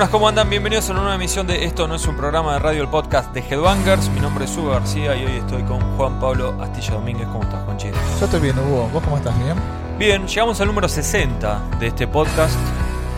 [0.00, 0.48] Buenas, ¿cómo andan?
[0.48, 3.34] Bienvenidos a una nueva emisión de Esto no es un programa de radio, el podcast
[3.34, 4.08] de Headbangers.
[4.08, 7.26] Mi nombre es Hugo García y hoy estoy con Juan Pablo Astilla Domínguez.
[7.28, 7.98] ¿Cómo estás, Juanchito?
[8.18, 8.88] Yo estoy bien, Hugo.
[8.94, 9.38] ¿Vos cómo estás?
[9.44, 9.56] ¿Bien?
[9.98, 12.58] Bien, llegamos al número 60 de este podcast.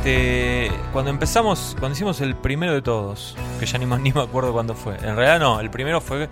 [0.02, 4.20] Te- Cuando empezamos, cuando hicimos el primero de todos, que ya ni, más- ni me
[4.22, 4.96] acuerdo cuándo fue.
[4.96, 6.28] En realidad no, el primero fue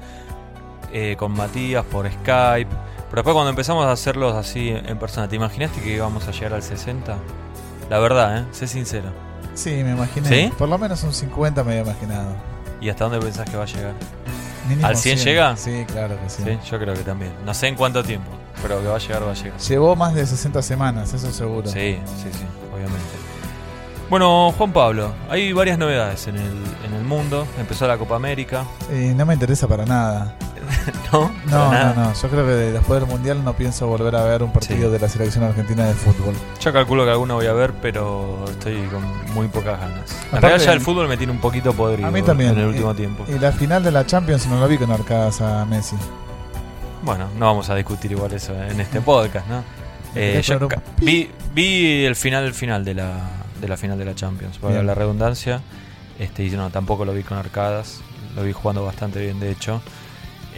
[0.92, 2.70] eh, con Matías por Skype.
[3.08, 6.54] Pero después cuando empezamos a hacerlos así en persona, ¿te imaginaste que íbamos a llegar
[6.54, 7.16] al 60?
[7.88, 8.44] La verdad, ¿eh?
[8.50, 9.29] Sé sincero.
[9.54, 10.28] Sí, me imaginé.
[10.28, 10.52] ¿Sí?
[10.56, 12.34] Por lo menos un 50 me había imaginado.
[12.80, 13.94] ¿Y hasta dónde pensás que va a llegar?
[14.68, 15.56] Mínimo ¿Al 100 llega?
[15.56, 16.42] Sí, claro que sí.
[16.44, 17.32] Sí, yo creo que también.
[17.44, 18.30] No sé en cuánto tiempo,
[18.62, 19.58] pero que va a llegar, va a llegar.
[19.58, 21.68] Llevó más de 60 semanas, eso seguro.
[21.68, 23.30] Sí, sí, sí, obviamente.
[24.08, 26.52] Bueno, Juan Pablo, hay varias novedades en el,
[26.84, 27.46] en el mundo.
[27.58, 28.64] Empezó la Copa América.
[28.92, 30.34] Y no me interesa para nada.
[31.12, 31.30] ¿No?
[31.46, 32.12] No, no.
[32.14, 34.92] Yo creo que después del Mundial no pienso volver a ver un partido Sí.
[34.92, 36.34] de la selección argentina de fútbol.
[36.60, 39.02] Yo calculo que alguno voy a ver, pero estoy con
[39.34, 40.10] muy pocas ganas.
[40.10, 42.52] En Aparte- realidad ya el fútbol me tiene un poquito podrido A mí también.
[42.52, 43.24] en el último Y- tiempo.
[43.28, 45.96] Y la final de la Champions no lo vi con arcadas a Messi.
[47.02, 49.64] Bueno, no vamos a discutir igual eso en este podcast, ¿no?
[50.14, 50.42] Eh,
[51.00, 53.12] vi, vi el final el final de la,
[53.60, 54.86] de la final de la Champions, para Bien.
[54.86, 55.60] la redundancia.
[56.18, 58.00] Este, y no, tampoco lo vi con arcadas.
[58.36, 59.80] Lo vi jugando bastante bien, de hecho.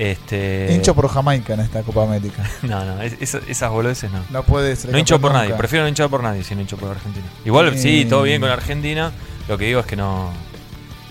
[0.03, 2.43] Este, Hincho por Jamaica en esta Copa América.
[2.63, 4.21] No, no, es- es- esas boludeces no.
[4.31, 4.91] No puede ser.
[4.91, 7.27] No hincho por nadie, prefiero no hinchar por nadie si no hincho por Argentina.
[7.45, 7.79] Igual Eh.
[7.79, 9.13] sí, todo bien con Argentina.
[9.49, 10.31] Lo que digo es que no,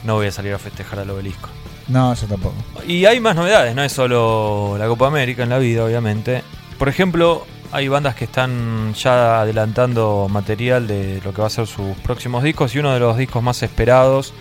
[0.04, 1.50] no voy a salir a festejar al obelisco.
[1.88, 2.56] No, yo tampoco.
[2.88, 6.44] Y hay más novedades, no es solo la Copa América en la vida, obviamente.
[6.78, 11.68] Por ejemplo, hay bandas que están ya adelantando material de lo que va a ser
[11.68, 14.34] sus próximos discos y uno de los discos más esperados,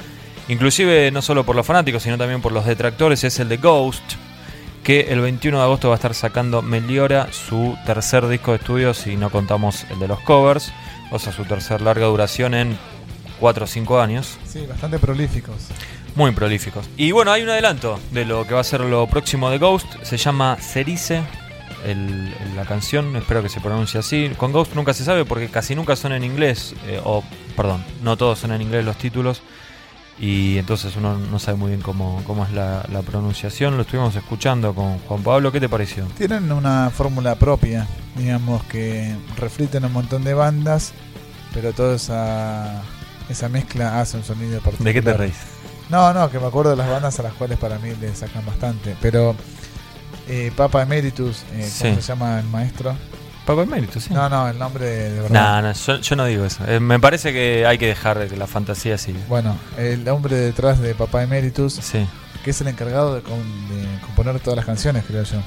[0.49, 4.03] inclusive no solo por los fanáticos, sino también por los detractores, es el de Ghost,
[4.83, 8.95] que el 21 de agosto va a estar sacando Meliora, su tercer disco de estudio,
[8.95, 10.73] si no contamos el de los covers,
[11.11, 12.79] o sea, su tercer larga duración en
[13.41, 14.39] 4 o 5 años.
[14.47, 15.57] Sí, bastante prolíficos.
[16.17, 16.89] Muy prolíficos.
[16.97, 19.87] Y bueno, hay un adelanto de lo que va a ser lo próximo de Ghost.
[20.03, 21.23] Se llama Cerice,
[21.87, 23.15] el- el- la canción.
[23.17, 24.31] Espero que se pronuncie así.
[24.37, 26.75] Con Ghost nunca se sabe porque casi nunca son en inglés.
[26.89, 27.23] eh, o,
[27.57, 29.41] perdón, no todos son en inglés los títulos.
[30.21, 33.77] Y entonces uno no sabe muy bien cómo, cómo es la, la pronunciación.
[33.77, 35.51] Lo estuvimos escuchando con Juan Pablo.
[35.51, 36.05] ¿Qué te pareció?
[36.19, 37.87] Tienen una fórmula propia,
[38.17, 40.93] digamos, que refliten un montón de bandas,
[41.55, 42.83] pero toda esa,
[43.31, 44.93] esa mezcla hace un sonido particular.
[44.93, 45.37] ¿De qué te reís?
[45.89, 48.45] No, no, que me acuerdo de las bandas a las cuales para mí le sacan
[48.45, 49.35] bastante, pero
[50.29, 52.03] eh, Papa Emeritus, eh, ¿cómo Sí.
[52.03, 52.95] se llama el maestro?
[53.51, 54.13] Paco Emérito, sí.
[54.13, 55.63] No, no, el nombre de verdad.
[55.63, 56.65] No, no, yo, yo no digo eso.
[56.67, 59.21] Eh, me parece que hay que dejar que la fantasía siga.
[59.29, 62.07] Bueno, el hombre detrás de Papa Emeritus, Sí.
[62.45, 65.39] que es el encargado de, com- de componer todas las canciones, creo yo.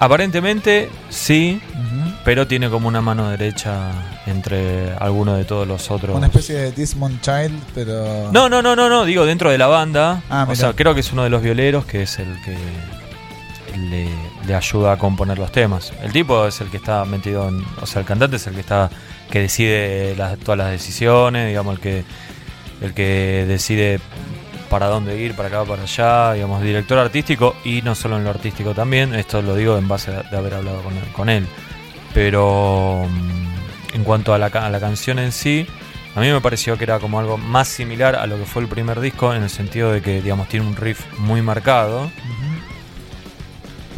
[0.00, 2.12] Aparentemente sí, Ujú.
[2.24, 3.92] pero tiene como una mano derecha
[4.26, 6.16] entre alguno de todos los otros.
[6.16, 8.30] Una especie de Dismond Child, pero...
[8.32, 10.22] No, no, no, no, no, digo dentro de la banda.
[10.28, 10.56] Ah, o mirá.
[10.56, 12.56] sea, creo que es uno de los violeros que es el que
[13.76, 14.08] le,
[14.46, 15.92] le ayuda a componer los temas.
[16.02, 18.60] El tipo es el que está metido en, o sea, el cantante es el que
[18.60, 18.90] está
[19.30, 22.04] que decide todas las decisiones, digamos el que
[22.82, 24.00] el que decide
[24.68, 28.30] para dónde ir, para acá, para allá, digamos, director artístico y no solo en lo
[28.30, 31.04] artístico también, esto lo digo en base a- de haber hablado con él.
[31.14, 31.46] Con él.
[32.14, 35.66] Pero mm, en cuanto a la, a la canción en sí,
[36.14, 38.68] a mí me pareció que era como algo más similar a lo que fue el
[38.68, 42.51] primer disco, en el sentido de que, digamos, tiene un riff muy marcado, Ujú.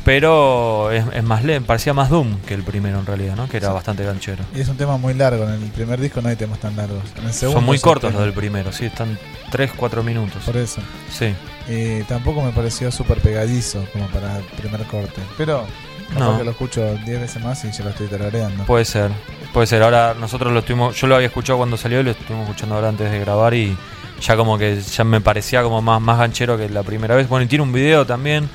[0.05, 3.49] Pero es, es más lento, parecía más Doom que el primero en realidad, ¿no?
[3.49, 3.75] Que era Sí.
[3.75, 4.45] bastante ganchero.
[4.55, 7.03] Y es un tema muy largo, en el primer disco no hay temas tan largos.
[7.19, 9.19] En el segundo Son muy cortos los del primero, sí, están
[9.51, 10.43] 3-4 minutos.
[10.45, 10.81] Por eso.
[11.11, 11.35] Sí.
[11.69, 15.23] Eh, tampoco me pareció súper pegadizo como para el primer corte.
[15.39, 15.65] Pero
[16.19, 16.37] No.
[16.37, 18.65] que lo escucho 10 veces más y ya lo estoy tarareando.
[18.65, 19.11] Puede ser,
[19.55, 19.83] puede ser.
[19.83, 22.91] Ahora nosotros lo estuvimos, yo lo había escuchado cuando salió y lo estuvimos escuchando ahora
[22.91, 23.75] antes de grabar y
[24.21, 27.27] ya como que ya me parecía como más, más ganchero que la primera vez.
[27.29, 28.49] Bueno, y tiene un video también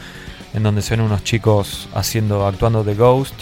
[0.53, 3.33] en donde se ven unos chicos haciendo, actuando de Ghost.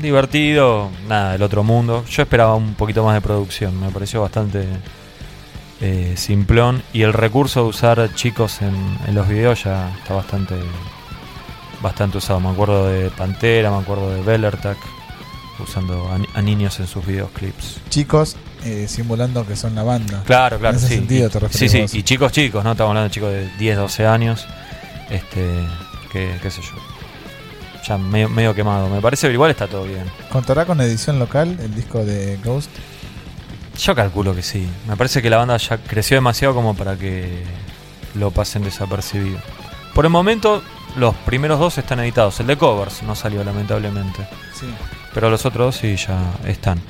[0.00, 2.04] Divertido, nada, del otro mundo.
[2.10, 4.66] Yo esperaba un poquito más de producción, me pareció bastante
[5.80, 6.82] eh, simplón.
[6.92, 8.74] Y el recurso de usar chicos en,
[9.06, 10.56] en los videos ya está bastante,
[11.80, 12.40] bastante usado.
[12.40, 14.76] Me acuerdo de Pantera, me acuerdo de Bellertac
[15.62, 17.78] usando a, ni- a niños en sus videoclips.
[17.88, 20.22] Chicos eh, simulando que son la banda.
[20.26, 20.94] Claro, claro, En ese sí.
[20.96, 22.72] sentido te sí, sí, y chicos chicos, ¿no?
[22.72, 24.44] Estamos hablando de chicos de 10, 12 años.
[25.10, 25.54] Este,
[26.14, 26.70] que, qué sé yo.
[27.86, 28.88] Ya medio, medio quemado.
[28.88, 30.04] Me parece, pero igual está todo bien.
[30.30, 32.70] ¿Contará con edición local el disco de Ghost?
[33.78, 34.66] Yo calculo que sí.
[34.86, 37.42] Me parece que la banda ya creció demasiado como para que
[38.14, 39.40] lo pasen desapercibido.
[39.92, 40.62] Por el momento,
[40.96, 42.38] los primeros dos están editados.
[42.38, 44.26] El de covers no salió lamentablemente.
[44.54, 44.66] Sí.
[45.12, 46.80] Pero los otros dos sí ya están.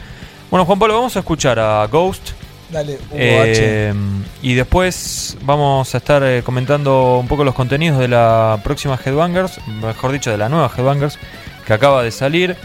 [0.50, 2.32] Bueno, Juan Pablo, vamos a escuchar a Ghost
[2.70, 3.94] Dale, Hugo Eh, H.
[4.43, 9.58] y después vamos a estar eh, comentando un poco los contenidos de la próxima Headbangers,
[9.82, 11.19] mejor dicho, de la nueva Headbangers
[11.66, 12.56] que acaba de salir.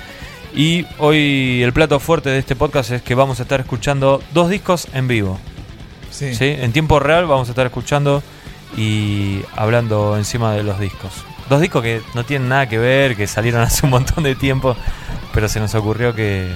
[0.55, 4.49] Y hoy el plato fuerte de este podcast es que vamos a estar escuchando dos
[4.49, 5.39] discos en vivo.
[6.09, 6.33] Sí.
[6.33, 6.45] ¿sí?
[6.59, 8.23] En tiempo real vamos a estar escuchando
[8.75, 11.11] y hablando encima de los discos.
[11.49, 14.75] Dos discos que no tienen nada que ver, que salieron hace un montón de tiempo,
[15.33, 16.53] pero se nos ocurrió que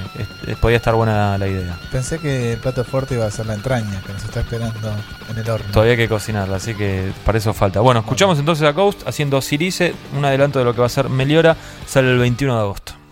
[0.61, 1.77] podía estar buena la idea.
[1.91, 4.93] Pensé que el plato fuerte iba a ser la entraña, que nos está esperando
[5.29, 5.71] en el horno.
[5.71, 7.79] Todavía hay que cocinarla, así que para eso falta.
[7.79, 11.09] Bueno, escuchamos entonces a Ghost haciendo Sirice, un adelanto de lo que va a ser
[11.09, 13.02] Meliora, sale el 21 de agosto.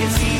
[0.00, 0.39] Can see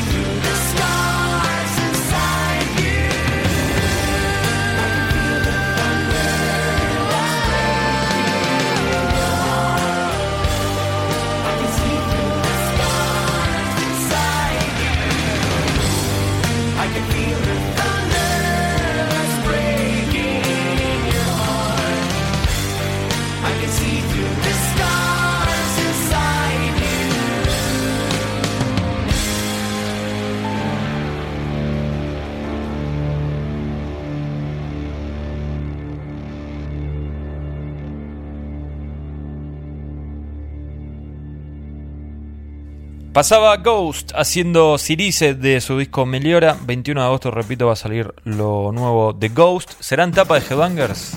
[43.13, 46.55] Pasaba Ghost haciendo Cirice de su disco Meliora.
[46.61, 49.73] 21 de agosto, repito, va a salir lo nuevo de Ghost.
[49.81, 51.15] ¿Serán tapa de Headbangers?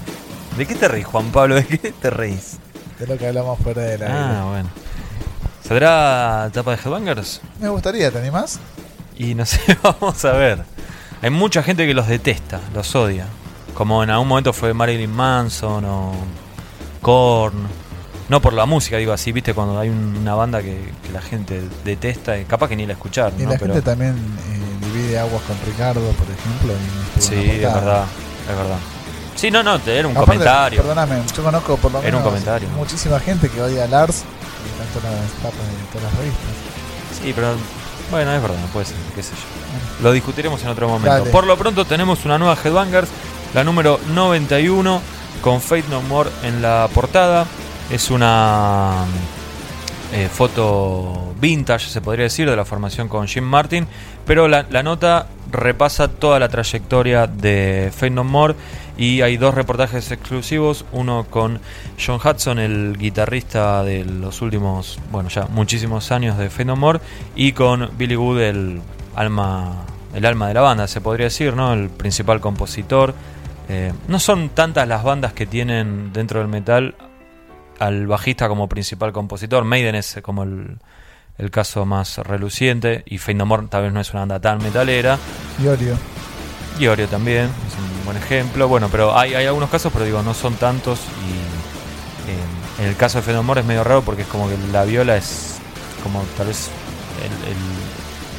[0.56, 1.54] ¿De qué te reís, Juan Pablo?
[1.54, 2.58] ¿De qué te reís?
[2.98, 4.06] De lo que hablamos fuera de la.
[4.40, 4.70] Ah, bueno.
[5.62, 7.40] ¿Saldrá tapa de Headbangers?
[7.60, 8.58] Me gustaría, ¿te animás?
[9.16, 10.64] Y no sé, vamos a ver.
[11.22, 13.26] Hay mucha gente que los detesta, los odia.
[13.74, 16.12] Como en algún momento fue Marilyn Manson o
[17.00, 17.83] Korn.
[18.28, 21.60] No por la música, digo así, viste, cuando hay una banda que, que la gente
[21.84, 23.50] detesta, y capaz que ni la escuchar, Y ¿no?
[23.50, 26.72] la Pero- gente también eh, divide aguas con Ricardo, por ejemplo.
[26.72, 28.04] y Sí, es verdad,
[28.50, 28.78] es verdad.
[29.36, 30.80] Sí, no, no, era un Aparte, comentario.
[30.80, 32.68] Perdóname, yo conozco por lo Era un menos comentario.
[32.70, 37.20] muchísima gente que odia a Lars y tanto las tapas de todas las revistas.
[37.20, 37.48] Sí, pero
[38.10, 40.02] bueno, es verdad, puede ser, qué sé yo.
[40.04, 41.10] Lo discutiremos en otro momento.
[41.10, 41.30] Dale.
[41.30, 43.08] Por lo pronto tenemos una nueva Headbangers,
[43.54, 45.00] la número 91,
[45.42, 47.44] con Fate No More en la portada.
[47.90, 49.04] Es una
[50.12, 53.86] eh, foto vintage, se podría decir, de la formación con Jim Martin,
[54.24, 58.54] pero la, nota repasa toda la trayectoria de Fate No More
[58.96, 61.60] y hay dos reportajes exclusivos, uno con
[62.04, 67.00] John Hudson, el guitarrista de los últimos, bueno, ya muchísimos años de Fate No More,
[67.34, 68.80] y con Billy Wood, el
[69.16, 71.72] alma, el alma de la banda, se podría decir, ¿no?
[71.72, 73.14] El principal compositor.
[73.68, 76.94] Eh, no son tantas las bandas que tienen dentro del metal
[77.78, 79.64] al bajista como principal compositor.
[79.64, 80.78] Maiden es como el,
[81.38, 83.02] el caso más reluciente.
[83.06, 85.18] Y Fate No More tal vez no es una banda tan metalera.
[85.62, 85.96] Y Orio.
[86.78, 88.66] Y Oreo también, es un buen ejemplo.
[88.68, 90.98] Bueno, pero hay, hay algunos casos, pero digo, no son tantos.
[90.98, 94.48] Y eh, en el caso de Fate No More es medio raro porque es como
[94.48, 95.58] que la viola es
[96.02, 96.70] como tal vez
[97.22, 97.56] el, el,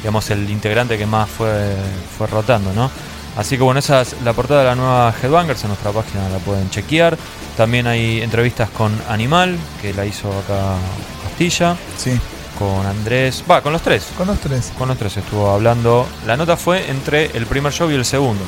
[0.00, 1.74] digamos, el integrante que más fue,
[2.16, 2.90] fue rotando, ¿no?
[3.36, 6.38] Así que bueno, esa es la portada de la nueva Headbangers, en nuestra página la
[6.38, 7.18] pueden chequear.
[7.56, 10.74] También hay entrevistas con Animal, que la hizo acá
[11.22, 12.18] Castilla, Sí,
[12.58, 14.06] con Andrés, va, con los tres.
[14.16, 14.72] con los tres.
[14.78, 16.06] Con los tres estuvo hablando.
[16.26, 18.42] La nota fue entre el primer show y el segundo.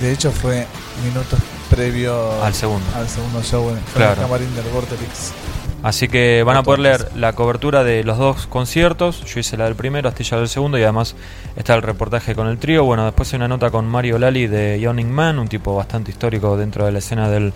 [0.00, 0.64] De hecho, fue
[1.04, 2.86] minutos previo Al segundo.
[2.96, 4.12] al segundo show en, Claro.
[4.12, 5.32] el camarín del Vorterix.
[5.82, 9.24] Así que van a poder leer la cobertura de los dos conciertos.
[9.24, 11.14] Yo hice la del primero, Astilla del segundo y además
[11.56, 12.84] está el reportaje con el trío.
[12.84, 16.56] Bueno, después hay una nota con Mario Lali de Yawning Man, un tipo bastante histórico
[16.56, 17.52] dentro de la escena del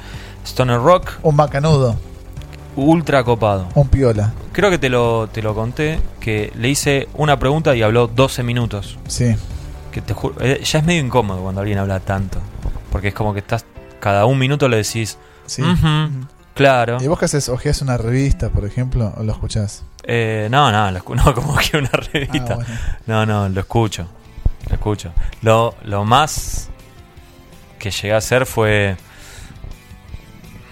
[0.47, 1.15] Stoner Rock.
[1.23, 1.97] Un macanudo,
[2.77, 3.69] Ultra copado.
[3.75, 4.33] un piola.
[4.53, 8.43] Creo que te lo, te lo conté, que le hice una pregunta y habló 12
[8.43, 8.99] minutos.
[9.09, 9.35] Sí,
[9.91, 12.39] Que te juro, eh, ya es medio incómodo cuando alguien habla tanto.
[12.91, 13.65] Porque es como que estás,
[14.01, 15.61] cada un minuto le decís, sí.
[15.63, 16.99] "Ujú, claro.
[17.01, 17.49] ¿Y vos qué haces?
[17.49, 19.85] ¿Ojeás una revista, por ejemplo, o lo escuchás?
[20.05, 22.53] Eh, no, no, lo no, como que una revista.
[22.53, 22.71] Ah, bueno.
[23.07, 24.07] No, no, lo escucho.
[24.69, 25.13] Lo escucho.
[25.43, 26.69] Lo, lo más
[27.79, 28.97] que llegué a hacer fue.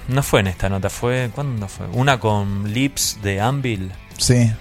[0.08, 1.30] No fue en esta nota, fue.
[1.34, 1.86] ¿Cuándo fue?
[1.92, 3.92] Una con Lips de Anvil.
[4.18, 4.52] Sí,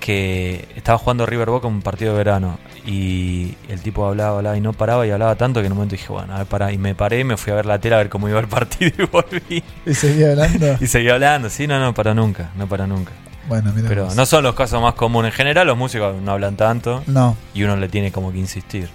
[0.00, 2.58] Que estaba jugando River Boca un partido de verano.
[2.86, 5.94] Y el tipo hablaba, hablaba y no paraba y hablaba tanto que en un momento
[5.94, 6.72] dije, bueno, a ver, pará.
[6.72, 8.90] Y me paré, me fui a ver la tela a ver cómo iba el partido
[8.98, 9.62] y volví.
[9.86, 10.76] y seguía hablando.
[10.80, 11.50] Y seguí hablando.
[11.50, 12.50] Sí, no, no, para nunca.
[12.56, 13.12] No para nunca.
[13.48, 13.88] bueno, mira.
[13.88, 15.32] Pero no son los casos más comunes.
[15.32, 18.88] En general, los músicos no hablan tanto No, y uno le tiene como que insistir.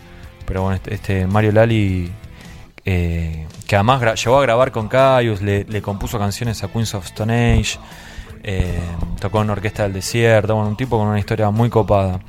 [0.48, 2.12] Pero bueno, este, este Mario Lali,
[2.84, 7.06] eh, que además llegó a grabar con Caius, le, le compuso canciones a Queens of
[7.06, 7.78] Stone Age,
[8.48, 8.80] eh,
[9.20, 12.20] tocó en Orquesta del Desierto, bueno, un tipo con una historia muy copada.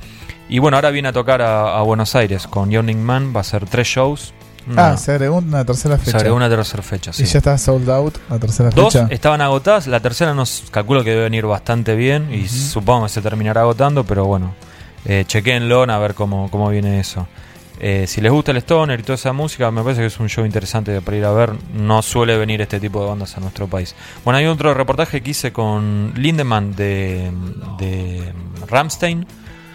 [0.49, 3.43] Y bueno, ahora viene a tocar a, a Buenos Aires con Yawning Man, va a
[3.43, 4.33] ser tres shows.
[4.75, 6.17] Ah, se agregó una tercera se fecha.
[6.17, 7.13] agregó una tercera fecha.
[7.13, 7.23] sí.
[7.23, 9.07] Y ya está sold out la tercera Dos fecha.
[9.11, 13.21] estaban agotadas, la tercera nos calculo que debe venir bastante bien y supongo que se
[13.21, 14.53] terminará agotando, pero bueno,
[15.05, 17.27] eh, chequéenlo a ver cómo, cómo viene eso.
[17.79, 20.29] Eh, si les gusta el Stoner y toda esa música, me parece que es un
[20.29, 21.51] show interesante para ir a ver.
[21.73, 23.95] No suele venir este tipo de bandas a nuestro país.
[24.25, 27.31] Bueno, hay otro reportaje que hice con Lindemann de,
[27.77, 28.33] de
[28.67, 29.27] Ramstein,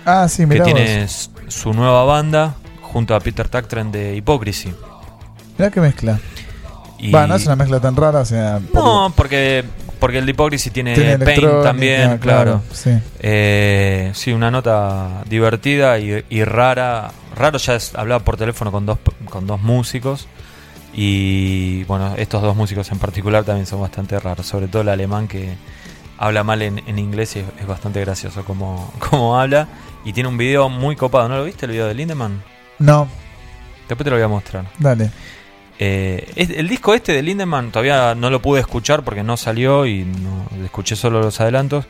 [0.05, 1.31] Ah, sí, que tiene vos.
[1.47, 4.75] su nueva banda junto a Peter Tactren de Hypocrisy.
[5.57, 6.19] Mirá qué mezcla.
[6.99, 8.61] Y- Va, no es una mezcla tan rara, o sea.
[8.75, 9.65] No, porque,
[10.01, 12.63] porque el de Hypocrisy tiene, tiene Paint también, claro.
[12.73, 12.91] Sí.
[13.21, 17.13] Eh, sí, una nota divertida y, y rara.
[17.37, 18.99] Raro ya es hablar por teléfono con dos,
[19.31, 20.29] con dos músicos.
[20.95, 24.47] Y bueno, estos dos músicos en particular también son bastante raros.
[24.47, 25.55] Sobre todo el alemán que
[26.19, 29.69] habla mal en, en inglés y es, es bastante gracioso como, como habla.
[30.05, 31.29] Y tiene un video muy copado.
[31.29, 32.43] ¿No lo viste el video de Lindemann?
[32.79, 33.09] No,
[33.89, 34.65] Después te lo voy a mostrar.
[34.79, 35.11] dale.
[35.79, 39.85] Eh, es- el disco este de Lindemann todavía no lo pude escuchar porque no salió
[39.87, 41.87] y no escuché solo los adelantos.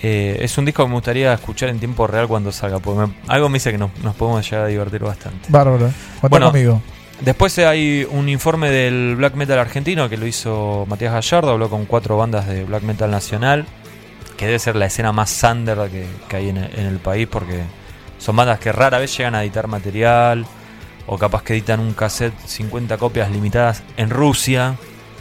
[0.00, 3.14] Eh, es un disco que me gustaría escuchar en tiempo real cuando salga, porque me-
[3.26, 5.46] algo me dice que nos, nos podemos llegar a divertir bastante.
[5.48, 5.78] Bárbaro.
[6.20, 6.46] Cuenta Bueno.
[6.52, 6.82] conmigo.
[7.20, 11.84] Después hay un informe del black metal argentino que lo hizo Matías Gallardo, habló con
[11.84, 13.66] cuatro bandas de black metal nacional,
[14.36, 15.30] que debe ser la escena más
[15.88, 17.62] que, que hay en el, en el país, porque
[18.18, 20.46] son bandas que rara vez llegan a editar material,
[21.08, 24.76] o capaz que editan un cassette 50 copias limitadas en Rusia,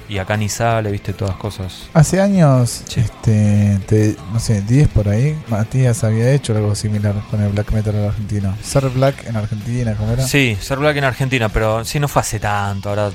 [0.09, 1.89] y acá ni sale, viste, todas cosas.
[1.93, 3.01] Hace años, Sí.
[3.01, 7.71] este, te- no sé, 10 por ahí, Matías había hecho algo similar con el black
[7.71, 8.55] metal argentino.
[8.63, 10.25] Ser black en Argentina, ¿cómo era?
[10.27, 13.11] Sí, ser black en Argentina, pero sí, no fue hace tanto, ahora...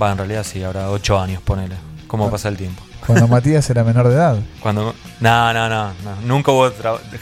[0.00, 1.76] Va, en realidad sí, ahora 8 años, ponele.
[2.08, 2.82] ¿Cómo pasa el tiempo?
[3.06, 4.36] Cuando Matías era menor de edad.
[4.60, 6.20] Cuando no, no, no, no.
[6.24, 6.70] Nunca hubo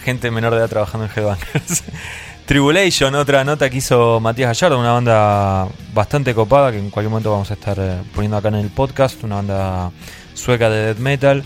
[0.05, 1.83] gente menor de edad trabajando en Headbangers.
[2.53, 7.31] Tribulation, otra nota que hizo Matías Gallardo, una banda bastante copada que en cualquier momento
[7.33, 9.91] vamos a estar eh, poniendo acá en el podcast, una banda
[10.35, 11.43] sueca de death metal.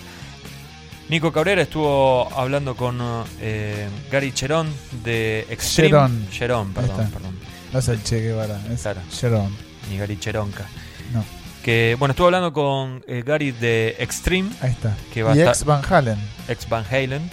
[1.08, 2.98] Nico Cabrera estuvo hablando con
[3.40, 4.68] eh, Gary Cherón
[5.04, 5.90] de Extreme.
[5.90, 6.26] Cherón.
[6.32, 7.08] Cherón, perdón.
[7.72, 9.00] No es el Che Guevara, es Claro.
[9.12, 9.56] Sharon.
[9.88, 10.66] Ni Gary Cheronca.
[11.12, 11.24] No,
[11.62, 14.96] Que bueno, estuvo hablando con eh, Gary de Extreme, ahí está.
[15.14, 16.18] Que va a y estar- ex Van Halen.
[16.48, 17.30] ex Van Halen.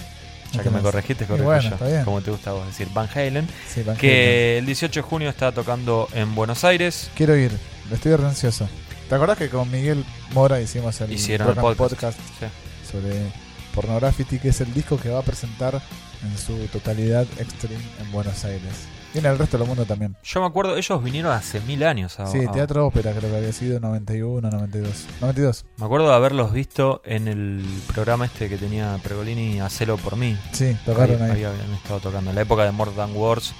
[0.53, 2.05] Ya que me corregiste, corrijo bueno, yo.
[2.05, 3.47] Como te gusta vos decir, Van Halen.
[3.67, 3.97] Sí, Van Halen.
[3.99, 7.09] Que el 18 de junio está tocando en Buenos Aires.
[7.15, 7.51] Quiero ir,
[7.91, 8.69] estoy re ansioso.
[9.09, 11.77] ¿Te acordás que con Miguel Mora hicimos el Hicieron el podcast.
[11.77, 12.45] podcast Sí.
[12.91, 13.13] sobre
[13.75, 15.81] Pornography, que es el disco que va a presentar
[16.23, 18.87] en su totalidad Extreme en Buenos Aires?
[19.13, 20.15] Y en el resto del mundo también.
[20.23, 22.19] Yo me acuerdo, ellos vinieron hace mil años.
[22.19, 25.05] A, Sí, a- Teatro Ópera creo que había sido 91, 92.
[25.21, 25.65] 92.
[25.77, 30.35] Me acuerdo de haberlos visto en el programa este que tenía Pregolini, Hacelo por mí.
[30.51, 31.43] Sí, tocaron ahí.
[31.43, 32.31] habían estado tocando.
[32.31, 33.53] En la época de More Than Words.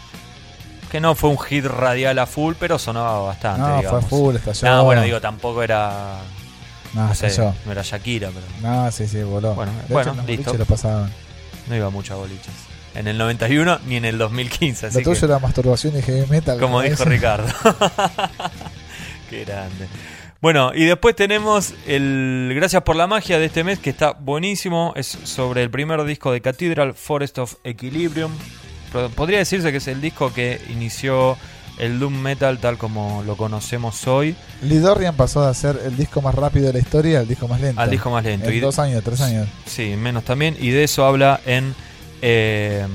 [0.91, 3.61] Que no fue un hit radial a full, pero sonaba bastante.
[3.61, 4.05] No, digamos.
[4.05, 4.67] fue full, estalló.
[4.75, 6.17] No, bueno, digo, tampoco era.
[6.93, 7.53] No, No sé, estalló.
[7.65, 8.45] no era Shakira, pero.
[8.61, 9.55] No, sí, sí, voló.
[9.55, 10.43] Bueno, de bueno, hecho, listo.
[10.51, 11.11] boliches lo pasaban.
[11.67, 12.53] No iba mucho a boliches.
[12.95, 14.87] En el 91 ni en el 2015.
[14.87, 16.59] Así tuyo que, era masturbación y heavy metal.
[16.59, 17.03] como dijo.
[17.05, 17.47] Ricardo.
[19.29, 19.87] Qué grande.
[20.41, 24.93] Bueno, y después tenemos el Gracias por la magia de este mes, que está buenísimo.
[24.95, 28.31] Es sobre el primer disco de Cathedral, Forest of Equilibrium.
[29.15, 31.37] Podría decirse que es el disco que inició
[31.79, 36.21] el Doom Metal tal como lo conocemos hoy, Lee Dorian pasó de ser el disco
[36.21, 37.81] más rápido de la historia al disco más lento.
[37.81, 38.47] al disco más lento.
[38.49, 39.47] En Y- dos años, tres años.
[39.65, 40.55] Sí, menos también.
[40.59, 41.73] Y de eso habla en
[42.25, 42.87] eh,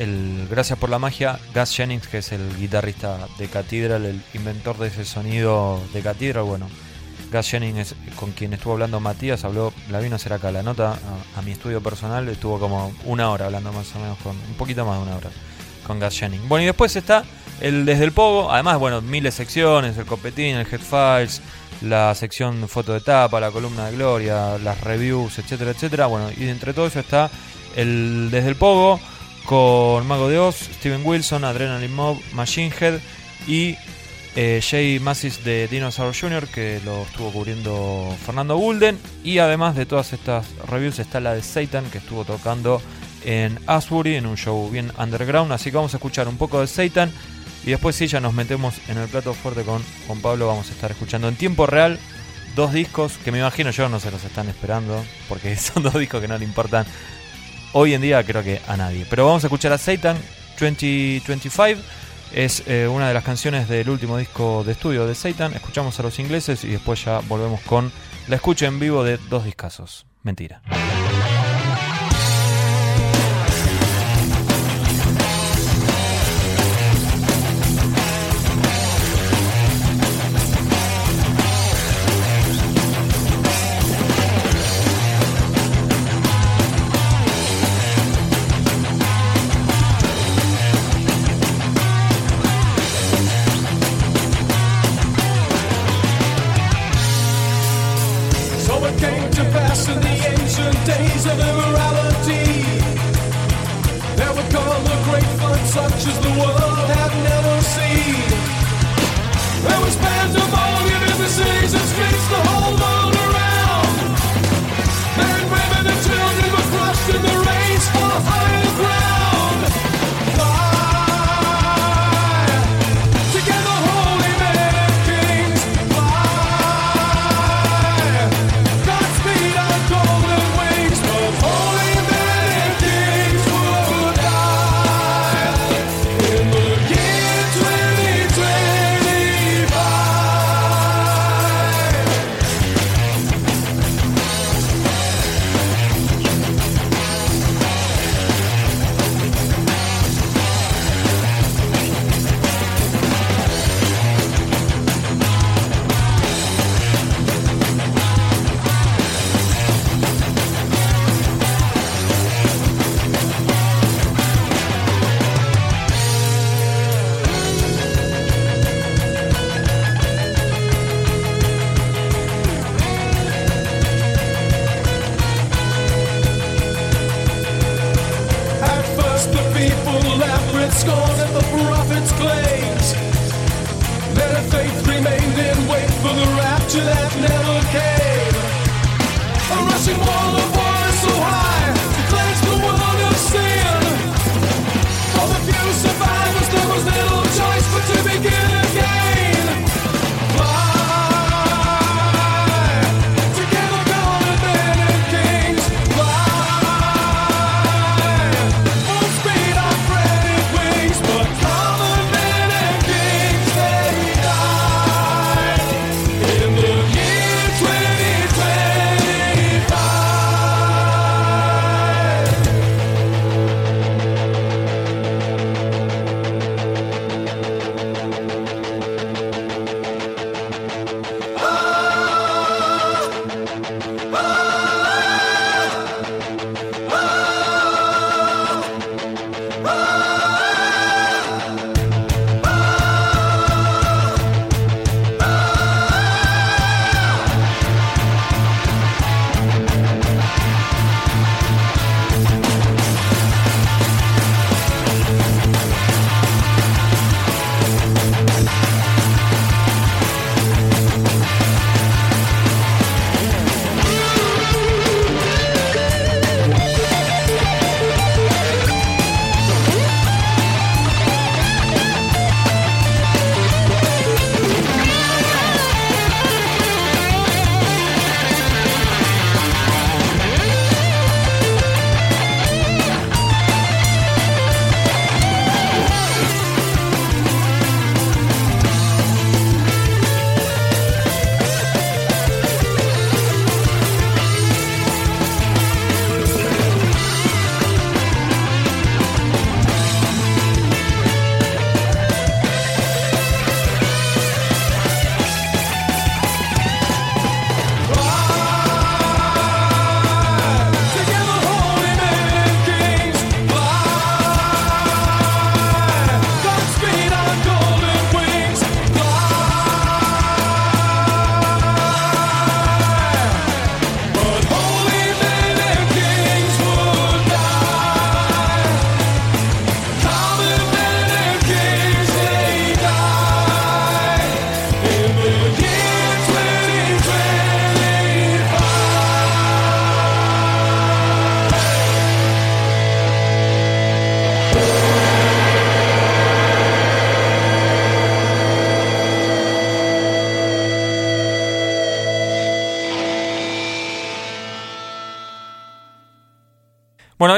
[0.00, 4.76] el Gracias por la Magia, Gus Jennings, que es el guitarrista de Cathedral, el inventor
[4.78, 6.42] de ese sonido de Cathedral.
[6.42, 6.68] Bueno,
[7.32, 10.98] Gus Jennings, con quien estuvo hablando Matías, habló, la vino a hacer acá la nota
[11.36, 14.84] a, mi estudio personal, estuvo como una hora hablando más o menos, con un poquito
[14.84, 15.30] más de una hora
[15.86, 16.48] con Gus Jennings.
[16.48, 17.22] Bueno, y después está
[17.60, 21.40] el Desde el Pogo, además, bueno, miles de secciones, el copetín, el Headfiles,
[21.82, 26.06] la sección foto de tapa, la columna de Gloria, las reviews, etcétera, etcétera.
[26.06, 27.30] Bueno, y entre todo eso está
[27.76, 29.00] el Desde el Pogo
[29.44, 33.00] con Mago de Oz, Steven Wilson, Adrenaline Mob, Machine Head
[33.46, 33.76] y
[34.36, 38.98] eh, Jay Massis de Dinosaur Jr., que lo estuvo cubriendo Fernando Gulden.
[39.24, 42.80] Y además de todas estas reviews está la de Satan, que estuvo tocando
[43.24, 45.52] en Asbury, en un show bien underground.
[45.52, 47.12] Así que vamos a escuchar un poco de Satan.
[47.64, 50.46] Y después sí, ya nos metemos en el plato fuerte con Juan Pablo.
[50.46, 51.98] Vamos a estar escuchando en tiempo real
[52.56, 56.20] dos discos que me imagino yo no se los están esperando, porque son dos discos
[56.20, 56.86] que no le importan
[57.72, 59.06] hoy en día creo que a nadie.
[59.08, 60.16] Pero vamos a escuchar a Satan
[60.58, 61.80] 2025.
[62.32, 65.52] Es eh, una de las canciones del último disco de estudio de Satan.
[65.54, 67.90] Escuchamos a los ingleses y después ya volvemos con
[68.28, 70.06] la escucha en vivo de dos discazos.
[70.22, 70.62] Mentira.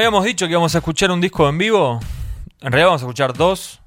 [0.03, 1.99] Habíamos dicho que íbamos a escuchar un disco en vivo.
[2.59, 3.79] En realidad vamos a escuchar dos.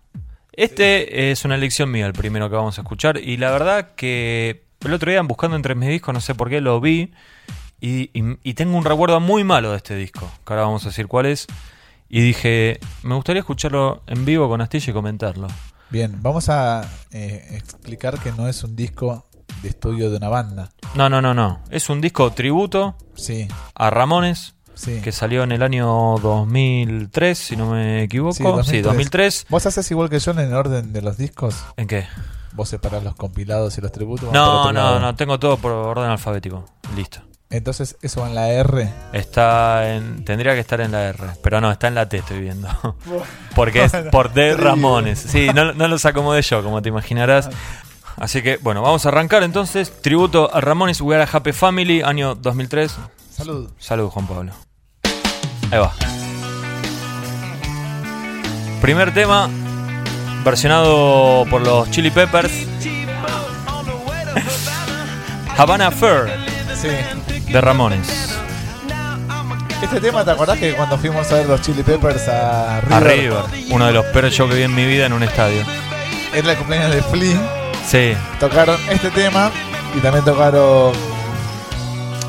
[0.52, 3.18] Este es una elección mía, el primero que vamos a escuchar.
[3.18, 6.60] Y la verdad que el otro día buscando entre mis discos, no sé por qué,
[6.62, 7.12] lo vi.
[7.80, 10.88] Y, y- y tengo un recuerdo muy malo de este disco, que ahora vamos a
[10.88, 11.46] decir cuál es.
[12.08, 15.48] Y dije, me gustaría escucharlo en vivo con Astilla y comentarlo.
[15.90, 19.26] Bien, vamos a eh, explicar que no es un disco
[19.62, 20.70] de estudio de una banda.
[20.94, 21.60] No, no, no, no.
[21.70, 25.00] Es un disco tributo Sí, a Ramones, sí.
[25.00, 25.86] que salió en el año
[26.22, 28.32] 2003, si no me equivoco.
[28.34, 28.82] Sí, Sí, 2003.
[28.84, 29.46] 2003.
[29.48, 31.56] ¿Vos haces igual que yo en el orden de los discos?
[31.76, 32.06] ¿En qué?
[32.52, 34.32] ¿Vos separás los compilados y los tributos?
[34.32, 35.00] No, no, lado?
[35.00, 36.64] no, tengo todo por orden alfabético.
[36.94, 37.20] Listo.
[37.50, 38.88] Entonces, eso va en la R.
[39.12, 40.24] Está en.
[40.24, 42.68] Tendría que estar en la R, pero no, está en la T, estoy viendo.
[43.54, 45.18] Porque es por D Ramones.
[45.18, 47.50] Sí, no, no los acomodé yo, como te imaginarás.
[48.16, 49.92] Así que, bueno, vamos a arrancar entonces.
[50.00, 52.96] Tributo a Ramones, We Are a Happy Family, año 2003.
[53.30, 53.70] Salud.
[53.78, 54.52] Salud, Juan Pablo.
[55.70, 55.92] Ahí va.
[58.80, 59.48] Primer tema,
[60.44, 62.52] versionado por los Chili Peppers.
[65.56, 66.28] Havana Fair,
[66.80, 66.88] Sí.
[67.52, 68.08] de Ramones.
[69.82, 72.94] Este tema, ¿te acordás que cuando fuimos a ver los Chili Peppers a River?
[72.94, 75.62] A River, uno de los peores shows que vi en mi vida en un estadio.
[76.34, 77.38] Era el cumpleaños de Flea.
[77.86, 79.50] Sí, Tocaron este tema
[79.96, 80.92] y también tocaron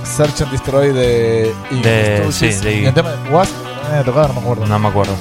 [0.08, 2.82] Search and Destroy de De- sí, de.
[2.82, 4.65] Y el tema de no había tocado, no me acuerdo.
[4.65, 5.13] no me acuerdo.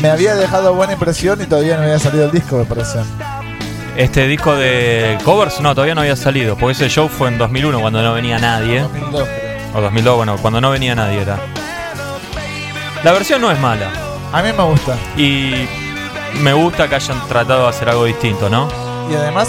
[0.00, 2.98] Me había dejado buena impresión y todavía no había salido el disco, me parece.
[3.96, 7.78] Este disco de covers, no, todavía no había salido, porque ese show fue en 2001
[7.80, 8.80] cuando no venía nadie.
[8.80, 9.52] 2002, creo.
[9.74, 11.38] O 2002, bueno, cuando no venía nadie era.
[13.04, 13.90] La versión no es mala.
[14.32, 14.96] A mí me gusta.
[15.16, 15.68] Y
[16.40, 18.68] me gusta que hayan tratado de hacer algo distinto, ¿no?
[19.10, 19.48] Y además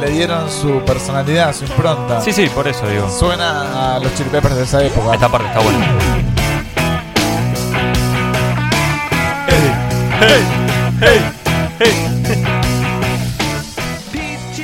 [0.00, 2.20] le dieron su personalidad, su impronta.
[2.20, 3.08] Sí, sí, por eso digo.
[3.10, 5.14] Suena a los Chili Peppers de esa época.
[5.14, 5.86] Esta parte está buena.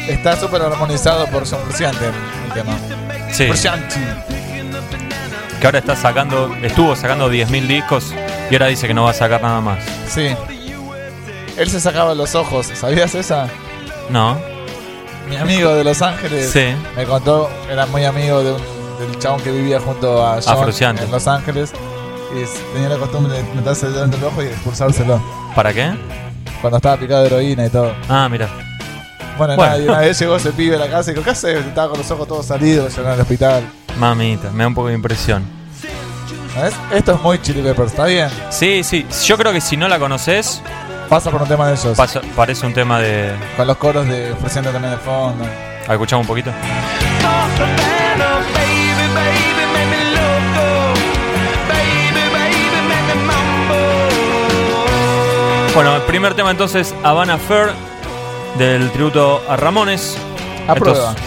[0.09, 2.77] Está súper armonizado por Son Frusciante el tema.
[3.33, 3.97] Sí, Frusciante.
[5.61, 8.15] que ahora está sacando, estuvo sacando 10.000 discos
[8.51, 9.85] y ahora dice que no va a sacar nada más.
[10.09, 10.35] Sí.
[11.57, 13.49] Él se sacaba los ojos, ¿sabías esa?
[14.11, 14.39] No,
[15.29, 16.65] Mi amigo de Los Ángeles Sí.
[16.97, 21.11] me contó, era muy amigo de un- del chabón que vivía junto a John en
[21.11, 21.73] Los Ángeles.
[22.33, 25.21] Y tenía la costumbre de meterse dentro del ojo y expulsárselo.
[25.55, 25.91] ¿para qué?
[26.61, 27.95] Cuando estaba picado de heroína y todo.
[28.09, 28.49] Ah, mira.
[29.39, 29.73] Bueno, Bueno.
[29.73, 31.65] nada, y una vez llegó ese pibe a la casa y dijo, ¿qué haces?
[31.67, 33.65] Estaba con los ojos todos salidos, llegó al hospital.
[33.99, 35.45] Mamita, me da un poco de impresión.
[36.61, 36.73] ¿Ves?
[36.95, 38.29] Esto es muy Chili Peppers, está bien.
[38.51, 40.63] Sí, sí, yo creo que si no la conoces,
[41.09, 43.33] Pasa por un tema de pasa- parece un tema de...
[43.57, 45.45] Con los coros de ofreciendo también de fondo.
[45.89, 46.51] ¿A escuchamos un poquito?
[55.75, 57.71] Bueno, el primer tema entonces, Havana Fair,
[58.57, 60.17] del tributo a Ramones.
[60.67, 61.11] Aprueba.
[61.11, 61.23] Estos-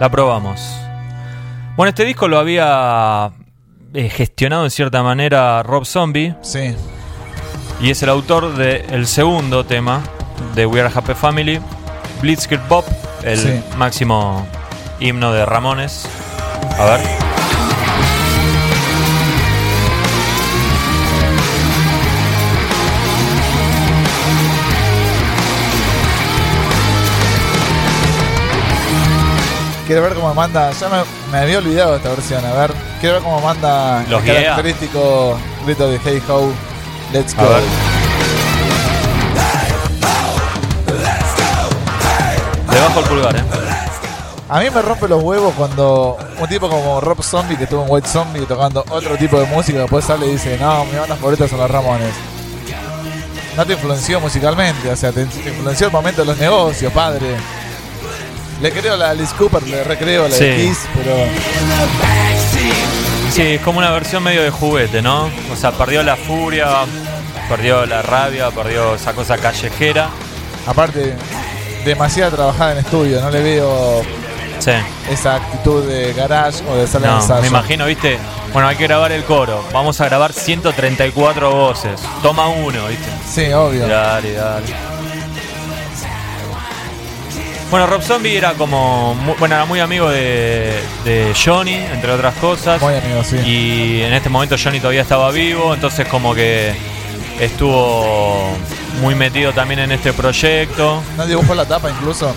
[0.00, 0.60] la probamos.
[1.76, 3.30] Bueno, este disco lo había
[3.94, 6.74] eh, gestionado en cierta manera Rob Zombie Sí.
[7.80, 10.00] Y es el autor del segundo tema
[10.54, 11.60] de We Are Happy Family,
[12.20, 12.84] Blitzkrieg Bob,
[13.22, 13.62] el Sí.
[13.76, 14.46] máximo
[15.00, 16.06] himno de Ramones.
[16.78, 17.00] A ver.
[29.86, 30.72] Quiero ver cómo manda.
[30.72, 30.96] Ya me,
[31.30, 32.44] me había olvidado esta versión.
[32.44, 34.34] A ver, quiero ver cómo manda Los el guía.
[34.42, 36.50] característico grito de Hey Ho.
[37.12, 37.42] Let's go.
[37.42, 37.62] ver.
[42.70, 43.42] Debajo el pulgar, ¿eh?
[44.48, 47.90] A mí me rompe los huevos cuando un tipo como Rob Zombie, que estuvo en
[47.90, 51.48] White Zombie tocando otro tipo de música, después sale y dice, no, mi banda favorita
[51.48, 52.14] son los Ramones.
[53.56, 57.26] No te influenció musicalmente, o sea, te, influenció el momento de los negocios, padre.
[58.62, 60.68] Le creo a la Alice Cooper, le recreo a la de Sí.
[60.68, 61.14] Kiss, pero
[63.36, 65.28] Sí, es como una versión medio de juguete, ¿no?
[65.52, 66.68] O sea, perdió la furia,
[67.50, 70.08] perdió la rabia, perdió esa cosa callejera.
[70.66, 71.14] aparte,
[71.84, 74.02] demasiada trabajada en estudio, no le veo
[74.58, 74.72] Sí.
[75.10, 77.42] esa actitud de garage o de sala de No, ensayo.
[77.42, 78.18] me imagino, ¿viste?
[78.54, 79.62] Bueno, hay que grabar el coro.
[79.70, 82.00] Vamos a grabar 134 voces.
[82.22, 83.08] Toma uno, ¿viste?
[83.30, 83.86] Sí, obvio.
[83.86, 84.66] Dale, dale.
[87.70, 89.14] Bueno, Rob Zombie era como.
[89.14, 90.72] mu- Bueno, era muy amigo de,
[91.04, 92.80] de Johnny, entre otras cosas.
[92.80, 93.36] Muy amigo, sí.
[93.44, 96.74] Y en este momento Johnny todavía estaba vivo, entonces como que
[97.40, 98.48] estuvo
[99.00, 101.02] muy metido también en este proyecto.
[101.16, 102.32] ¿No dibujó la tapa incluso?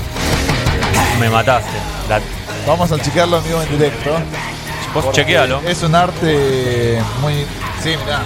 [1.19, 1.69] Me mataste.
[2.09, 2.21] La-
[2.67, 4.11] Vamos a chequearlo en vivo en directo.
[4.93, 5.61] Vos porque chequealo.
[5.65, 7.45] Es un arte muy.
[7.83, 8.21] Sí, mirá.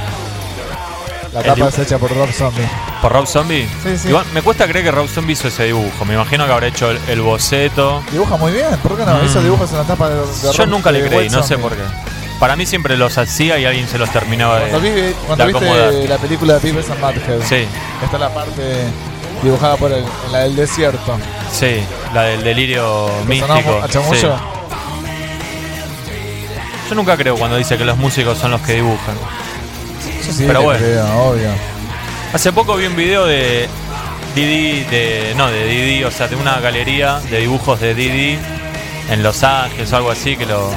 [1.33, 2.65] La tapa es hecha por Rob Zombie.
[3.03, 3.67] ¿Por Rob Zombie?
[3.83, 4.07] Sí, sí.
[4.07, 6.05] Igual, me cuesta creer que Rob Zombie hizo ese dibujo.
[6.05, 8.01] Me imagino que habrá hecho el, el boceto.
[8.11, 9.17] Dibuja muy bien, ¿por qué no?
[9.17, 9.25] Mm.
[9.25, 11.73] Hizo dibujos en la tapa de, de Yo Rob- nunca le creí, no sé por
[11.73, 11.83] qué.
[12.39, 15.49] Para mí siempre los hacía y alguien se los terminaba Cuando, de, vi- cuando de
[15.51, 15.89] acomodar.
[15.91, 17.67] viste la película de Beavis and Butthead, Sí,
[18.03, 18.61] está la parte
[19.43, 21.17] dibujada por el, la del desierto.
[21.51, 23.81] sí, la del delirio ¿Te sonó místico.
[23.83, 24.27] a sí.
[26.89, 29.15] Yo nunca creo cuando dice que los músicos son los que dibujan.
[30.25, 30.79] Yo sí Pero bueno.
[30.79, 31.72] creo, obvio.
[32.34, 33.69] Hace poco vi un video de
[34.36, 38.39] Didi, de, no, de Didi, o sea, de una galería de dibujos de Didi
[39.10, 40.72] en Los Ángeles o algo así, que lo,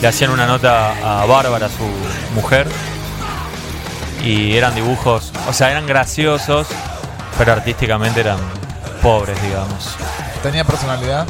[0.00, 1.84] le hacían una nota a Bárbara, su
[2.34, 2.66] mujer,
[4.24, 6.66] y eran dibujos, o sea, eran graciosos,
[7.36, 8.38] pero artísticamente eran
[9.02, 9.96] pobres, digamos.
[10.42, 11.26] ¿Tenía personalidad?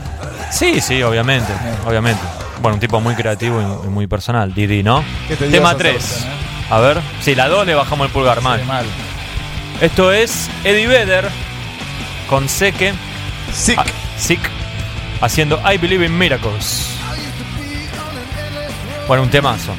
[0.53, 1.77] Sí, sí, obviamente, Bien.
[1.87, 2.23] obviamente.
[2.63, 5.05] Bueno, un tipo muy creativo y, y muy personal, Didi, ¿no?
[5.27, 6.03] ¿Qué te dio Tema esa 3.
[6.03, 6.37] sorpresa, eh?
[6.71, 8.61] A ver, sí, la 2 le bajamos el pulgar, mal.
[9.81, 11.29] Esto es Eddie Vedder
[12.29, 12.95] con Seque,
[13.53, 13.79] Sick.
[13.79, 13.85] ah,
[14.19, 14.41] Sick,
[15.21, 16.87] haciendo I Believe in Miracles.
[19.07, 19.75] Bueno, un temazo.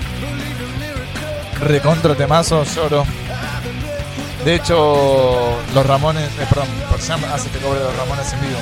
[1.62, 3.06] Recontra temazo, lloro.
[4.46, 6.68] De hecho, los Ramones, eh, perdón,
[7.06, 8.60] Jam hace que cobre los Ramones en vivo.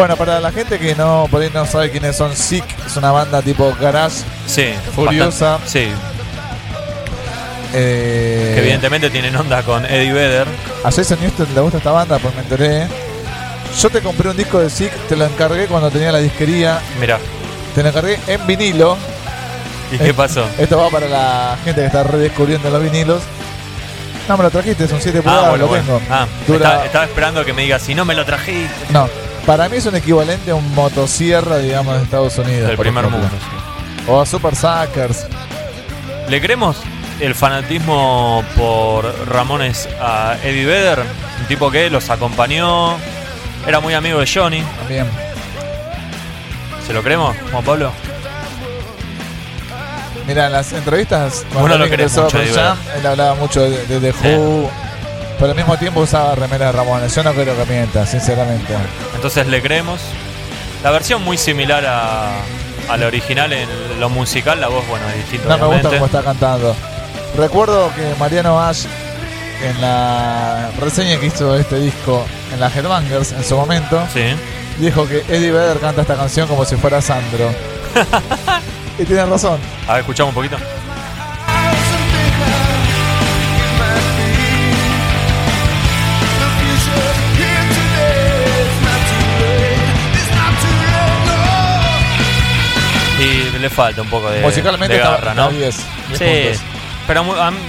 [0.00, 3.12] Bueno, para la gente que no por ahí no sabe quiénes son Sick, es una
[3.12, 5.58] banda tipo garage, Sí, Furiosa.
[5.58, 5.92] bastante- sí,
[7.74, 10.46] eh, que evidentemente tienen onda con Eddie Vedder.
[10.84, 12.86] A Jason Newsted le gusta esta banda, pues me enteré.
[13.80, 17.18] Yo te compré un disco de Sick, te lo encargué cuando tenía la disquería, Mira,
[17.74, 18.96] te lo encargué en vinilo.
[19.92, 20.44] ¿y qué pasó?
[20.58, 23.22] Esto va para la gente que está redescubriendo los vinilos.
[24.28, 25.84] No me lo trajiste, es un 7 pulgadas, Ah, bueno, lo bueno.
[25.84, 26.00] tengo.
[26.10, 28.70] Ah, Dura- estaba, estaba esperando que me diga si no me lo trajiste.
[28.90, 29.08] No,
[29.50, 32.68] para mí es un equivalente a un motosierra, digamos, de Estados Unidos.
[32.68, 33.28] Del primer ejemplo.
[33.28, 33.36] mundo.
[33.36, 34.04] sí.
[34.08, 35.26] O a Super Suckers.
[36.28, 36.76] ¿Le creemos
[37.18, 41.00] el fanatismo por Ramones a Eddie Vedder?
[41.00, 42.96] Un tipo que los acompañó,
[43.66, 44.62] era muy amigo de Johnny.
[44.78, 45.08] También.
[46.86, 47.92] ¿Se lo creemos, Juan Pablo?
[50.28, 54.36] Mira, en las entrevistas, Uno lo ingresó mucho, Jam, él hablaba mucho de, de The.
[54.36, 54.70] Who,
[55.40, 57.12] pero al mismo tiempo usaba remera de Ramones.
[57.14, 58.74] Yo no creo que mienta, sinceramente.
[59.16, 60.00] Entonces le creemos.
[60.84, 62.30] La versión muy similar a,
[62.88, 65.56] a la original en lo musical, la voz, bueno, es distinta.
[65.56, 66.76] No me gusta cómo está cantando.
[67.36, 68.84] Recuerdo que Mariano Ash,
[69.62, 74.34] en la reseña que hizo de este disco en la Headbangers en su momento, Sí.
[74.78, 77.50] dijo que Eddie Vedder canta esta canción como si fuera Sandro.
[78.98, 79.58] y tiene razón.
[79.86, 80.56] A ver, escuchamos un poquito.
[93.60, 95.50] Le falta un poco de, Musicalmente de está, garra, está ¿no?
[95.50, 95.60] 10.
[96.08, 96.62] 10 Sí, puntos.
[97.06, 97.24] pero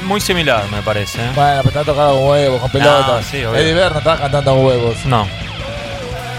[0.05, 1.19] muy, similar, me parece.
[1.19, 1.29] ¿eh?
[1.35, 3.25] Bueno, pero está tocado con huevos, con pelotas.
[3.25, 3.59] sí, obvio.
[3.59, 5.05] Eddie Vedder no estaba cantando con huevos.
[5.05, 5.27] No.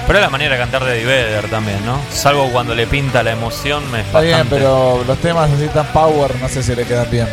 [0.06, 2.00] Pero es la manera de cantar de Eddie Vedder también, ¿no?
[2.12, 5.68] Salvo cuando le pinta la emoción, me es Está bien, bastante- pero los temas así
[5.68, 7.28] tan power no sé si le quedan bien.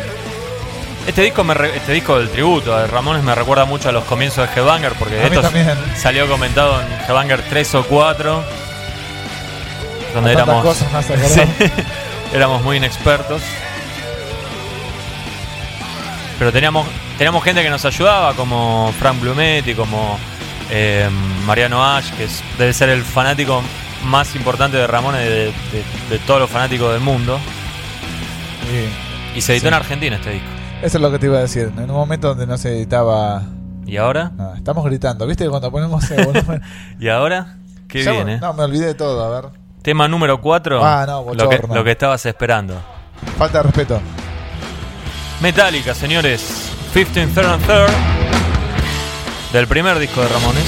[1.06, 4.04] Este disco, me re- este disco del tributo de Ramones me recuerda mucho a los
[4.04, 5.42] comienzos de Headbanger, porque esto
[5.96, 8.44] salió comentado en Headbanger 3 o 4,
[10.14, 10.88] donde éramos, cosas
[11.26, 11.40] Sí.
[12.32, 13.42] Éramos muy inexpertos.
[16.38, 16.86] Pero teníamos,
[17.18, 20.18] teníamos gente que nos ayudaba, como Frank Blumetti, como
[20.70, 21.08] eh,
[21.46, 23.62] Mariano Ash, que es- debe ser el fanático
[24.04, 25.52] más importante de Ramones de, de-
[26.08, 27.38] de todos los fanáticos del mundo.
[28.62, 28.88] Sí.
[29.36, 29.68] Y se editó Sí.
[29.68, 30.48] en Argentina este disco.
[30.82, 31.70] Eso es lo que te iba a decir.
[31.76, 33.42] En un momento donde no se editaba.
[33.86, 34.30] ¿Y ahora?
[34.36, 35.26] nada, estamos gritando.
[35.26, 36.04] ¿Viste cuando ponemos.
[37.00, 37.56] ¿Y ahora?
[37.88, 38.38] ¿Qué Ya- viene?
[38.38, 39.22] No, me olvidé de todo.
[39.24, 39.50] A ver.
[39.90, 40.86] Tema número 4.
[40.86, 42.80] Ah, no, lo, que, lo que estabas esperando.
[43.36, 44.00] Falta de respeto.
[45.40, 46.70] Metallica, señores.
[46.94, 47.90] 15 Third and Third.
[49.52, 50.62] Del primer disco de Ramones.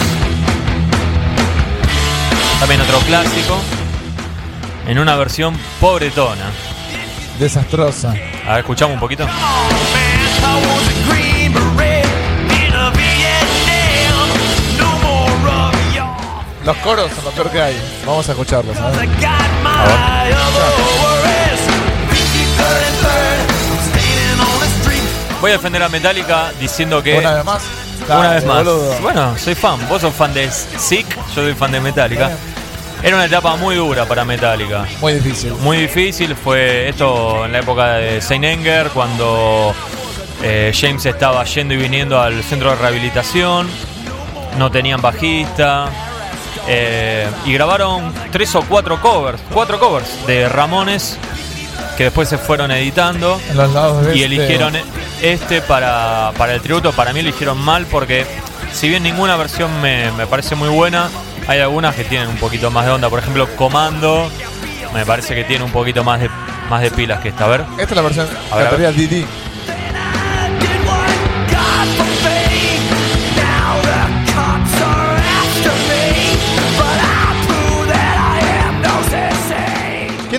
[2.58, 3.60] También otro clásico.
[4.88, 6.50] En una versión pobretona.
[7.38, 8.16] Desastrosa.
[8.44, 9.24] A ver, escuchamos un poquito.
[16.64, 17.82] Los coros son lo peor que hay.
[18.06, 18.76] Vamos a escucharlos.
[18.76, 19.08] a ver.
[25.40, 27.18] Voy a defender a Metallica diciendo que.
[27.18, 27.62] Una vez más.
[28.08, 28.64] Una vez más.
[28.64, 28.94] boludo.
[29.00, 29.88] Bueno, soy fan.
[29.88, 32.30] Vos sos fan de Sick, yo soy fan de Metallica.
[33.02, 34.86] Era una etapa muy dura para Metallica.
[35.00, 35.52] Muy difícil.
[35.54, 36.36] Muy difícil.
[36.36, 39.74] Fue esto en la época de Saint Anger, cuando
[40.44, 43.68] eh, James estaba yendo y viniendo al centro de rehabilitación.
[44.58, 45.90] No tenían bajista.
[46.68, 51.18] Eh, y grabaron tres o cuatro covers, cuatro covers de Ramones
[51.96, 53.70] que después se fueron editando los
[54.14, 54.72] y este, eligieron
[55.20, 56.92] este para, para el tributo.
[56.92, 58.26] Para mí eligieron mal porque
[58.72, 61.10] si bien ninguna versión me, me parece muy buena,
[61.46, 63.10] hay algunas que tienen un poquito más de onda.
[63.10, 64.30] Por ejemplo, Comando
[64.94, 66.30] me parece que tiene un poquito más de,
[66.68, 67.46] más de pilas que esta.
[67.46, 67.64] A ver.
[67.72, 69.26] Esta es la versión A ver, a cantaría Didi.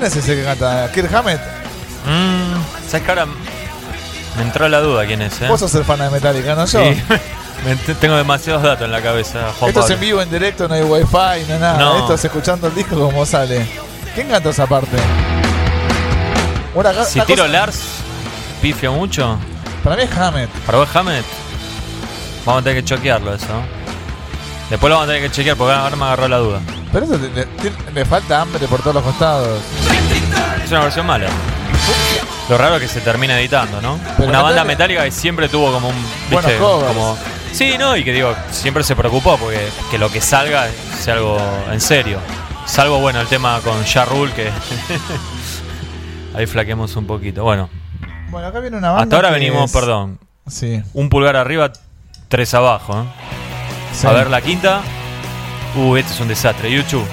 [0.03, 0.91] ¿Quién es ese que canta?
[0.91, 1.39] Kirk Hammett.
[2.05, 5.41] Mmm, ¿Sabes que ahora me entró la duda quién es?
[5.41, 5.47] eh?
[5.47, 6.79] Vos sos el fan de Metallica, no yo.
[6.83, 7.01] Sí.
[8.01, 9.53] Tengo demasiados datos en la cabeza.
[9.57, 11.07] Juan Esto es en vivo, en directo, no hay wifi,
[11.47, 11.77] no hay nada.
[11.77, 11.99] No.
[11.99, 13.65] Esto es escuchando el disco como sale.
[14.13, 14.97] ¿Quién cantó esa parte?
[17.05, 17.79] Si una tiro cosa- Lars,
[18.61, 19.37] pifio mucho.
[19.85, 20.49] Para mí es Hammett.
[20.65, 21.23] Para vos, Hammett,
[22.45, 23.47] vamos a tener que choquearlo eso.
[24.69, 26.59] Después lo vamos a tener que chequear porque ahora me agarró la duda.
[26.93, 27.47] Pero eso le, le-
[27.93, 29.59] le falta hambre por todos los costados.
[30.63, 31.27] Es una versión mala.
[32.49, 33.99] Lo raro es que se termina editando, ¿no?
[34.17, 35.95] Pero una banda metálica que siempre tuvo como un.
[36.29, 36.57] Buenos ¿viste?
[36.63, 36.93] covers.
[36.93, 37.17] Como,
[37.51, 37.97] sí, ¿no?
[37.97, 40.67] Y que digo, siempre se preocupó porque que lo que salga
[41.01, 41.37] sea algo
[41.71, 42.19] en serio.
[42.65, 44.49] Salvo, bueno, el tema con Ja Rule que.
[46.35, 47.43] Ahí flaqueamos un poquito.
[47.43, 47.69] Bueno,
[48.29, 49.03] Bueno, acá viene una banda.
[49.03, 50.81] hasta ahora venimos, es- perdón, Sí.
[50.93, 51.71] un pulgar arriba,
[52.27, 53.01] tres abajo.
[53.01, 53.05] ¿eh?
[53.93, 54.07] sí.
[54.07, 54.81] A ver la quinta.
[55.75, 56.69] Uh, este es un desastre.
[56.71, 57.05] YouTube.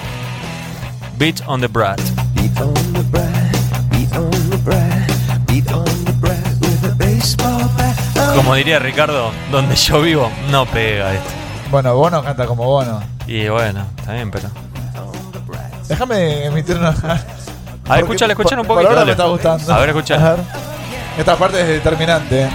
[1.17, 1.99] Beat on the Brat.
[2.35, 3.31] Beat on the brat,
[3.91, 7.95] beat on the brat, beat on the brat with a baseball bat.
[8.17, 11.29] Oh, Como diría Ricardo, donde yo vivo, no pega esto.
[11.69, 13.01] Bueno, Bono canta como Bono.
[13.27, 14.49] Y bueno, está bien, pero.
[15.87, 16.89] Déjame emitir una.
[16.89, 18.87] A ver, escuchale, escuchale un poquito.
[18.87, 19.73] Por ahora me está gustando.
[19.73, 20.15] A ver, escucha.
[20.15, 20.39] A ver.
[21.17, 22.49] Esta parte es determinante.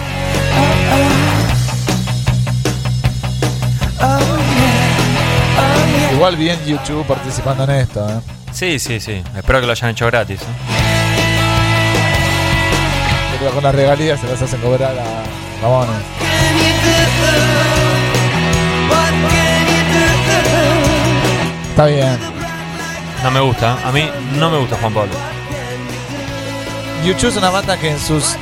[6.16, 8.08] Igual vi en YouTube participando en esto.
[8.08, 8.20] ¿eh?
[8.50, 9.22] Sí, sí, sí.
[9.36, 10.40] Espero que lo hayan hecho gratis.
[10.40, 10.46] ¿eh?
[13.38, 15.24] Pero con las regalías se las hacen cobrar a
[15.60, 16.02] Ramones.
[21.68, 22.18] Está bien.
[23.22, 23.76] No me gusta.
[23.86, 25.12] A mí no me gusta Juan Pablo.
[27.04, 28.36] YouTube es una banda que en sus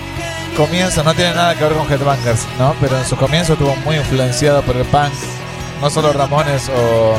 [0.56, 2.76] comienzos no tiene nada que ver con Headbangers, ¿no?
[2.80, 5.12] Pero en sus comienzos estuvo muy influenciado por el punk.
[5.80, 7.16] No solo Ramones o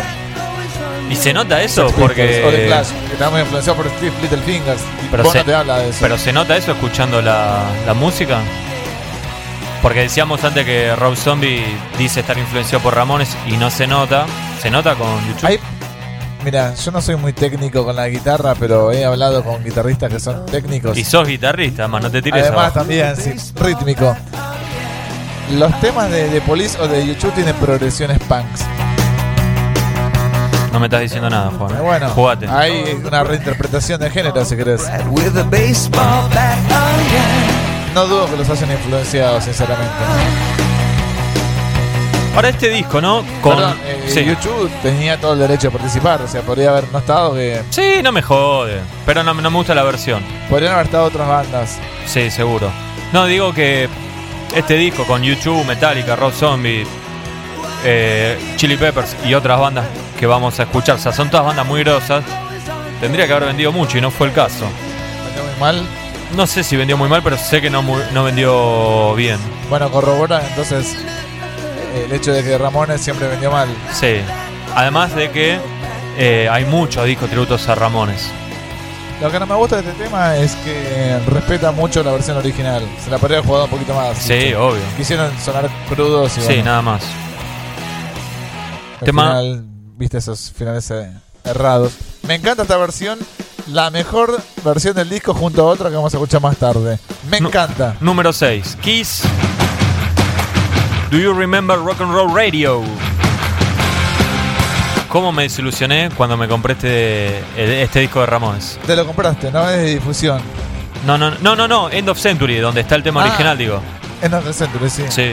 [1.09, 2.65] Y se nota eso o porque.
[2.67, 4.81] Clash, que está muy influenciado por Steve Littlefingers.
[5.11, 5.99] Pero se- te habla de eso.
[6.01, 8.39] Pero se nota eso escuchando la, la música.
[9.81, 11.63] Porque decíamos antes que Rob Zombie
[11.97, 14.25] dice estar influenciado por Ramones y no se nota.
[14.59, 15.45] Se nota con YouTube.
[15.47, 15.59] Hay-
[16.43, 20.19] mira, yo no soy muy técnico con la guitarra, pero he hablado con guitarristas que
[20.19, 20.97] son técnicos.
[20.97, 22.79] Y sos guitarrista, más no te tires Además, abajo.
[22.79, 24.15] también, sí, rítmico.
[25.53, 28.61] Los temas de, de Police o de YouTube tienen progresiones punks.
[30.76, 31.69] No me estás diciendo nada, Juan.
[31.71, 32.47] Pero bueno, Jugate.
[32.49, 34.84] hay una reinterpretación de género, si querés.
[34.84, 36.30] Oh.
[37.93, 39.93] No dudo que los hayan influenciado, sinceramente.
[42.36, 43.23] Ahora este disco, ¿no?
[43.41, 43.55] Con...
[43.55, 44.26] Perdón, eh, sí.
[44.26, 47.61] YouTube tenía todo el derecho a participar, o sea, podría haber no estado que.
[47.69, 48.82] Sí, no me jode.
[49.05, 50.21] Pero no, no me gusta la versión.
[50.49, 51.80] Podrían haber estado otras bandas.
[52.05, 52.69] Sí, seguro.
[53.13, 53.88] No, digo que
[54.53, 56.86] este disco con YouTube, Metallica, Rob Zombie,
[57.86, 59.86] eh, Chili Peppers y otras bandas
[60.20, 62.24] que vamos a escuchar, o sea, son todas bandas muy grosas,
[63.01, 64.66] tendría que haber vendido mucho y no fue el caso.
[65.26, 65.88] Vendió muy mal.
[66.36, 69.38] No sé si vendió muy mal, pero sé que no, no vendió bien.
[69.70, 70.95] Bueno, corroboran entonces
[71.93, 73.70] eh, el hecho de que Ramones siempre vendió mal.
[73.93, 74.18] Sí.
[74.76, 75.59] Además de que
[76.18, 78.30] eh, hay muchos discos tributos a Ramones.
[79.22, 82.84] Lo que no me gusta de este tema es que respeta mucho la versión original.
[83.01, 84.18] Se la podría haber jugado un poquito más.
[84.18, 84.82] Sí, obvio.
[84.97, 87.03] Quisieron sonar crudos y Sí, bueno, nada más.
[89.03, 89.66] Tema- final,
[89.97, 91.11] viste esos finales eh,
[91.43, 91.93] errados.
[92.23, 93.19] Me encanta esta versión.
[93.67, 96.99] La mejor versión del disco junto a otra que vamos a escuchar más tarde.
[97.29, 97.95] Me encanta.
[97.99, 98.77] Número 6.
[98.81, 99.23] Kiss.
[101.09, 102.81] Do you remember Rock and Roll Radio?
[105.09, 108.77] ¿Cómo me desilusioné cuando me compré este, este disco de Ramones?
[108.85, 110.41] Te lo compraste, no es de difusión.
[111.05, 113.27] No, no, no, no, no, End of Century, donde está el tema Ah.
[113.27, 113.79] original, digo.
[114.21, 115.03] Es No Century, sí.
[115.09, 115.31] Sí.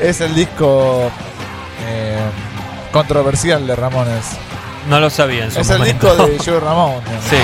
[0.00, 1.10] Es el disco
[1.86, 2.11] eh,
[2.92, 4.26] controversial de Ramones.
[4.88, 7.00] No lo sabía en su Es el disco de Joe Ramón.
[7.28, 7.36] Sí.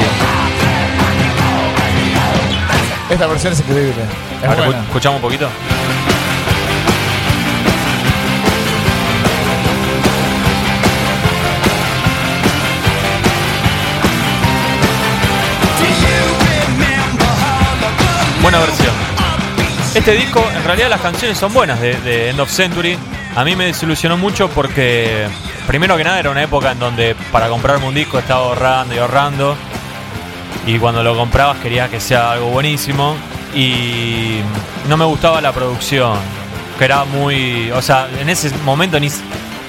[3.11, 4.03] Esta versión es increíble.
[4.43, 4.83] Es buena.
[4.83, 5.49] escuchamos un poquito.
[18.43, 18.95] Buena versión.
[19.95, 22.97] Este disco, en realidad las canciones son buenas de, de End of Century.
[23.37, 25.29] A mí me desilusionó mucho porque
[25.67, 28.99] primero que nada era una época en donde para comprarme un disco estaba ahorrando y
[28.99, 29.57] ahorrando.
[30.67, 33.17] Y cuando lo comprabas querías que sea algo buenísimo.
[33.55, 34.41] Y
[34.89, 36.19] no me gustaba la producción.
[36.79, 37.71] Que era muy.
[37.71, 39.09] O sea, en ese momento ni,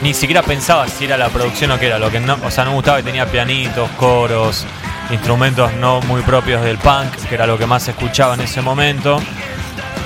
[0.01, 1.99] ni siquiera pensaba si era la producción o qué era.
[1.99, 4.65] Lo que no, o sea, no me gustaba que tenía pianitos, coros,
[5.11, 9.19] instrumentos no muy propios del punk, que era lo que más escuchaba en ese momento.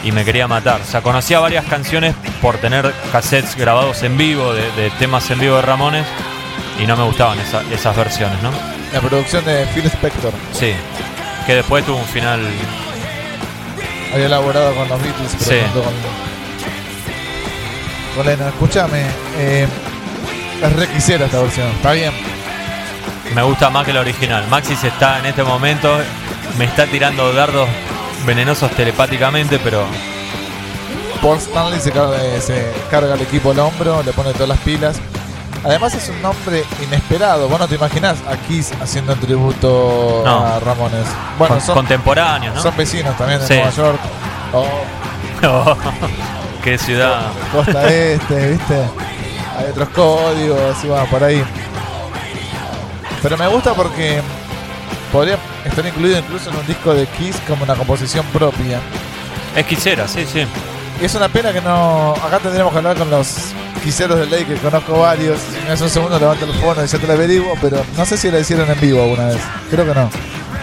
[0.04, 0.82] Y me quería matar.
[0.82, 5.40] O sea, conocía varias canciones por tener cassettes grabados en vivo, de, de temas en
[5.40, 6.06] vivo de Ramones.
[6.80, 8.52] Y no me gustaban esa- esas versiones, ¿no?
[8.92, 10.34] La producción de Phil Spector.
[10.52, 10.74] Sí.
[11.46, 12.42] Que después tuvo un final.
[14.14, 15.58] Había elaborado con los Beatles, pero Sí.
[18.16, 18.48] con, Lennon.
[18.50, 19.02] Escúchame,
[19.38, 19.68] eh,
[20.62, 21.68] es re quisiera esta versión.
[21.70, 22.12] Está bien.
[23.34, 24.46] Me gusta más que la original.
[24.50, 25.98] Maxis está en este momento.
[26.58, 27.68] Me está tirando dardos
[28.26, 29.84] venenosos telepáticamente, pero
[31.22, 34.98] Paul Stanley se carga, se carga el equipo al hombro, le pone todas las pilas.
[35.66, 37.48] Además es un nombre inesperado.
[37.48, 40.46] Vos no te imaginás a Kiss haciendo un tributo No.
[40.46, 41.06] a Ramones.
[41.40, 42.62] Bueno, con- son, contemporáneos, ¿no?
[42.62, 43.54] son vecinos también de Sí.
[43.54, 44.00] Nueva York.
[45.46, 45.76] O
[46.64, 47.24] Qué ciudad.
[47.52, 48.76] costa este, ¿viste?
[49.58, 51.44] Hay otros códigos y va por ahí.
[53.22, 54.22] Pero me gusta porque
[55.12, 58.80] podría estar incluido incluso en un disco de Kiss como una composición propia.
[59.56, 60.46] Es quisiera, sí, sí.
[61.02, 62.14] Y es una pena que no.
[62.24, 63.54] Acá tendríamos que hablar con los
[63.84, 65.40] quiseros de ley, que conozco varios.
[65.40, 67.54] Si me hace un segundo, levanto el teléfono y ya te lo averiguo.
[67.62, 69.40] Pero no sé si lo hicieron en vivo alguna vez.
[69.70, 70.10] Creo que no.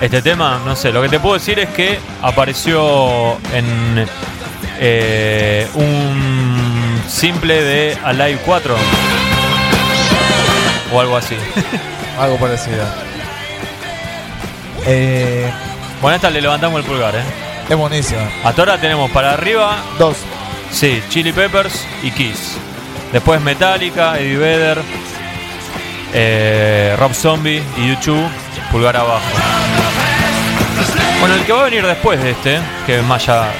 [0.01, 4.07] Este tema, no sé, lo que te puedo decir es que apareció en
[4.79, 8.75] eh, un simple de Alive 4
[10.93, 11.37] o algo así.
[12.19, 13.10] Algo parecido.
[14.93, 15.49] Eh,
[16.01, 17.22] Bueno, a esta le levantamos el pulgar, ¿eh?
[17.68, 18.22] es buenísima.
[18.43, 20.16] Hasta ahora tenemos para arriba, Dos.
[20.72, 22.57] sí, Chili Peppers y Kiss.
[23.12, 24.78] Después Metallica, Eddie Vedder,
[26.12, 28.26] eh, Rob Zombie y YouTube,
[28.72, 29.20] pulgar abajo.
[31.20, 33.53] Bueno, el que va a venir después de este, que más ya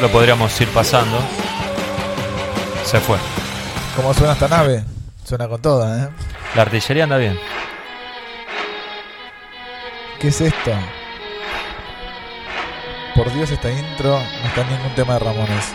[0.00, 1.18] lo podríamos ir pasando,
[2.84, 3.16] se fue.
[3.96, 4.84] ¿Cómo suena esta nave?
[5.24, 6.08] Suena con toda, ¿eh?
[6.54, 7.36] La artillería anda bien.
[10.20, 10.72] ¿Qué es esto?
[13.14, 15.74] Por Dios, esta intro no está en ningún tema de Ramones.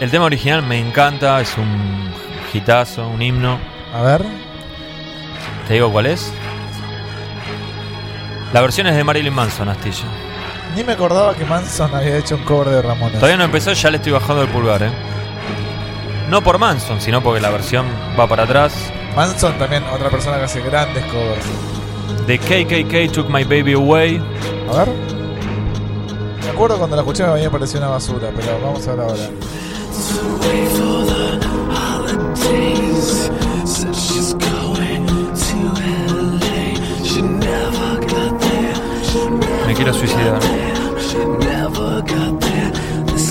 [0.00, 2.12] El tema original me encanta, es un
[2.52, 3.58] hitazo, un himno.
[3.94, 4.22] A ver.
[5.66, 6.32] ¿Te digo cuál es?
[8.52, 10.06] La versión es de Marilyn Manson, Astilla.
[10.74, 13.14] Ni me acordaba que Manson había hecho un cover de Ramones.
[13.14, 14.90] Todavía no empezó, ya le estoy bajando el pulgar, ¿eh?
[16.28, 17.86] No por Manson, sino porque la versión
[18.18, 18.92] va para atrás.
[19.14, 21.46] Manson también, otra persona que hace grandes covers.
[22.26, 24.20] The KKK Took My Baby Away.
[24.70, 24.88] A ver.
[26.42, 29.30] Me acuerdo cuando la escuché me había parecido una basura, pero vamos a ver ahora.
[39.66, 40.40] Me quiero suicidar.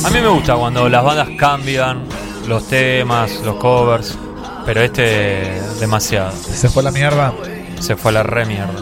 [0.03, 2.03] A mí me gusta cuando las bandas cambian
[2.47, 4.17] los temas, los covers.
[4.65, 6.31] Pero este demasiado.
[6.31, 7.33] Se fue a la mierda.
[7.79, 8.81] Se fue a la re mierda.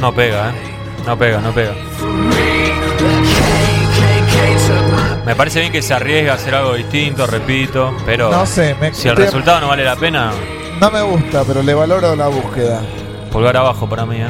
[0.00, 0.52] No pega, eh.
[1.06, 1.72] No pega, no pega.
[5.24, 8.94] Me parece bien que se arriesgue a hacer algo distinto, repito, pero No sé, me,
[8.94, 10.30] si el resultado no vale la pena,
[10.80, 12.80] no me gusta, pero le valoro la búsqueda.
[13.32, 14.28] pulgar abajo para mí, eh.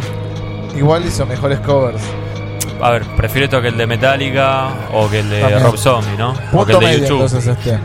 [0.77, 2.01] Igual hizo mejores covers.
[2.83, 5.63] A ver, prefiero esto que el de Metallica o que el de También.
[5.63, 6.35] Rob Zombie, ¿no?
[6.53, 7.23] o que el de medio YouTube.
[7.23, 7.79] entonces este.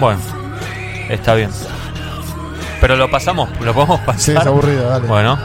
[0.00, 0.18] Bueno,
[1.10, 1.50] está bien.
[2.80, 4.36] Pero lo pasamos, lo podemos Sí, pasar.
[4.38, 5.06] es aburrido, dale.
[5.06, 5.38] Bueno,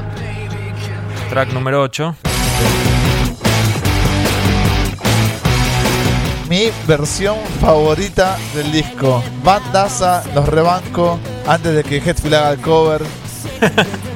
[1.30, 2.16] track número 8.
[6.50, 9.24] Mi versión favorita del disco.
[9.44, 11.18] Bandaza, los rebanco
[11.48, 13.02] antes de que Headfield haga el cover.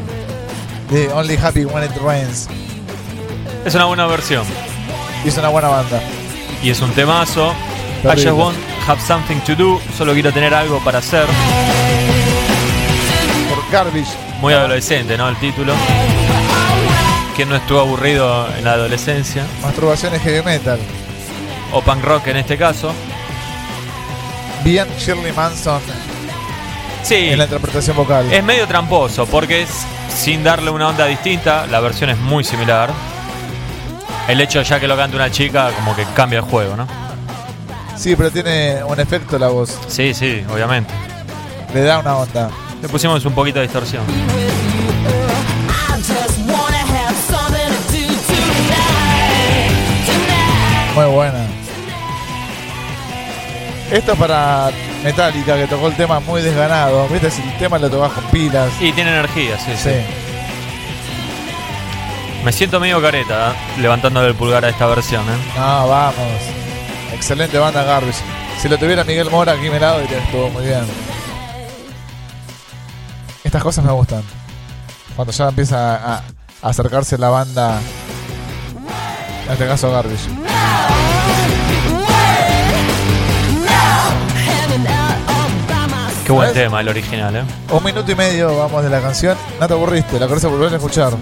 [0.90, 2.48] de Only Happy When It Rains.
[3.66, 4.44] Es una buena versión
[5.26, 6.00] Hizo una buena banda.
[6.62, 7.52] y es un temazo.
[8.04, 8.24] I Terrible.
[8.26, 8.58] just want
[8.88, 9.82] have something to do.
[9.98, 11.26] Solo quiero tener algo para hacer.
[13.50, 14.12] Por Garbage.
[14.42, 15.28] Muy adolescente, ¿no?
[15.30, 15.74] El título.
[17.36, 19.44] ¿Quién no estuvo aburrido en la adolescencia?
[19.64, 20.80] Masturbación es heavy metal.
[21.74, 22.94] O punk rock en este caso.
[24.64, 25.82] Bien Shirley Manson
[27.06, 28.34] Sí, en la interpretación vocal.
[28.34, 29.70] es medio tramposo porque es
[30.10, 31.68] sin darle una onda distinta.
[31.68, 32.90] La versión es muy similar.
[34.28, 36.88] El hecho ya que lo canta una chica como que cambia el juego, ¿no?
[37.96, 39.78] Sí, pero tiene un efecto la voz.
[39.88, 40.92] Sí, sí, obviamente.
[41.76, 42.50] Le da una onda.
[42.82, 44.04] Le pusimos un poquito de distorsión.
[50.96, 51.46] Muy buena.
[53.92, 54.72] Esto es para
[55.06, 57.08] Metallica, que tocó el tema muy desganado.
[57.10, 58.72] Viste, si el tema lo tocas con pilas.
[58.82, 59.92] Y tiene energía, sí.
[62.44, 63.82] Me siento medio careta ¿eh?
[63.82, 65.22] levantándole el pulgar a esta versión.
[65.22, 65.38] ¿eh?
[65.56, 66.16] No, vamos.
[67.14, 68.18] Excelente banda Garbage.
[68.60, 70.86] Si lo tuviera Miguel Mora aquí a mi lado, diría estuvo muy bien.
[73.44, 74.24] Estas cosas me gustan.
[75.16, 76.24] Cuando ya empieza a, a
[76.70, 77.80] acercarse la banda.
[79.46, 80.30] En este caso Garbage.
[86.26, 86.64] Qué buen ¿Sabes?
[86.64, 87.44] tema el original, ¿eh?
[87.72, 89.38] Un minuto y medio vamos de la canción.
[89.60, 91.14] No te aburriste, la querés volver a escuchar.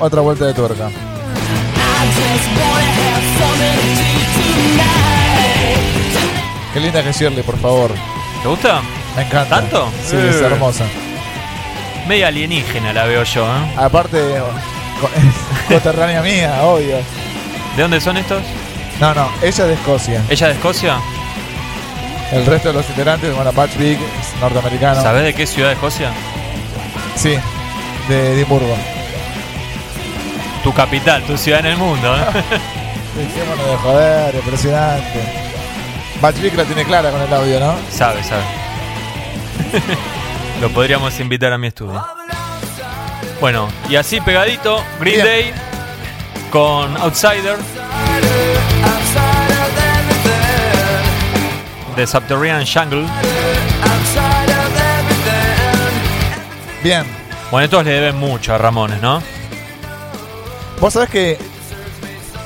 [0.00, 0.88] Otra vuelta de tuerca.
[6.72, 7.90] Qué linda que es Shirley, por favor.
[8.42, 8.80] ¿Te gusta?
[9.16, 9.56] Me encanta.
[9.60, 9.90] ¿Tanto?
[10.08, 10.46] Sí, es Eh.
[10.46, 10.84] hermosa.
[12.08, 13.72] Media alienígena la veo yo, ¿eh?
[13.76, 14.18] Aparte,
[15.00, 15.10] co-
[15.74, 16.96] coterránea mía, obvio.
[17.76, 18.42] ¿De dónde son estos?
[19.00, 20.22] No, no, ella es de Escocia.
[20.28, 20.96] ¿Ella de Escocia?
[22.32, 23.98] El resto de los integrantes, bueno, Patch Big
[24.42, 25.00] norteamericano.
[25.00, 26.10] ¿Sabés de qué ciudad de Escocia?
[27.16, 27.36] Sí,
[28.08, 28.76] de Edimburgo.
[30.62, 32.20] Tu capital, tu ciudad en el mundo, ¿eh?
[33.16, 35.20] Dejémonos de joder, impresionante.
[36.20, 37.74] Patch Big la tiene clara con el audio, ¿no?
[37.90, 38.42] sabe, sabe.
[40.60, 42.04] Lo podríamos invitar a mi estudio.
[43.40, 45.26] Bueno, y así pegadito, Green Bien.
[45.26, 45.54] Day
[46.50, 47.56] con Outsider
[51.96, 53.06] de Subterranean Jungle.
[56.82, 57.04] Bien.
[57.50, 59.22] Bueno, estos le deben mucho a Ramones, ¿no?
[60.80, 61.38] Vos sabés que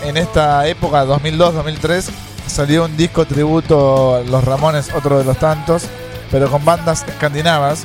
[0.05, 2.11] en esta época, 2002-2003,
[2.47, 5.85] salió un disco tributo a Los Ramones, otro de los tantos,
[6.31, 7.85] pero con bandas escandinavas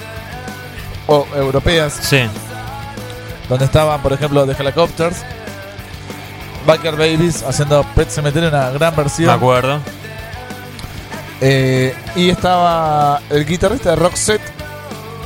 [1.08, 2.22] o europeas, Sí.
[3.49, 5.18] donde estaban, por ejemplo, The Helicopters,
[6.66, 9.30] Biker Babies haciendo Pet Cemetery, una gran Me versión.
[9.30, 9.80] acuerdo.
[11.39, 14.41] Eh, y estaba el guitarrista de Roxette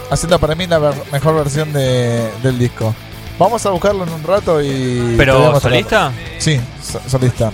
[0.09, 2.93] haciendo para mí la ver- mejor versión de- del disco.
[3.37, 5.15] Vamos a buscarlo en un rato y.
[5.17, 6.11] ¿Pero solista?
[6.39, 7.51] Sí, so- solista.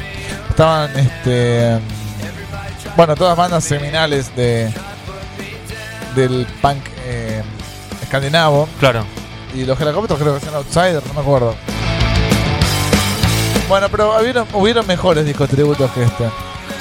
[0.50, 1.80] Estaban, este.
[2.96, 4.72] Bueno, todas bandas seminales de.
[6.16, 7.42] del punk eh,
[8.04, 8.68] escandinavo.
[8.80, 9.06] Claro.
[9.56, 11.56] Y los helicópteros creo que son Outsider, no me acuerdo.
[13.68, 16.26] Bueno, pero hubieron, hubieron mejores discos tributos que este.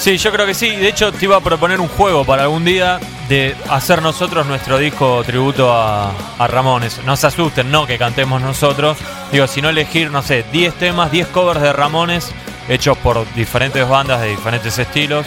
[0.01, 0.75] Sí, yo creo que sí.
[0.77, 2.99] De hecho, te iba a proponer un juego para algún día
[3.29, 7.01] de hacer nosotros nuestro disco tributo a, a Ramones.
[7.05, 8.97] No se asusten, no que cantemos nosotros.
[9.31, 12.33] Digo, sino elegir, no sé, 10 temas, 10 covers de Ramones
[12.69, 15.27] hechos por diferentes bandas de diferentes estilos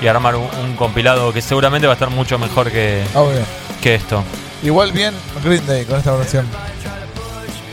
[0.00, 3.40] y armar un, un compilado que seguramente va a estar mucho mejor que, Obvio.
[3.82, 4.24] que esto.
[4.62, 5.12] Igual bien
[5.44, 6.46] Green Day con esta versión.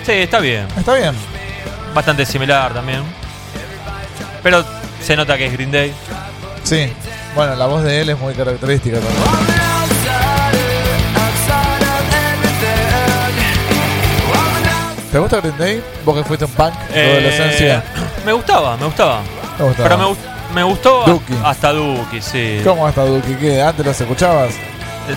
[0.06, 0.68] Sí, está bien.
[0.78, 1.14] Está bien.
[1.94, 3.04] Bastante similar también.
[4.44, 4.66] Pero
[5.02, 5.94] se nota que es Green Day.
[6.64, 6.92] Sí.
[7.36, 9.52] Bueno, la voz de él es muy característica también.
[15.12, 15.84] ¿Te gusta Green Day?
[16.06, 17.84] Vos que fuiste un punk de Eh, adolescencia.
[18.26, 19.20] me gustaba, me gustaba.
[19.58, 19.90] ¿Te gustaba?
[19.90, 21.34] Pero me, gust- me gustó Duki.
[21.44, 22.62] hasta Duki, sí.
[22.64, 23.34] ¿Cómo hasta Duki?
[23.36, 23.62] ¿Qué?
[23.62, 24.54] ¿Antes los escuchabas?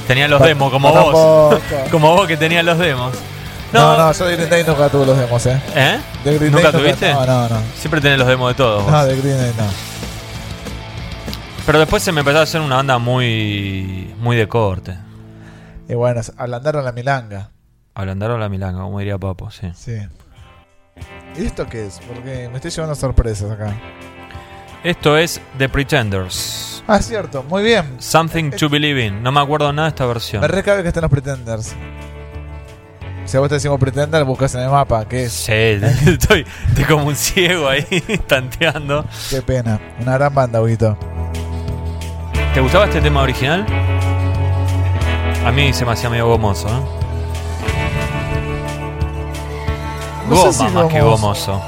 [0.08, 1.58] Tenía los Pa- demos como vos.
[1.92, 3.12] como vos que tenías los demos.
[3.72, 5.60] No, no, yo de Green Day nunca tuve los demos, ¿eh?
[5.76, 5.98] ¿Eh?
[6.24, 7.12] De Green ¿Nunca Day tuviste?
[7.12, 7.56] No, no, no.
[7.78, 8.82] Siempre tenés los demos de todos.
[8.84, 8.92] vos.
[8.92, 9.64] No, de Green Day no.
[11.66, 14.96] Pero después se me empezó a hacer una banda muy muy de corte.
[15.88, 17.50] Y bueno, ablandaron la milanga.
[17.94, 19.70] Ablandaron la milanga, como diría Papo, sí.
[19.74, 19.96] Sí.
[21.36, 22.00] ¿Y esto qué es?
[22.06, 23.74] Porque me estoy llevando sorpresas acá.
[24.82, 26.84] Esto es The Pretenders.
[26.86, 27.96] Ah, es cierto, muy bien.
[27.98, 29.22] Something to Believe in.
[29.22, 30.42] No me acuerdo nada de esta versión.
[30.42, 31.74] Me recabe que están los Pretenders.
[33.24, 35.08] Si a vos te decimos Pretender, buscas en el mapa.
[35.08, 35.32] ¿Qué es?
[35.32, 35.52] Sí,
[36.06, 37.84] estoy, estoy como un ciego ahí,
[38.26, 39.06] tanteando.
[39.30, 39.80] Qué pena.
[40.00, 40.98] Una gran banda, Huguito.
[42.54, 43.66] ¿Te gustaba este tema original?
[45.44, 46.80] A mí se me hacía medio gomoso, ¿eh?
[50.28, 51.62] No sé Goma si más que gomoso.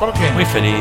[0.00, 0.30] ¿Por qué?
[0.32, 0.72] Muy feliz.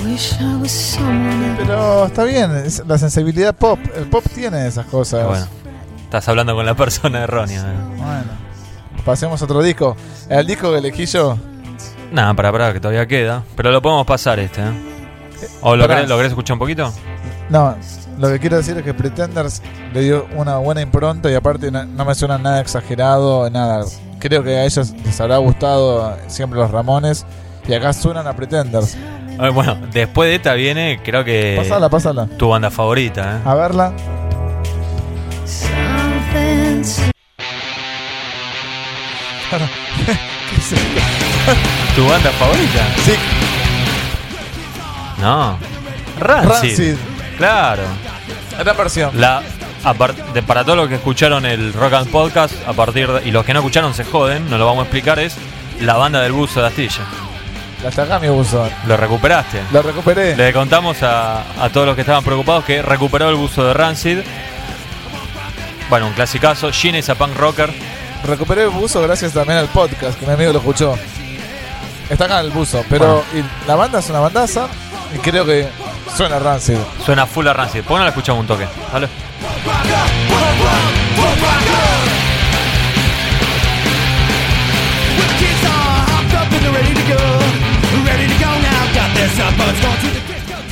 [0.00, 1.56] I wish I was someone else.
[1.58, 3.78] Pero está bien, es la sensibilidad pop.
[3.94, 5.26] El pop tiene esas cosas.
[5.26, 5.46] Bueno,
[6.04, 7.60] estás hablando con la persona errónea.
[7.60, 7.98] ¿eh?
[7.98, 8.30] Bueno,
[9.04, 9.94] pasemos a otro disco.
[10.30, 11.36] El disco que elegí yo.
[12.10, 13.42] Nada, para, para, que todavía queda.
[13.54, 14.72] Pero lo podemos pasar este, ¿eh?
[15.60, 15.96] ¿O lo Pará.
[15.96, 16.90] querés, lo querés escuchar un poquito?
[17.54, 17.76] No,
[18.18, 21.84] lo que quiero decir es que Pretenders le dio una buena impronta y aparte no,
[21.84, 23.84] no me suena nada exagerado, nada.
[24.18, 27.24] Creo que a ellos les habrá gustado siempre los Ramones
[27.68, 28.96] y acá suenan a Pretenders.
[29.52, 32.26] Bueno, después de esta viene, creo que Pásala, pásala.
[32.38, 33.40] tu banda favorita, ¿eh?
[33.44, 33.92] A verla.
[41.94, 42.86] ¿Tu banda favorita?
[43.04, 43.12] Sí,
[45.20, 45.56] No.
[46.18, 46.48] Rancid.
[46.50, 47.13] Rancid.
[47.36, 47.82] Claro.
[48.58, 49.10] esta versión.
[49.20, 49.42] La,
[50.32, 53.44] de- para todos los que escucharon el Rock and Podcast, a partir de- y los
[53.44, 55.36] que no escucharon se joden, no lo vamos a explicar, es
[55.80, 57.02] la banda del buzo de Astilla.
[57.86, 58.70] Hasta acá mi buzón.
[58.86, 59.60] Lo recuperaste.
[59.72, 60.34] Lo recuperé.
[60.36, 64.18] Le contamos a, a todos los que estaban preocupados que recuperó el buzo de Rancid.
[65.90, 66.70] Bueno, un clasicazo.
[66.72, 67.70] Gene es a punk rocker.
[68.24, 70.94] Recuperé el buzo gracias también al podcast, que mi amigo lo escuchó.
[72.08, 74.66] Está acá el buzo, pero y la banda es una bandaza
[75.14, 75.68] y creo que
[76.16, 76.78] suena Rancid.
[77.04, 77.80] Suena full a Rancid.
[77.82, 78.66] ¿Por qué no la escuchamos un toque?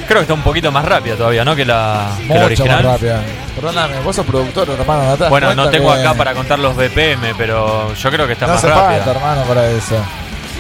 [0.07, 1.57] Creo que está un poquito más rápida todavía, ¿no?
[1.57, 2.84] Que la, que la Mucho original.
[2.84, 3.20] más rápida.
[3.55, 6.34] Perdóname, vos sos productor, hermano, no te das Bueno, no cuenta tengo que acá para
[6.34, 9.05] contar los BPM, pero yo creo que está No más hace rápida.
[9.05, 9.97] falta, hermano, para eso.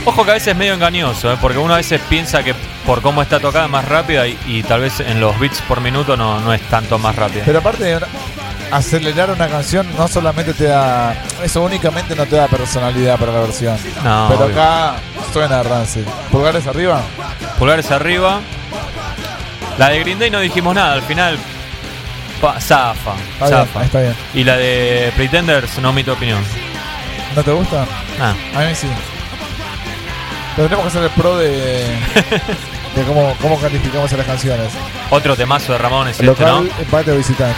[0.04, 1.36] Ojo que a veces es medio engañoso, ¿eh?
[1.40, 4.62] porque uno a veces piensa que por cómo está tocada es más rápida y, y
[4.64, 7.44] tal vez en los beats por minuto no, no es tanto más rápida.
[7.46, 7.98] Pero aparte,
[8.72, 11.14] acelerar una canción no solamente te da.
[11.44, 13.76] Eso únicamente no te da personalidad para la versión.
[14.02, 14.60] No, Pero obvio.
[14.60, 14.94] acá
[15.32, 16.02] suena Rancid.
[16.32, 17.00] Pulgares arriba.
[17.58, 18.40] Pulgares arriba.
[19.78, 21.38] La de Green Day no dijimos nada, al final
[22.40, 23.84] pa, zafa, Está bien, zafa.
[23.84, 24.16] está bien.
[24.34, 26.42] Y la de Pretenders no omito opinión.
[27.36, 27.86] ¿No te gusta?
[28.20, 28.88] Ah, A mí sí.
[30.56, 31.48] Tendremos que hacer el pro de,
[32.94, 34.72] de cómo, cómo calificamos a las canciones.
[35.10, 36.82] otro temazo de Ramones este, Local, ¿no?
[36.82, 37.56] empate o visitante.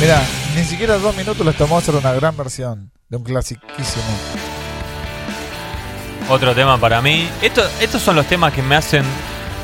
[0.00, 0.22] Mira,
[0.54, 4.04] ni siquiera dos minutos les tomó hacer una gran versión de un clasiquísimo.
[6.28, 7.28] Otro tema para mí.
[7.42, 9.04] Esto, estos son los temas que me hacen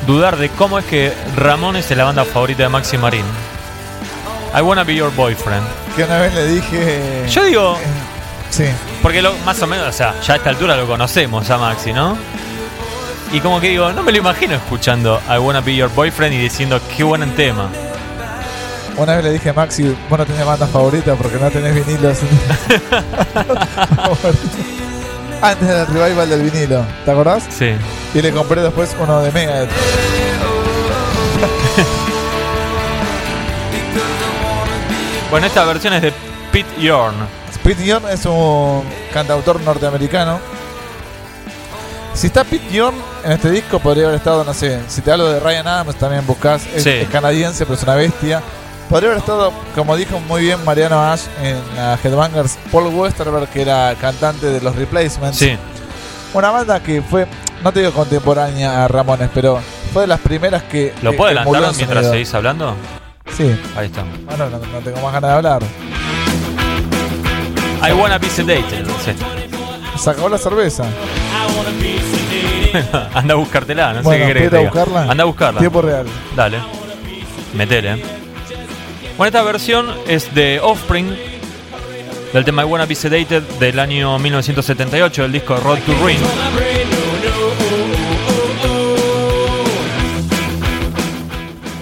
[0.07, 3.25] dudar de cómo es que Ramones es la banda favorita de Maxi Marín.
[4.55, 5.65] I wanna be your boyfriend.
[5.95, 7.27] Que una vez le dije.
[7.29, 7.77] Yo digo,
[8.51, 8.65] Sí,
[9.01, 11.93] porque lo, más o menos, o sea, ya a esta altura lo conocemos a Maxi,
[11.93, 12.17] ¿no?
[13.31, 16.37] Y como que digo, no me lo imagino escuchando I wanna be your boyfriend y
[16.37, 17.69] diciendo qué buen tema.
[18.97, 22.19] una vez le dije a Maxi, vos no tenés banda favorita porque no tenés vinilos.
[25.41, 27.45] Antes del revival del vinilo, ¿te acordás?
[27.49, 27.71] Sí.
[28.13, 29.71] Y le compré después uno de Megadeth.
[35.31, 36.13] Bueno, esta versión es de
[36.51, 37.15] Pete Yorn.
[37.63, 38.83] Pete Yorn es un
[39.13, 40.39] cantautor norteamericano.
[42.13, 45.29] Si está Pete Yorn en este disco, podría haber estado, no sé, si te hablo
[45.31, 46.65] de Ryan Adams, también buscas.
[46.75, 46.89] Es, Sí.
[46.89, 48.41] es canadiense, pero es una bestia.
[48.89, 53.61] Podría haber estado, como dijo muy bien Mariano Ash en la Headbangers, Paul Westerberg, que
[53.61, 55.37] era cantante de los Replacements.
[55.37, 55.57] Sí.
[56.33, 57.25] Una banda que fue,
[57.63, 59.59] no te digo contemporánea a Ramones, pero
[59.93, 60.93] fue de las primeras que.
[61.01, 62.75] ¿Lo puedo adelantar mientras seguís hablando?
[63.37, 64.03] Sí, Ahí está.
[64.25, 65.61] bueno, no, no tengo más ganas de hablar.
[67.83, 68.85] I wanna be sedated.
[69.03, 69.11] Sí.
[69.97, 70.85] Se acabó la cerveza.
[73.13, 74.71] Anda a buscártela, no bueno, sé qué querés que te ¿puedo a diga.
[74.85, 75.11] buscarla?
[75.11, 75.59] Anda a buscarla.
[75.59, 76.05] Tiempo real.
[76.35, 76.59] Dale.
[77.53, 77.95] Metele.
[79.17, 81.13] Bueno, esta versión es de Offspring,
[82.33, 86.17] del tema I Wanna Be Sedated del año 1978, del disco Road to Ruin.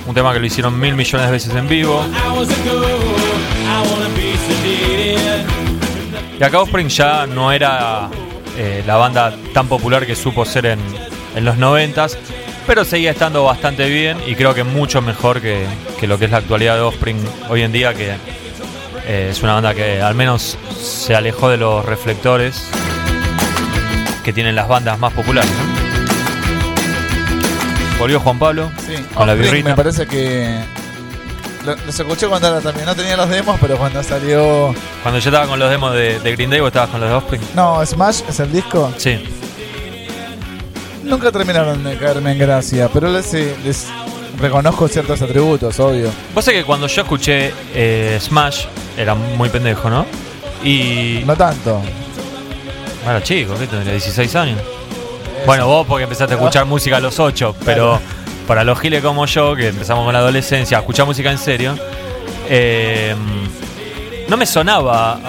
[0.07, 2.03] Un tema que lo hicieron mil millones de veces en vivo.
[6.39, 8.07] Y acá Offspring ya no era
[8.57, 10.79] eh, la banda tan popular que supo ser en,
[11.35, 12.17] en los noventas,
[12.65, 15.65] pero seguía estando bastante bien y creo que mucho mejor que,
[15.99, 17.17] que lo que es la actualidad de Offspring
[17.49, 18.11] hoy en día, que
[19.05, 22.69] eh, es una banda que al menos se alejó de los reflectores
[24.23, 25.51] que tienen las bandas más populares.
[25.51, 25.79] ¿no?
[27.99, 29.69] Volvió Juan Pablo Sí, con la birrita.
[29.69, 30.57] me parece que
[31.75, 35.29] lo- los escuché cuando era también, no tenía los demos, pero cuando salió Cuando yo
[35.29, 37.41] estaba con los demos de, de Green Day, vos estabas con los de Offspring.
[37.55, 38.91] No, Smash es el disco.
[38.97, 39.17] Sí,
[41.03, 43.87] Nunca terminaron de caerme en gracia, pero les, les
[44.39, 46.11] reconozco ciertos atributos, obvio.
[46.35, 48.65] Vos sé que cuando yo escuché eh, Smash,
[48.97, 50.05] era muy pendejo, ¿no?
[50.63, 51.23] Y.
[51.25, 51.81] No tanto.
[53.03, 53.93] Era chico, ¿qué tendría?
[53.93, 54.59] 16 años.
[55.45, 57.99] Bueno, vos porque empezaste a escuchar música a los 8, pero
[58.49, 61.75] para los giles como yo, que empezamos con la adolescencia a escuchar música en serio,
[62.49, 63.15] eh,
[64.27, 65.19] no me sonaba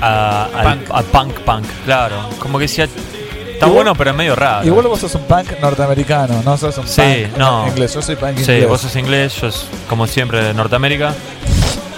[0.00, 0.90] a, Punk.
[0.92, 2.14] a punk punk, claro.
[2.38, 4.64] Como que decía, está Igual- bueno, pero es medio raro.
[4.64, 7.66] Igual vos sos un punk norteamericano, no sos un Sí, punk no.
[7.66, 7.92] inglés.
[7.94, 8.68] Yo soy punk Sí, inglés.
[8.68, 9.48] vos sos inglés, yo
[9.88, 11.12] como siempre de Norteamérica.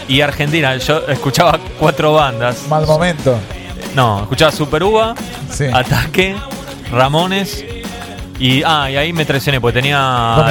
[0.09, 2.67] Y Argentina, yo escuchaba cuatro bandas.
[2.69, 3.37] Mal momento.
[3.95, 5.15] No, escuchaba Super Uva,
[5.53, 5.65] Sí.
[5.73, 6.35] Ataque,
[6.93, 7.63] Ramones
[8.39, 8.62] y.
[8.64, 9.99] Ah, y ahí me traicioné porque tenía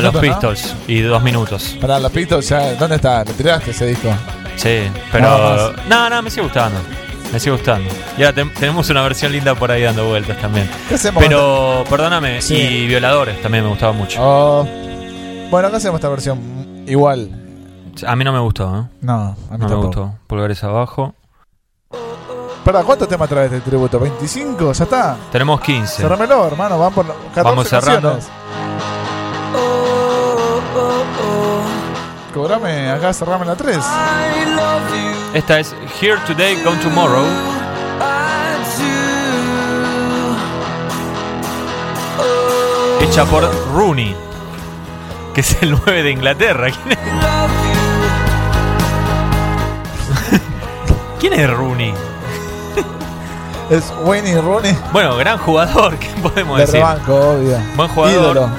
[0.01, 0.21] Dos los.
[0.21, 1.77] Pistols y dos minutos.
[1.81, 2.73] Pará, los Pistols ya.
[2.75, 3.23] ¿Dónde está?
[3.23, 4.09] ¿Lo tiraste ese disco?
[4.55, 4.79] Sí,
[5.13, 5.73] Nada pero.
[5.89, 6.79] No, no, me sigue gustando.
[7.33, 7.89] Me sigue gustando.
[8.17, 10.69] Y ahora te- tenemos una versión linda por ahí dando vueltas también.
[10.87, 11.21] ¿Qué hacemos?
[11.23, 12.55] Pero, perdóname, Sí.
[12.55, 14.19] y Violadores también me gustaba mucho.
[14.21, 14.67] Oh.
[15.51, 16.39] Bueno, acá hacemos esta versión
[16.87, 17.29] igual.
[18.05, 18.83] A mí no me gustó, ¿eh?
[19.01, 19.85] No, a mí No me tampoco.
[19.87, 20.15] gustó.
[20.27, 21.13] Pulgares abajo.
[22.65, 23.99] Pará, ¿cuántos temas trae este tributo?
[24.01, 24.73] ¿25?
[24.73, 25.15] ¿Ya está?
[25.31, 26.01] Tenemos 15.
[26.01, 26.79] Cerrámelo, hermano.
[26.79, 28.11] Van por 14 Vamos cerrando.
[28.13, 28.27] canciones.
[32.33, 33.77] Cobrame acá, cerrame la 3.
[35.35, 37.23] Esta es Here Today, Gone Tomorrow.
[43.01, 43.43] Hecha por
[43.75, 44.15] Rooney,
[45.35, 46.69] que es el 9 de Inglaterra.
[46.71, 46.97] ¿Quién es,
[51.19, 51.93] ¿Quién es Rooney?
[53.69, 56.79] Es Wayne Rooney Bueno, gran jugador, ¿qué podemos de decir?
[56.79, 57.57] rebanco, obvio.
[57.75, 58.13] Buen jugador.
[58.21, 58.49] Ídolo.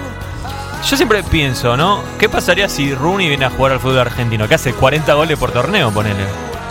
[0.89, 2.01] Yo siempre pienso, ¿no?
[2.19, 4.47] ¿Qué pasaría si Rooney viene a jugar al fútbol argentino?
[4.47, 6.25] Que hace 40 goles por torneo, ponele.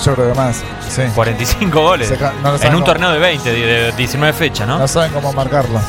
[0.04, 0.64] Yo creo que más.
[0.90, 1.02] Sí.
[1.14, 2.08] 45 goles.
[2.08, 4.78] Se no en un cómo- torneo de 20, de de 19 fechas, ¿no?
[4.80, 5.80] No saben cómo marcarlo.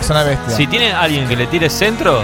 [0.00, 0.56] Es una bestia.
[0.56, 2.22] Si tiene alguien que le tire centro,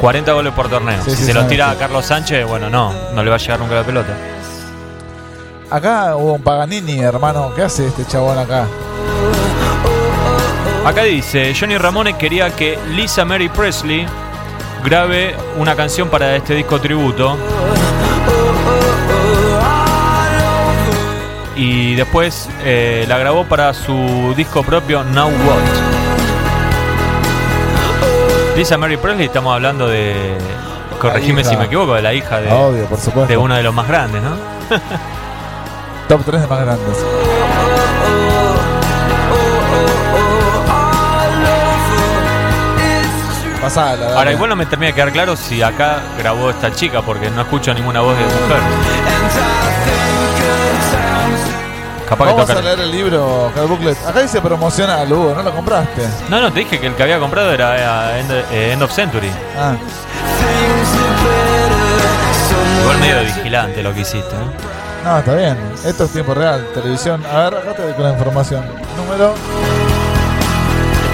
[0.00, 1.02] 40 goles por torneo.
[1.04, 3.38] Sí, si sí, se los tira a Carlos Sánchez, bueno, no, no le va a
[3.38, 4.14] llegar nunca la pelota.
[5.70, 7.52] Acá hubo un Paganini, hermano.
[7.54, 8.66] ¿Qué hace este chabón acá?
[10.86, 14.06] Acá dice, Johnny Ramone quería que Lisa Mary Presley
[14.82, 17.36] grabe una canción para este disco tributo.
[21.54, 25.36] Y después eh, la grabó para su disco propio Now What.
[28.56, 30.34] Lisa Mary Presley, estamos hablando de,
[30.98, 33.86] corregime si me equivoco, de la hija de, Obvio, por de uno de los más
[33.86, 34.30] grandes, ¿no?
[36.08, 36.96] Top 3 de más grandes.
[43.60, 44.16] Pasala, dale.
[44.16, 47.42] Ahora, igual no me termina de quedar claro si acá grabó esta chica, porque no
[47.42, 48.60] escucho ninguna voz de mujer.
[52.08, 53.98] Capaz que Vamos a leer el libro, el booklet.
[54.06, 56.08] Acá dice promocional, Hugo, ¿no lo compraste?
[56.30, 58.92] No, no, te dije que el que había comprado era eh, End, eh, End of
[58.92, 59.30] Century.
[59.58, 59.74] Ah,
[62.82, 64.34] Igual medio vigilante lo que hiciste.
[64.34, 64.77] ¿eh?
[65.08, 65.56] No, está bien.
[65.84, 67.24] Esto es tiempo real, televisión.
[67.26, 68.64] A ver, acá te doy con la información.
[68.96, 69.34] Número.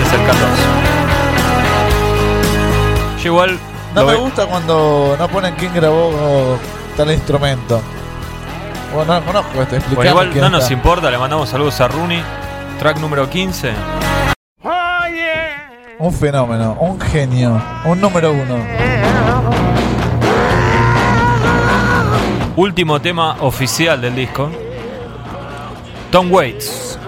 [0.03, 0.62] Este es el 14.
[3.22, 3.59] Yo igual.
[3.95, 6.59] No me ve- gusta cuando no ponen quién grabó
[6.97, 7.80] tal instrumento.
[8.92, 12.22] Bueno, no conozco este, Bueno, igual no nos importa, le mandamos saludos a Rooney.
[12.78, 13.72] Track número 15.
[15.97, 18.57] Un fenómeno, un genio, un número uno.
[22.57, 24.50] Último tema oficial del disco.
[26.11, 26.98] Tom Waits.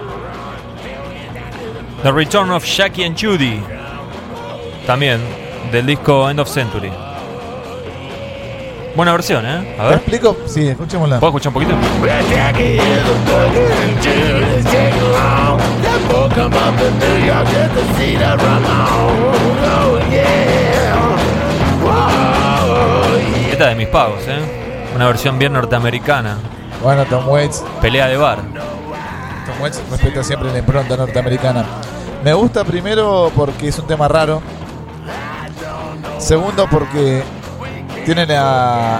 [2.03, 3.61] The Return of Jackie and Judy.
[4.85, 5.19] También
[5.71, 6.91] del disco End of Century.
[8.95, 9.75] Buena versión, ¿eh?
[9.77, 9.93] A ¿Te ver.
[9.99, 10.37] explico?
[10.47, 11.19] Sí, escuchémosla.
[11.19, 11.75] ¿Puedo escuchar un poquito?
[23.51, 24.39] Esta es de mis pagos, ¿eh?
[24.97, 26.37] Una versión bien norteamericana.
[26.83, 27.63] Bueno, Tom Waits.
[27.83, 28.39] Pelea de bar.
[28.39, 31.63] Tom Waits respeta siempre la impronta norteamericana.
[32.23, 34.41] Me gusta primero porque es un tema raro.
[36.17, 37.21] Segundo porque
[38.05, 38.99] tiene la,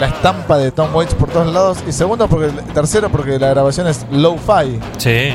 [0.00, 1.84] la estampa de Tom Waits por todos lados.
[1.86, 4.80] Y segundo porque tercero porque la grabación es low-fi.
[4.96, 5.34] Sí.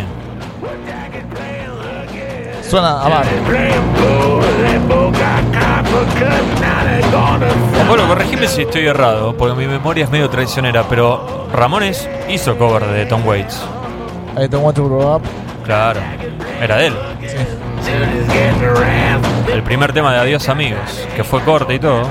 [2.71, 3.25] Suena a bar.
[7.85, 12.85] Pablo, corregime si estoy errado, porque mi memoria es medio traicionera, pero Ramones hizo cover
[12.85, 13.61] de Tom Waits.
[14.37, 15.21] Ahí Tom Waits Grow Up.
[15.65, 15.99] Claro,
[16.61, 16.93] era de él.
[17.27, 17.35] Sí.
[19.51, 22.03] El primer tema de Adiós Amigos, que fue corte y todo.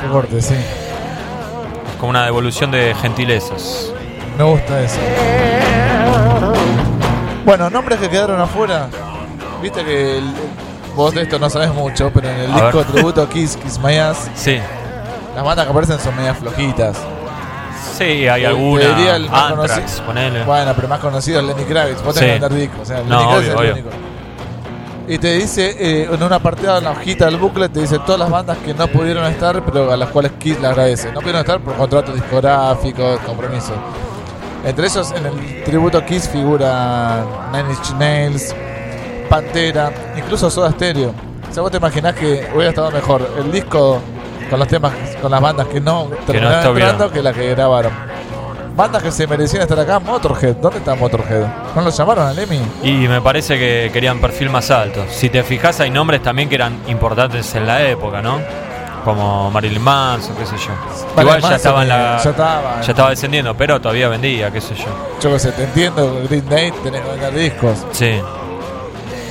[0.00, 0.54] Qué corte, sí.
[0.54, 3.92] Es como una devolución de gentilezas.
[4.38, 4.98] Me gusta eso.
[7.44, 8.88] Bueno, nombres que quedaron afuera.
[9.62, 10.32] Viste que el-
[10.94, 12.86] vos de esto no sabes mucho, pero en el A disco ver.
[12.86, 14.58] tributo a Kiss, Kiss My Ass, Sí,
[15.34, 16.96] las bandas que aparecen son medias flojitas.
[17.96, 18.80] sí, hay Te- alguna.
[18.82, 20.06] te diría el más Anthrax, conocido.
[20.06, 20.44] ponele.
[20.44, 22.02] Bueno, pero más conocido es Lenny Kravitz.
[22.04, 22.20] Vos Sí.
[22.20, 22.82] tenés que andar disco.
[22.82, 23.88] O sea, Lenny No, Kravitz obvio, es el único.
[25.10, 28.18] Y te dice, eh, en una apartado en la hojita del booklet, te dice todas
[28.20, 31.08] las bandas que no pudieron estar, pero a las cuales Kiss le agradece.
[31.12, 33.72] No pudieron estar por contratos discográficos, compromisos.
[34.66, 38.54] Entre esos, en el tributo Kiss figura Nine Inch Nails,
[39.28, 41.12] Pantera, incluso Soda Stereo.
[41.48, 44.00] O sea, vos te imaginás que hubiera estado mejor el disco
[44.50, 46.90] con los temas, con las bandas que no terminaron estuvieron.
[46.90, 47.92] entrando que las que grabaron.
[48.74, 50.56] Bandas que se merecían estar acá, Motorhead.
[50.56, 51.46] ¿Dónde está Motorhead?
[51.74, 52.60] ¿No lo llamaron al Lemmy?
[52.82, 55.04] Y me parece que querían perfil más alto.
[55.10, 58.38] Si te fijas, hay nombres también que eran importantes en la época, ¿no?
[59.04, 60.70] como Marilyn Manson, qué sé yo.
[61.16, 62.18] Vale, Igual ya estaba en la.
[62.22, 62.80] ya estaba.
[62.82, 64.84] ya estaba descendiendo, pero todavía vendía, qué sé yo.
[65.22, 67.86] Yo qué sé, te entiendo, Green Day tenés que vender discos.
[67.92, 68.20] Sí.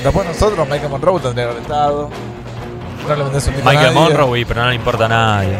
[0.03, 2.09] Después nosotros, Michael Monroe tendría que haber estado.
[3.07, 4.09] No le vendés un disco a Michael nadie.
[4.09, 5.57] Monroe, pero no le importa a nadie.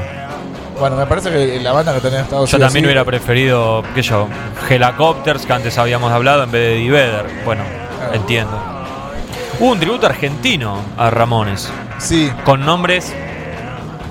[0.79, 4.09] Bueno, me parece que la banda que tenía estado Yo también hubiera preferido, qué sé
[4.09, 4.27] yo,
[4.69, 7.25] Helicopters, que antes habíamos hablado, en vez de Eddie Vedder.
[7.45, 7.63] Bueno,
[8.13, 8.51] entiendo.
[9.59, 11.67] Hubo un tributo argentino a Ramones,
[11.97, 13.11] Sí, con nombres,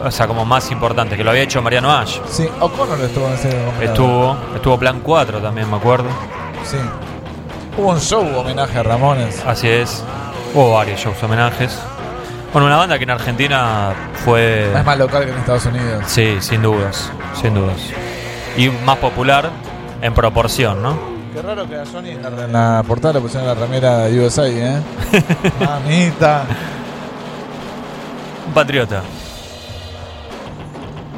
[0.02, 2.18] o sea, como más importantes, que lo había hecho Mariano Ash.
[2.28, 2.48] sí.
[2.58, 3.82] O'Connor estuvo en ese momento.
[3.84, 6.08] Estuvo, estuvo Plan 4 también, me acuerdo.
[6.64, 6.78] Sí.
[7.76, 9.42] Hubo un show homenaje a Ramones.
[9.46, 10.02] Así es.
[10.54, 11.78] Hubo varios shows homenajes.
[12.52, 13.92] Bueno, una banda que en Argentina
[14.24, 14.72] fue.
[14.74, 16.04] Es más local que en Estados Unidos.
[16.06, 17.10] Sí, sin dudas,
[17.40, 17.76] sin dudas.
[18.56, 19.50] Y más popular
[20.00, 20.98] en proporción, ¿no?
[21.34, 24.20] Qué raro que a Johnny en la, en la portada le pusieron la remera de
[24.24, 24.80] USA, ¿eh?
[25.60, 26.44] Mamita.
[28.46, 29.02] Un patriota.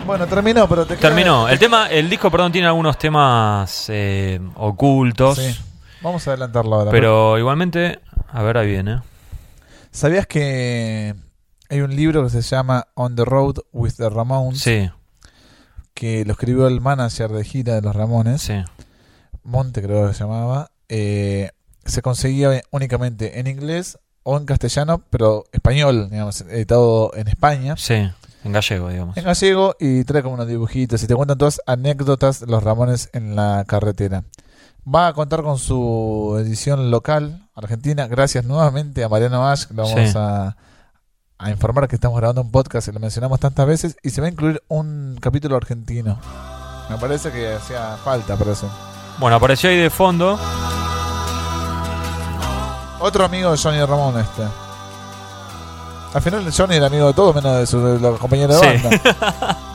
[0.05, 1.49] Bueno, terminó, pero te queda- Terminó.
[1.49, 5.37] El tema, el disco, perdón, tiene algunos temas eh, ocultos.
[5.39, 5.57] Sí.
[6.03, 6.91] Vamos a adelantarlo ahora.
[6.91, 9.01] Pero igualmente, a ver, ahí viene.
[9.91, 11.15] ¿Sabías que
[11.71, 14.61] hay un libro que se llama On the Road with the Ramones?
[14.61, 14.91] Sí,
[15.95, 18.43] Que lo escribió el manager de gira de los Ramones.
[18.43, 18.63] sí.
[19.45, 20.71] Monte creo que se llamaba.
[20.91, 21.51] Eh,
[21.87, 27.75] se conseguía únicamente en inglés o en castellano, pero español, digamos, editado en España.
[27.79, 27.95] Sí,
[28.45, 29.17] en gallego, digamos.
[29.17, 33.09] En gallego y trae como unos dibujitos y te cuentan todas anécdotas de los Ramones
[33.15, 34.25] en la carretera.
[34.95, 38.07] Va a contar con su edición local, Argentina.
[38.07, 39.67] Gracias nuevamente a Mariano Ash.
[39.71, 40.17] Le vamos Sí.
[40.17, 40.57] a,
[41.39, 43.97] a informar que estamos grabando un podcast y lo mencionamos tantas veces.
[44.03, 46.19] Y se va a incluir un capítulo argentino.
[46.89, 48.71] Me parece que hacía falta para eso.
[49.19, 50.39] Bueno, apareció ahí de fondo.
[53.01, 54.43] Otro amigo de Johnny Ramón este.
[56.15, 58.83] Al final Johnny era amigo de todos menos de los compañeros de Sí.
[58.85, 59.59] banda.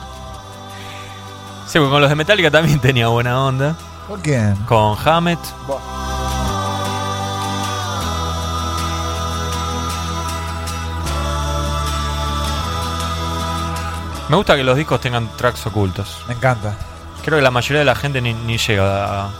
[1.66, 3.74] Sí, porque con los de Metallica también tenía buena onda.
[4.08, 4.54] ¿Con quién?
[4.66, 5.38] Con Hammett.
[14.28, 16.22] Me gusta que los discos tengan tracks ocultos.
[16.28, 16.74] Me encanta.
[17.24, 19.30] Creo que la mayoría de la gente ni, ni llega a,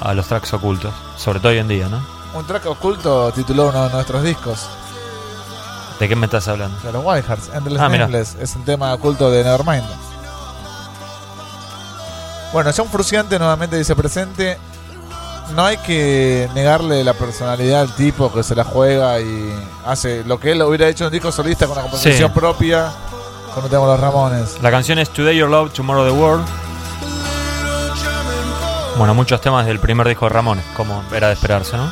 [0.00, 0.92] a los tracks ocultos.
[1.16, 2.00] Sobre todo hoy en día, ¿no?
[2.34, 4.66] Un track oculto tituló uno de nuestros discos.
[6.00, 6.76] ¿De qué me estás hablando?
[6.80, 7.88] De los Wild Hearts, Endless Ah.
[7.88, 8.34] Nameless.
[8.40, 9.84] Es un tema oculto de Nevermind.
[12.52, 14.58] Bueno, John Fruciante nuevamente dice presente.
[15.54, 19.52] No hay que negarle la personalidad al tipo que se la juega y
[19.86, 22.38] hace lo que él hubiera hecho en un disco solista con una composición Sí.
[22.38, 22.90] propia.
[23.52, 24.58] Cuando tenemos los Ramones.
[24.62, 26.46] La canción es Today Your Love, Tomorrow the World.
[28.96, 31.90] Bueno, muchos temas del primer disco de Ramones, como era de esperarse, ¿no?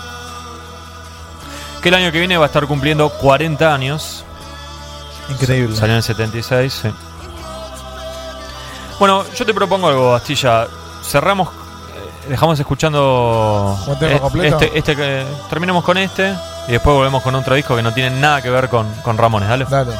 [1.82, 4.24] Que el año que viene va a estar cumpliendo 40 años.
[5.28, 5.76] Increíble.
[5.76, 6.88] Salió en el 76, sí.
[9.00, 10.68] Bueno, yo te propongo algo, Astilla.
[11.02, 13.74] Cerramos, eh, dejamos escuchando
[14.42, 16.34] este, este que terminemos con este
[16.68, 19.48] y después volvemos con otro disco que no tiene nada que ver con, con Ramones,
[19.48, 19.64] dale.
[19.64, 19.92] Dale.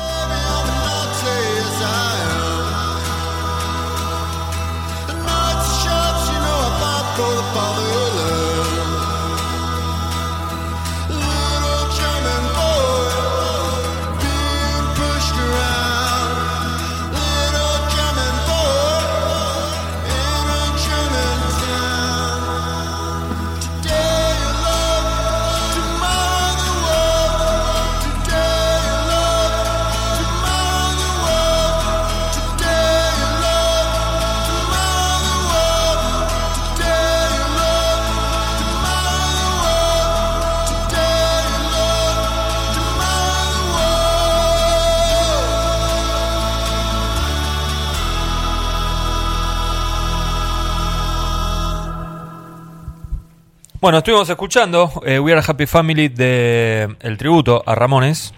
[53.80, 58.34] Bueno, estuvimos escuchando eh, We Are Happy Family de el tributo a Ramones.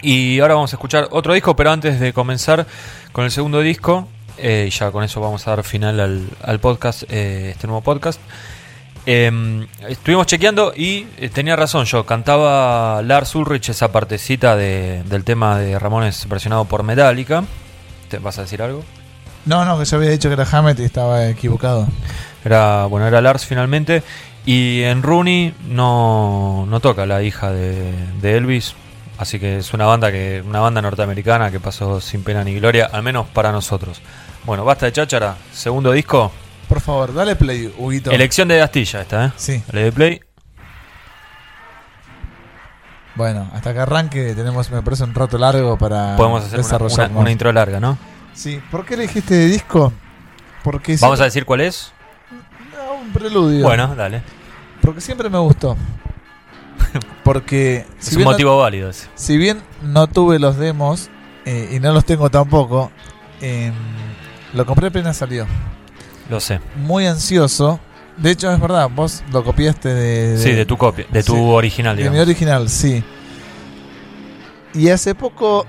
[0.00, 2.66] Y ahora vamos a escuchar otro disco, pero antes de comenzar
[3.12, 4.08] con el segundo disco,
[4.38, 8.20] eh, ya con eso vamos a dar final al, al podcast, eh, este nuevo podcast.
[9.06, 15.22] eh, estuvimos chequeando y eh, tenía razón yo, cantaba Lars Ulrich esa partecita de- del
[15.24, 17.44] tema de Ramones versionado por Metallica.
[18.08, 18.82] ¿Te vas a decir algo?
[19.46, 21.86] No, no, que yo había dicho que era Hammett y estaba equivocado.
[22.44, 24.02] Era, bueno, era Lars finalmente.
[24.44, 28.74] Y en Rooney no, no toca la hija de, de Elvis.
[29.18, 32.90] Así que es una banda que una banda norteamericana que pasó sin pena ni gloria,
[32.92, 34.00] al menos para nosotros.
[34.44, 35.36] Bueno, basta de cháchara.
[35.52, 36.30] Segundo disco.
[36.68, 38.10] Por favor, dale play, Huguito.
[38.10, 39.32] Elección de Astilla esta, ¿eh?
[39.36, 39.62] Sí.
[39.72, 40.20] Dale play.
[43.14, 47.10] Bueno, hasta que arranque tenemos, me parece, un rato largo para Podemos hacer una, desarrollar
[47.10, 47.96] una- una intro larga, ¿no?
[48.36, 49.92] Sí, ¿por qué elegiste de disco?
[50.62, 51.92] Porque Vamos a decir cuál es.
[53.02, 53.64] Un preludio.
[53.64, 54.22] Bueno, dale.
[54.82, 55.76] Porque siempre me gustó.
[57.24, 59.08] Porque Es si un no, motivo válido ese.
[59.14, 61.08] si bien no tuve los demos
[61.44, 62.90] eh, y no los tengo tampoco,
[63.40, 63.72] eh,
[64.52, 65.46] lo compré apenas salió.
[66.30, 66.60] Lo sé.
[66.76, 67.80] Muy ansioso.
[68.16, 71.38] De hecho, es verdad, vos lo copiaste de, Sí, de tu copia, de tu Sí.
[71.40, 72.26] original, de mi digamos.
[72.28, 73.02] original, sí.
[74.74, 75.66] Y hace poco,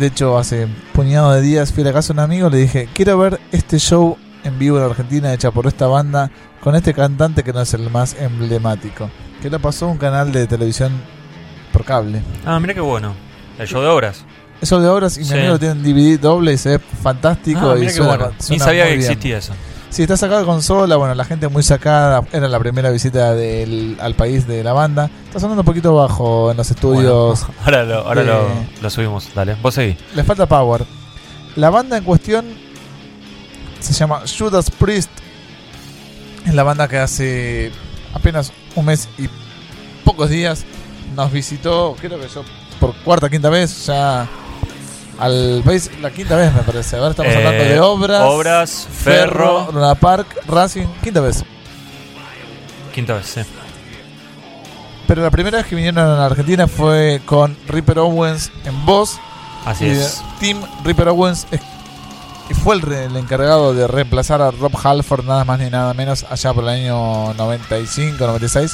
[0.00, 2.50] de hecho, hace un puñado de días fui a la casa de un amigo y
[2.52, 6.30] le dije, quiero ver este show en vivo en Argentina hecha por esta banda
[6.60, 9.10] con este cantante que no es el más emblemático.
[9.42, 10.92] Que lo pasó un canal de televisión
[11.72, 12.22] por cable.
[12.44, 13.14] Ah, mira qué bueno.
[13.58, 14.24] El show de obras.
[14.60, 15.34] Eso de obras y mi Sí.
[15.34, 18.32] amigo tiene un DVD doble y se ve fantástico Ah, y mira qué suena, bueno.
[18.38, 19.00] Ni suena sabía que bien.
[19.00, 19.52] existía eso.
[19.90, 23.96] Sí, está sacado de consola, bueno, la gente muy sacada, era la primera visita del,
[24.00, 25.10] al país de la banda.
[25.26, 27.40] Está sonando un poquito bajo en los estudios.
[27.40, 28.48] Bueno, ahora lo, ahora de- lo,
[28.82, 29.28] lo subimos.
[29.34, 29.96] Dale, vos seguí.
[30.14, 30.84] Le falta power.
[31.56, 32.46] La banda en cuestión
[33.80, 35.10] se llama Judas Priest.
[36.46, 37.72] Es la banda que hace
[38.14, 39.28] apenas un mes y
[40.04, 40.64] pocos días
[41.16, 42.44] nos visitó, creo que yo
[42.78, 44.28] por cuarta quinta vez ya
[45.20, 46.96] al país, la quinta vez me parece.
[46.96, 48.22] Ahora estamos Eh, hablando de obras.
[48.24, 49.68] Obras, Ferro.
[49.72, 51.44] Luna Park, Racing, quinta vez.
[52.94, 53.40] Quinta vez, sí.
[55.06, 59.18] Pero la primera vez que vinieron a la Argentina fue con Ripper Owens en voz.
[59.66, 60.22] Así y es.
[60.38, 61.60] Tim Ripper Owens es-
[62.48, 66.24] y fue el, el encargado de reemplazar a Rob Halford nada más ni nada menos
[66.28, 68.72] allá por el año 95, 96.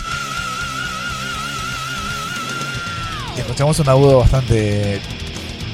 [3.36, 5.00] Y escuchamos un agudo bastante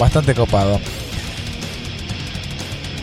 [0.03, 0.81] bastante copado.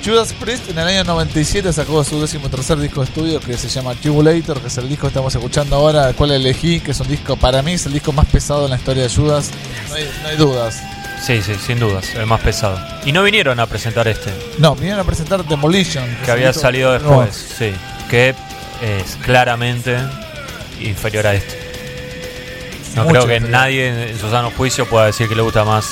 [0.06, 3.68] Judas Priest en el año 97 sacó su décimo tercer disco de estudio que se
[3.68, 7.00] llama Tubulator, que es el disco que estamos escuchando ahora, el cual elegí, que es
[7.02, 9.52] un disco, para mí es el disco más pesado en la historia de Judas,
[9.90, 10.82] no hay, no hay dudas.
[11.22, 12.16] Sí, sí, sin dudas.
[12.16, 12.80] El más pesado.
[13.06, 16.06] Y no vinieron a presentar este, No, vinieron a presentar Demolition.
[16.24, 17.56] que había salido No, después.
[17.58, 17.74] Sí.
[18.10, 18.34] Que
[18.82, 19.98] es claramente
[20.80, 21.60] inferior a este.
[22.96, 23.52] No Mucho creo que inferior.
[23.52, 25.88] nadie en su sano juicio pueda decir que le gusta más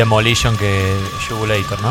[0.00, 0.96] Demolition que
[1.28, 1.90] Jugulator, ¿no?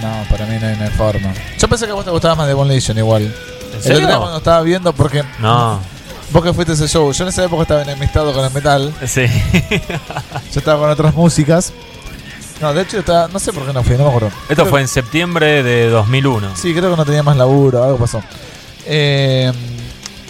[0.00, 1.32] No, para mí no hay, no hay forma.
[1.58, 3.22] Yo pensé que a vos te gustaba más Demolition igual.
[3.22, 5.80] ¿En El otro día cuando estaba viendo, porque No.
[6.32, 8.94] vos que fuiste a ese show, yo en esa época estaba enemistado con el metal,
[9.06, 9.26] Sí.
[10.52, 11.72] yo estaba con otras músicas.
[12.60, 14.28] No, de hecho, estaba, no sé por qué no fui, no me acuerdo.
[14.42, 16.54] Esto Creo- fue en septiembre de 2001.
[16.56, 18.22] Sí, creo que no tenía más laburo, algo pasó.
[18.86, 19.50] Eh,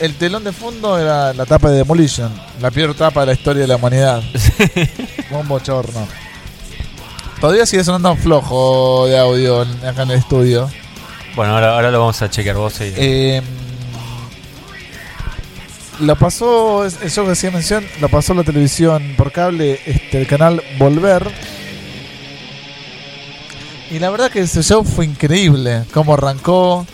[0.01, 3.63] el telón de fondo era la tapa de Demolition, la peor tapa de la historia
[3.63, 4.23] de la humanidad.
[5.31, 6.07] Un bochorno.
[7.41, 10.69] Todavía sigue sonando flojo de audio acá en el estudio.
[11.35, 12.75] Bueno, ahora, ahora lo vamos a chequear vos.
[12.75, 12.93] seguí.
[12.97, 13.43] Eh,
[16.01, 20.27] lo pasó, es- eso que hacía mención, lo pasó la televisión por cable, este, el
[20.27, 21.31] canal Volver.
[23.91, 25.85] Y la verdad que ese show fue increíble.
[25.93, 26.87] Cómo arrancó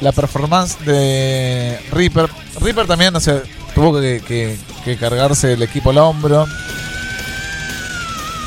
[0.00, 2.28] la performance de Reaper.
[2.60, 3.42] Reaper también, sé,
[3.74, 6.46] tuvo que, que- que cargarse el equipo al hombro.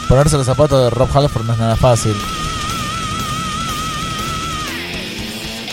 [0.07, 2.15] Ponerse los zapatos de Rob Halford no es nada fácil.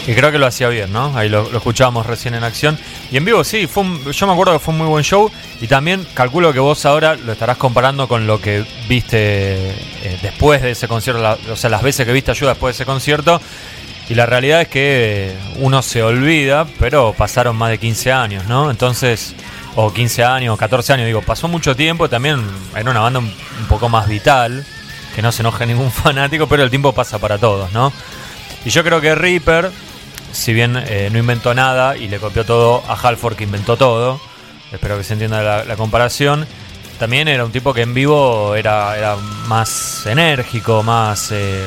[0.07, 1.17] Y creo que lo hacía bien, ¿no?
[1.17, 2.77] Ahí lo, escuchábamos recién en acción.
[3.13, 5.31] Y en vivo, sí, yo me acuerdo que fue un muy buen show.
[5.61, 10.61] Y también calculo que vos ahora lo estarás comparando con lo que viste eh, después
[10.61, 13.41] de ese concierto, o sea, las veces que viste ayuda después de ese concierto.
[14.09, 18.71] Y la realidad es que uno se olvida, pero pasaron más de 15 años, ¿no?
[18.73, 19.37] Entonces,
[19.75, 22.09] o 15 años, o 14 años, digo, pasó mucho tiempo.
[22.09, 22.45] También
[22.75, 23.33] era una banda un,
[23.69, 24.65] poco más vital,
[25.15, 27.93] que no se enoje ningún fanático, pero el tiempo pasa para todos, ¿no?
[28.65, 29.71] Y yo creo que Reaper,
[30.33, 34.21] si bien eh, no inventó nada y le copió todo a Halford que inventó todo,
[34.71, 36.47] espero que se entienda la, comparación,
[36.99, 39.17] también era un tipo que en vivo era, era
[39.47, 41.33] más enérgico, más...
[41.33, 41.67] eh,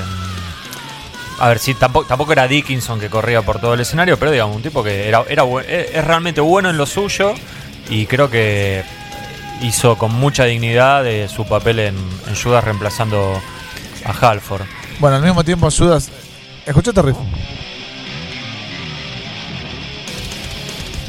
[1.37, 4.55] a ver, sí, tampoco, tampoco era Dickinson que corría por todo el escenario, pero digamos,
[4.55, 7.33] un tipo que era, era es es realmente bueno en lo suyo
[7.89, 8.83] y creo que
[9.61, 11.95] hizo con mucha dignidad de su papel en,
[12.27, 13.41] en Judas reemplazando
[14.03, 14.63] a Halford.
[14.99, 16.09] Bueno, al mismo tiempo Judas.
[16.65, 17.17] Escuchate riff.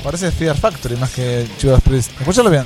[0.02, 2.12] Parece Fear Factory más que Judas Priest.
[2.20, 2.64] Escúchalo bien.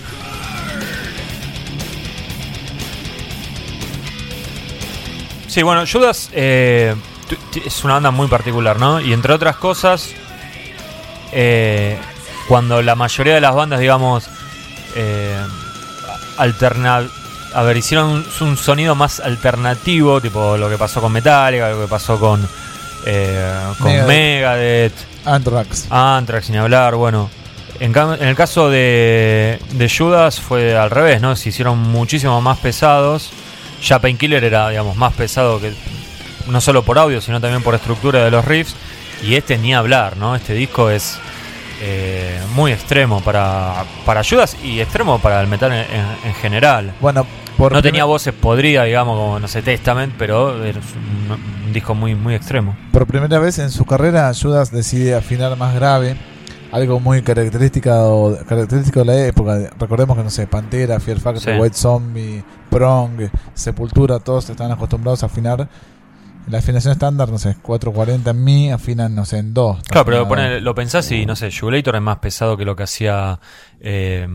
[5.46, 6.94] Sí, bueno, Judas eh,
[7.64, 9.00] es una banda muy particular, ¿no?
[9.00, 10.10] Y entre otras cosas,
[11.32, 11.98] eh,
[12.50, 14.24] cuando la mayoría de las bandas, digamos,
[14.96, 15.38] eh,
[16.36, 17.08] alterna
[17.54, 21.82] a ver, hicieron un, un sonido más alternativo, tipo lo que pasó con Metallica, lo
[21.82, 22.44] que pasó con,
[23.06, 24.08] eh, con Megadeth.
[24.08, 24.92] Megadeth,
[25.24, 25.86] Anthrax.
[25.90, 27.30] Anthrax, sin hablar, bueno.
[27.78, 31.36] En el caso de, de Judas fue al revés, ¿no?
[31.36, 33.30] Se hicieron muchísimo más pesados.
[33.80, 35.72] Ya Painkiller era, digamos, más pesado que
[36.48, 38.74] no solo por audio, sino también por estructura de los riffs.
[39.22, 40.34] Y este ni hablar, ¿no?
[40.34, 41.20] Este disco es
[41.80, 46.92] eh, muy extremo para, para Judas y extremo para el metal en, en- en general.
[47.00, 47.26] Bueno,
[47.56, 51.94] por no tenía voces podridas, digamos, como, no sé, Testament, pero era un, un disco
[51.94, 52.76] muy, muy extremo.
[52.92, 56.16] Por primera vez en su carrera, Judas decide afinar más grave,
[56.72, 59.58] algo muy característica o, característico de la época.
[59.78, 61.60] Recordemos que, no sé, Pantera, Fear Factory, Sí.
[61.60, 65.68] White Zombie, Prong, Sepultura, todos estaban acostumbrados a afinar.
[66.48, 69.78] La afinación estándar, no sé, 440 en mi, afinan, no sé, en 2.
[69.88, 73.38] Claro, pero lo pensás y no sé, Jugulator es más pesado que lo que hacía
[73.80, 74.26] eh,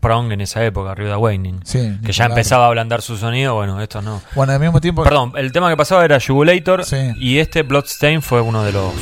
[0.00, 1.60] Prong en esa época, Rude Awakening.
[1.64, 4.22] Sí, que ya empezaba a ablandar su sonido, bueno, esto no.
[4.34, 5.02] Bueno, al mismo tiempo.
[5.04, 7.12] Perdón, el tema que pasaba era Jugulator Sí.
[7.16, 8.92] y este Bloodstain fue uno de los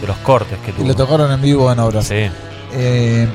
[0.00, 0.88] de los cortes que Y tuvo.
[0.88, 2.06] lo tocaron en vivo en obras.
[2.06, 2.26] Sí.
[2.72, 3.28] Eh,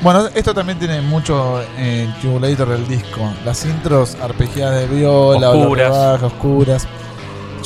[0.00, 3.20] bueno, esto también tiene mucho en Jugulator del disco.
[3.44, 6.86] Las intros arpegiadas de viola, o los Oscuras.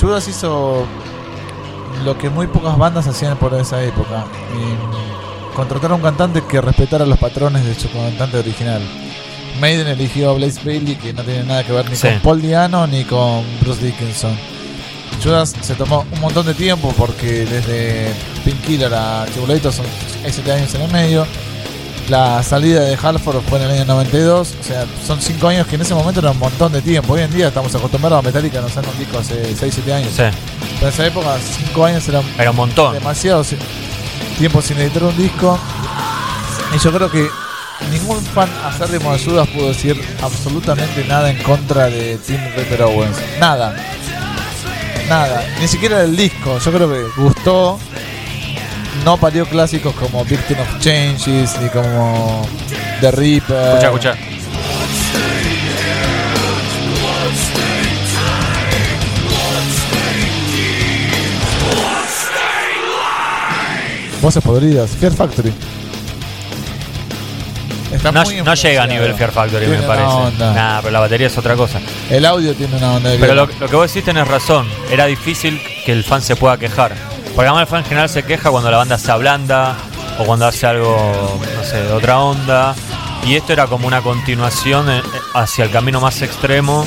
[0.00, 0.84] Judas hizo
[2.04, 4.24] lo que muy pocas bandas hacían por esa época.
[4.54, 8.80] Eh, contratar a un cantante que respetara los patrones de su cantante original.
[9.60, 12.08] Maiden eligió a Blaze Bailey, que no tiene nada que ver ni Sí.
[12.08, 14.36] con Paul Diano ni con Bruce Dickinson.
[15.22, 18.12] Judas se tomó un montón de tiempo porque desde
[18.44, 19.84] Painkiller a Tribulator son
[20.28, 21.26] 7 años en el medio.
[22.12, 24.54] La salida de Halford fue en el año 92.
[24.60, 27.14] O sea, son 5 años que en ese momento era un montón de tiempo.
[27.14, 30.10] Hoy en día estamos acostumbrados a Metallica, nos han un disco hace 6-7 años.
[30.14, 30.22] Sí.
[30.74, 32.92] Pero en esa época 5 años era Era un montón.
[32.92, 33.56] demasiado si-
[34.38, 35.58] tiempo sin editar un disco.
[36.74, 37.30] Y yo creo que
[37.90, 43.16] ningún fan acérrimo de Judas pudo decir absolutamente nada en contra de Tim Ripper Owens.
[43.40, 43.74] Nada.
[45.08, 45.42] Nada.
[45.62, 46.58] Ni siquiera del disco.
[46.58, 47.78] Yo creo que gustó.
[49.04, 52.46] No parió clásicos como Victim of Changes ni como
[53.00, 53.56] The Reaper.
[53.56, 54.16] Escucha, escucha.
[64.20, 64.90] Voces podridas.
[64.90, 65.52] Fear Factory.
[67.92, 68.22] Está No,
[68.54, 70.38] llega a nivel Fear Factory, Tiene me parece.
[70.38, 71.80] Nah, pero la batería es otra cosa.
[72.08, 74.66] El audio tiene una onda de Pero lo, lo que vos decís tenés razón.
[74.90, 77.11] Era difícil que el fan se pueda quejar.
[77.34, 79.76] Porque además el fan en general se queja cuando la banda se ablanda
[80.18, 82.74] o cuando hace algo, no sé, de otra onda.
[83.26, 85.02] Y esto era como una continuación eh,
[85.34, 86.86] hacia el camino más extremo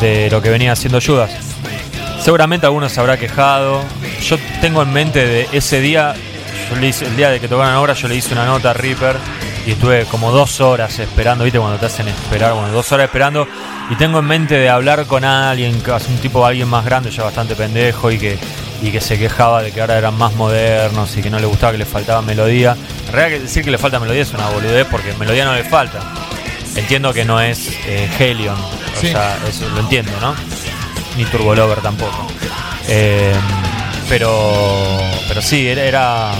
[0.00, 1.30] de lo que venía haciendo Judas.
[2.22, 3.82] Seguramente algunos se habrá quejado.
[4.22, 6.14] Yo tengo en mente de ese día,
[6.70, 8.72] yo le hice- el día de que tocaron obra, yo le hice una nota a
[8.72, 9.16] Reaper
[9.66, 11.58] y estuve como dos horas esperando, ¿viste?
[11.58, 13.46] Cuando te hacen esperar, bueno, dos horas esperando.
[13.90, 15.74] Y tengo en mente de hablar con alguien,
[16.08, 18.38] un tipo, alguien más grande, ya bastante pendejo y que,
[18.82, 21.72] y que se quejaba de que ahora eran más modernos y que no le gustaba
[21.72, 22.76] que le faltaba melodía.
[23.06, 26.00] En realidad, decir que le falta melodía es una boludez porque melodía no le falta.
[26.74, 29.08] Entiendo que no es eh, Helion, o Sí.
[29.08, 30.34] sea, eso lo entiendo, ¿no?
[31.16, 32.26] Ni Turbo Lover tampoco.
[32.88, 33.32] Eh,
[34.08, 36.32] pero, pero sí, era, era-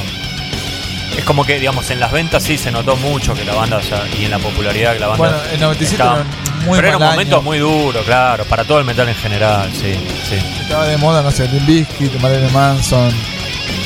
[1.17, 3.83] Es como que, digamos, en las ventas sí se notó mucho que la banda, o
[3.83, 5.19] sea, y en la popularidad que la banda.
[5.29, 6.25] Bueno, el 97 estaba-
[6.67, 7.43] muy pero era un momento año.
[7.43, 9.95] muy duro, claro, para todo el metal en general, sí,
[10.29, 10.37] sí.
[10.63, 13.11] Estaba de moda, no sé, Limp Bizkit, Marilyn Manson.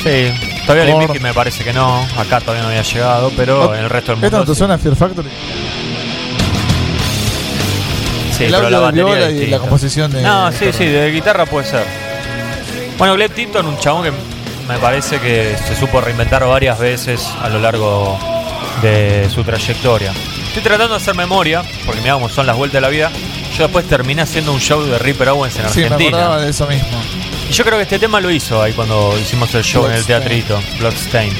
[0.03, 0.33] Sí,
[0.67, 0.87] todavía.
[0.87, 4.13] Limp Bizkit me parece que no, acá todavía no había llegado, pero en el resto
[4.15, 4.39] del ¿Esto mundo.
[4.39, 4.59] no te sí.
[4.59, 5.29] suena Fear Factory?
[8.37, 10.23] Sí, el pero la de batería viola es y la composición de.
[10.23, 10.79] No, sí, guitarra.
[10.79, 11.85] sí, de guitarra puede ser.
[12.99, 14.13] Bueno, Gleb Tipton, un chabón que
[14.71, 18.19] me parece que se supo reinventar varias veces a lo largo
[18.83, 20.13] de su trayectoria.
[20.47, 23.11] Estoy tratando de hacer memoria, porque cómo son las vueltas de la vida.
[23.57, 26.17] Yo después terminé haciendo un show de Ripper Owens en Sí, me Argentina.
[26.19, 26.89] acordaba de eso mismo.
[27.49, 30.05] y yo creo que este tema lo hizo ahí cuando hicimos el show en el
[30.05, 31.33] teatrito, Bloodstain.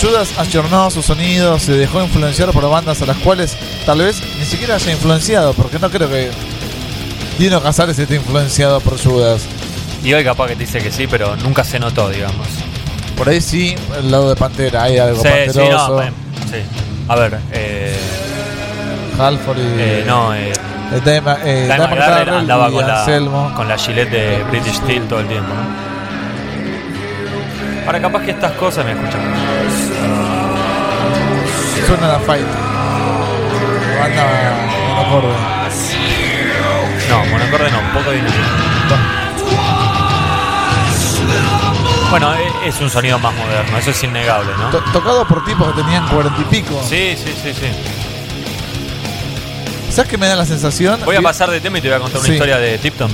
[0.00, 3.56] Judas ayornó su sonido, se dejó influenciar por bandas a las cuales
[3.86, 6.30] tal vez ni siquiera haya influenciado, porque no creo que
[7.38, 9.46] Dino Casares esté influenciado por Judas.
[10.04, 12.46] Y hoy capaz que te dice que sí, pero nunca se notó, digamos.
[13.16, 15.88] Por ahí sí, el lado de Pantera, hay algo Sí, sí, panteroso.
[15.96, 16.12] no, eh,
[16.50, 16.58] sí.
[17.08, 17.96] A ver, eh,
[19.18, 19.62] Halford y.
[19.78, 24.42] eh, no, eh, eh, Dama- eh, Garrett Darrell andaba con la, con la gilet de
[24.50, 25.84] British Steel todo el tiempo, ¿no?
[27.86, 29.20] Ahora capaz que estas cosas me escuchan.
[31.86, 32.46] Suena la fight.
[34.00, 34.24] Banda
[34.88, 35.34] monocorde.
[37.10, 38.38] No, monocorde no, poco dinámico.
[42.20, 44.70] Bueno, e- es un sonido más moderno, eso es innegable, ¿no?
[44.70, 46.80] To- tocado por tipos que tenían cuarenta y pico.
[46.88, 47.66] Sí, sí, sí, sí.
[49.90, 51.00] ¿Sabes qué me da la sensación?
[51.04, 52.34] Voy a pasar de tema y te voy a contar una Sí.
[52.34, 53.10] historia de Tipton.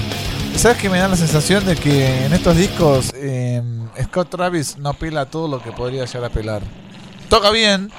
[0.55, 3.63] ¿Sabes qué me da la sensación de que en estos discos eh,
[4.05, 6.61] Scott Travis no pela todo lo que podría llegar a pelar?
[7.31, 7.91] toca bien,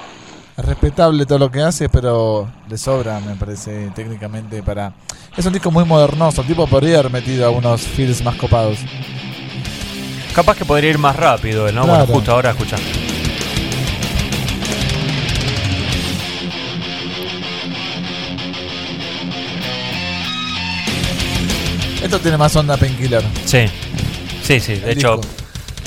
[0.56, 4.92] es respetable todo lo que hace, pero le sobra, me parece, técnicamente para...
[5.36, 8.78] Es un disco muy modernoso, el tipo podría haber metido algunos feels más copados.
[10.34, 11.84] Capaz que podría ir más rápido, ¿no?
[11.84, 11.86] Claro.
[11.88, 12.76] Bueno, justo ahora escucha.
[22.02, 23.22] Esto tiene más onda Painkiller.
[23.44, 23.66] Sí.
[24.42, 25.20] Sí, sí, de hecho.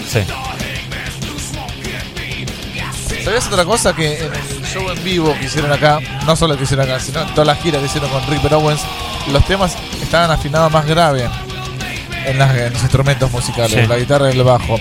[0.08, 0.20] Sí.
[3.24, 3.96] ¿Sabías otra cosa?
[3.96, 7.22] Que en el show en vivo que hicieron acá, no solo que hicieron acá, sino
[7.22, 8.82] en todas las giras que hicieron con Rick Owens,
[9.32, 11.28] los temas estaban afinados más grave
[12.26, 13.88] en, las- en los instrumentos musicales, Sí.
[13.88, 14.80] la guitarra y el bajo,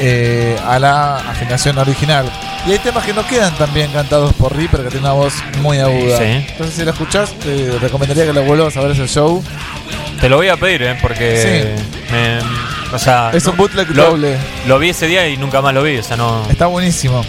[0.00, 2.30] eh, a la afinación original.
[2.66, 5.34] Y hay temas que no quedan tan bien cantados por Ripper, que tiene una voz
[5.60, 6.18] muy aguda.
[6.18, 6.24] Sí.
[6.24, 9.42] Entonces, si lo escuchás, te recomendaría que lo vuelvas a ver ese show.
[10.20, 10.98] Te lo voy a pedir, ¿eh?
[11.02, 11.74] Porque.
[12.10, 12.38] Me,
[12.94, 13.30] o sea.
[13.34, 14.38] Es un bootleg lo, doble.
[14.66, 16.48] Lo vi ese día y nunca más lo vi, o sea, no.
[16.48, 17.22] Está buenísimo.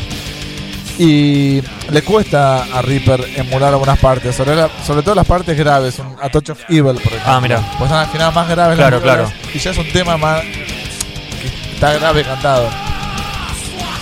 [0.97, 1.61] Y
[1.91, 6.15] le cuesta a Reaper emular algunas partes, sobre, la- sobre todo las partes graves, un
[6.22, 7.19] A Touch of Evil, por ejemplo.
[7.26, 7.57] Ah, mira.
[7.77, 9.31] Pues están afinadas más graves Claro, las claro.
[9.53, 12.69] Y ya es un tema más que está grave cantado.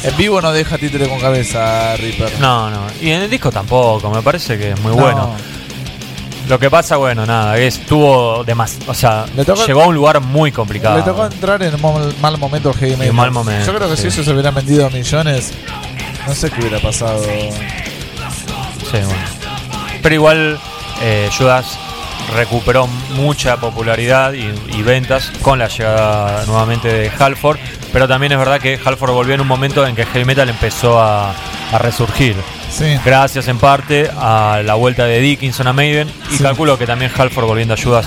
[0.03, 2.39] En vivo no deja títere con cabeza Reaper.
[2.39, 2.81] No, no.
[3.01, 5.01] Y en el disco tampoco, me parece que es muy No.
[5.01, 5.35] bueno.
[6.49, 9.95] Lo que pasa, bueno, nada, que estuvo demas o sea, Le tocó- llegó a un
[9.95, 10.97] lugar muy complicado.
[10.97, 13.13] Le tocó entrar en un mo- mal momento el heavy metal.
[13.13, 14.01] mal momento, Yo creo que sí.
[14.03, 15.53] si eso se hubieran vendido millones,
[16.27, 17.21] no sé qué hubiera pasado.
[17.23, 19.13] Sí, bueno.
[20.01, 20.59] Pero igual
[21.01, 21.77] eh, Judas
[22.35, 27.57] recuperó mucha popularidad y, y ventas con la llegada nuevamente de Halford.
[27.91, 30.49] Pero también es verdad que Halford volvió en un momento en que el heavy metal
[30.49, 31.31] empezó a,
[31.71, 32.35] a resurgir.
[32.71, 32.97] Sí.
[33.05, 36.09] Gracias en parte a la vuelta de Dickinson a Maiden.
[36.31, 36.43] Y Sí.
[36.43, 38.05] calculo que también Halford volviendo a Judas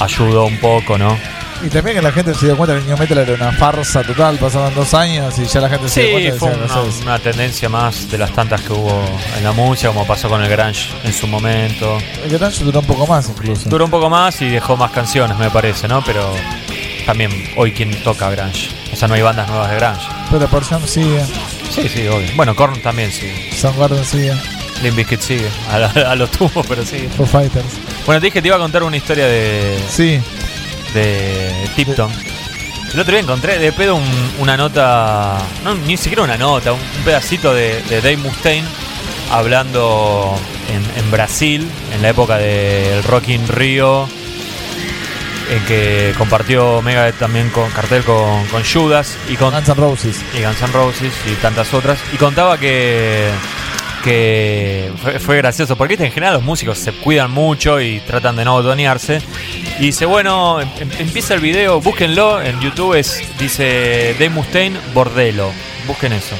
[0.00, 1.18] ayudó un poco, ¿no?
[1.64, 4.02] Y también que la gente se dio cuenta que el new metal era una farsa
[4.02, 7.02] total, pasaban dos años y ya la gente se dio cuenta fue decía, una, "No
[7.02, 9.02] una tendencia más de las tantas que hubo
[9.36, 11.98] en la música, como pasó con el grunge en su momento.
[12.24, 13.68] El grunge duró un poco más incluso.
[13.68, 16.02] Duró un poco más y dejó más canciones, me parece, ¿no?
[16.04, 16.30] Pero
[17.06, 18.68] también hoy quien toca grunge.
[18.92, 20.06] O sea, no hay bandas nuevas de grunge.
[20.30, 21.22] Pero Porción sigue,
[21.70, 22.28] Sí, sí, obvio.
[22.36, 23.30] Bueno, Korn también sí.
[23.54, 24.32] Soundgarden sigue,
[24.82, 25.48] Limp Bizkit sigue.
[25.70, 27.08] A, la- a los tubos, pero sigue.
[27.08, 27.66] Foo Fighters.
[28.06, 30.20] Bueno, te dije que te iba a contar una historia de, Sí,
[30.94, 32.10] de Tipton.
[32.92, 36.80] El otro día encontré de pedo un- una nota, no, ni siquiera una nota, un,
[36.80, 38.66] un pedacito de, de Dave Mustaine
[39.30, 40.38] hablando
[40.72, 44.08] en, en Brasil, en la época del Rock in Rio,
[45.50, 50.20] en que compartió Megadeth también con cartel con, con Judas y con Guns N' Roses.
[50.36, 51.98] y Guns N' Roses y tantas otras.
[52.12, 53.28] Y contaba que,
[54.06, 58.44] que fue, fue gracioso, porque en general los músicos se cuidan mucho y tratan de
[58.44, 59.20] no botonearse.
[59.80, 64.78] Y dice, bueno, em- em- empieza el video, búsquenlo, en YouTube es, dice Dave Mustaine
[64.94, 65.50] Bordelo,
[65.88, 66.36] busquen eso.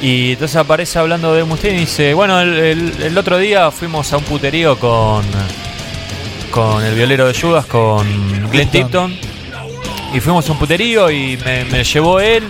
[0.00, 4.10] Y entonces aparece hablando de Mustaine y dice, bueno, el, el- el otro día fuimos
[4.14, 5.22] a un puterío con,
[6.50, 8.06] con el violero de Judas, con
[8.50, 9.12] Glenn Tipton.
[9.12, 9.30] Tipton.
[10.14, 12.42] Y fuimos a un puterío y me, me llevó él.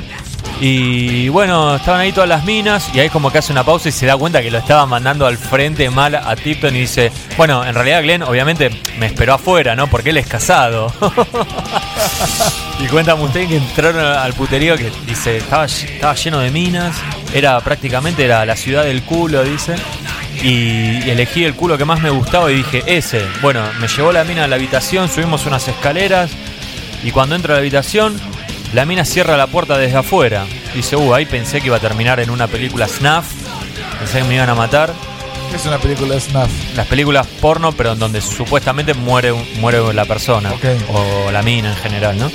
[0.63, 2.91] Y bueno, estaban ahí todas las minas.
[2.95, 5.27] Y ahí como que hace una pausa y se da cuenta que lo estaba mandando
[5.27, 6.77] al frente mal a Tipton.
[6.77, 9.87] Y dice: Bueno, en realidad Glenn obviamente me esperó afuera, ¿no?
[9.87, 10.93] Porque él es casado.
[12.79, 16.95] y cuenta Mustaine que entraron al puterío que dice: estaba, estaba lleno de minas.
[17.33, 19.77] Era prácticamente era la ciudad del culo, dice.
[20.43, 23.25] Y elegí el culo que más me gustaba y dije: Ese.
[23.41, 26.31] Bueno, me llevó la mina a la habitación, subimos unas escaleras.
[27.03, 28.21] Y cuando entro a la habitación,
[28.73, 30.45] la mina cierra la puerta desde afuera.
[30.75, 33.27] Dice, uh, ahí pensé que iba a terminar en una película snuff.
[33.99, 34.93] Pensé que me iban a matar.
[35.55, 36.49] Es una película Snuff.
[36.77, 40.53] Las películas porno, pero en donde supuestamente muere, muere la persona.
[40.53, 40.65] Ok.
[40.93, 42.31] O la mina en general, ¿no?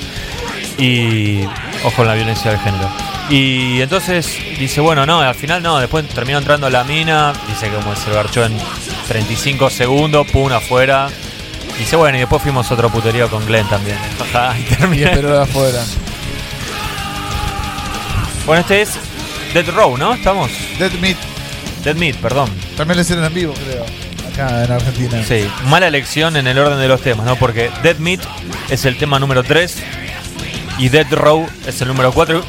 [0.78, 1.44] Y
[1.84, 2.88] ojo con la violencia de género.
[3.30, 7.76] Y entonces dice, bueno, no, al final no, después terminó entrando la mina, dice que
[7.76, 8.56] como se lo garchó en
[9.08, 11.08] 35 segundos, pum, afuera.
[11.78, 13.98] Dice, bueno, y después fuimos a otro puterío con Glenn también.
[14.20, 15.16] Ajá, y Y terminé.
[15.16, 15.82] de afuera.
[18.46, 18.90] Bueno, este es
[19.52, 20.14] Dead Row, ¿no?
[20.14, 20.52] Estamos.
[20.78, 21.16] Dead Meat.
[21.82, 22.48] Dead Meat, perdón.
[22.76, 23.84] También lo hicieron en vivo, creo.
[24.32, 25.24] Acá en Argentina.
[25.24, 27.34] Sí, mala elección en el orden de los temas, ¿no?
[27.34, 28.20] Porque Dead Meat
[28.70, 29.82] es el tema número 3
[30.78, 32.44] y Dead Row es el número 4.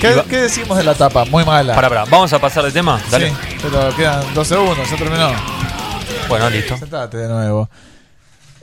[0.00, 1.24] ¿Qué, qué decimos de la tapa?
[1.26, 1.76] Muy mala.
[1.76, 3.00] Para, para, vamos a pasar de tema.
[3.08, 3.30] Dale.
[3.30, 5.30] Sí, pero quedan dos segundos, ya terminó.
[6.28, 6.76] Bueno, listo.
[6.76, 7.70] Sentate de nuevo.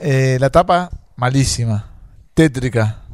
[0.00, 1.86] Eh, la tapa, malísima.
[2.34, 3.07] Tétrica.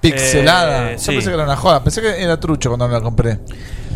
[0.00, 0.92] Pixelada.
[0.92, 1.10] Eh, Yo sí.
[1.12, 1.82] pensé que era una joda.
[1.82, 3.38] Pensé que era trucho cuando me la compré.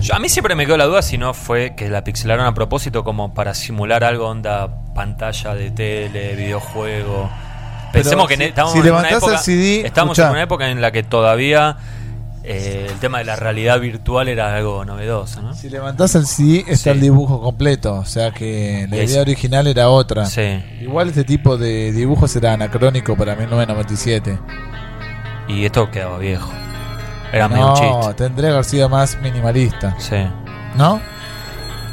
[0.01, 2.55] Yo- a mí siempre me quedó la duda si no fue que la pixelaron a
[2.55, 7.31] propósito como para simular algo onda pantalla de tele, videojuego.
[7.93, 10.29] Pensemos que si- en- estamos si en una época, CD, estamos escuchá.
[10.29, 11.77] en una época en la que todavía
[12.45, 15.55] eh, el tema de la realidad virtual era algo novedoso, ¿no?
[15.55, 16.89] Si levantás el CD, está Sí.
[16.91, 17.95] el dibujo completo.
[17.95, 20.27] O sea que la idea original era otra.
[20.27, 20.61] Sí.
[20.81, 24.41] Igual este tipo de dibujos era anacrónico para 1997.
[25.53, 26.51] Y esto quedaba viejo.
[27.33, 28.15] Era medio un no, chiste.
[28.15, 29.95] tendría que haber sido más minimalista.
[29.99, 30.16] Sí.
[30.77, 31.01] ¿No?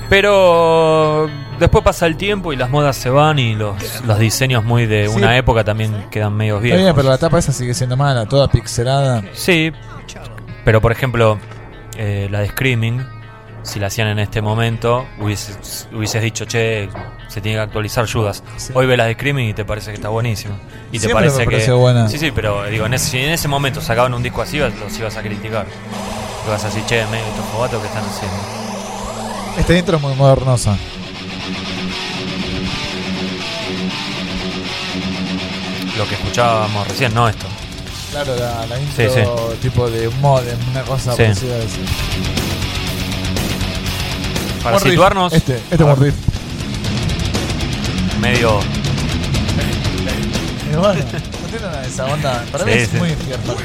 [0.09, 1.29] Pero
[1.59, 3.75] después pasa el tiempo y las modas se van y los,
[4.05, 5.15] los diseños muy de Sí.
[5.15, 6.95] una época también quedan medio Está bien, viejos.
[6.95, 9.21] pero la tapa esa sigue siendo mala, toda pixelada.
[9.33, 9.71] Sí,
[10.65, 11.37] pero por ejemplo,
[11.95, 13.05] eh, la de Screaming,
[13.63, 16.89] si la hacían en este momento, hubieses, hubieses dicho, che,
[17.27, 18.43] se tiene que actualizar Judas.
[18.57, 18.71] Sí.
[18.75, 20.55] Hoy ves la de Screaming y te parece que está buenísimo.
[20.91, 21.71] Y te Siempre parece me que.
[21.71, 22.07] buena.
[22.09, 24.97] Sí, sí, pero digo, en ese, si en ese momento sacaban un disco así, los
[24.99, 25.65] ibas a criticar.
[26.45, 28.37] Te vas a decir, che, medio estos jovatos que están haciendo.
[29.59, 30.77] Esta intro es muy modernosa.
[35.97, 37.45] Lo que escuchábamos recién, no esto.
[38.11, 41.17] Claro, la, la intro Sí, tipo de modem, una cosa Sí.
[41.23, 41.77] parecida a eso.
[44.63, 44.91] Para riff.
[44.91, 46.15] situarnos, Este, este riff.
[48.19, 48.59] medio.
[50.79, 52.45] Bueno, no tiene nada de esa onda.
[52.51, 52.97] Para mí Sí, es sí.
[52.97, 53.55] muy infierno.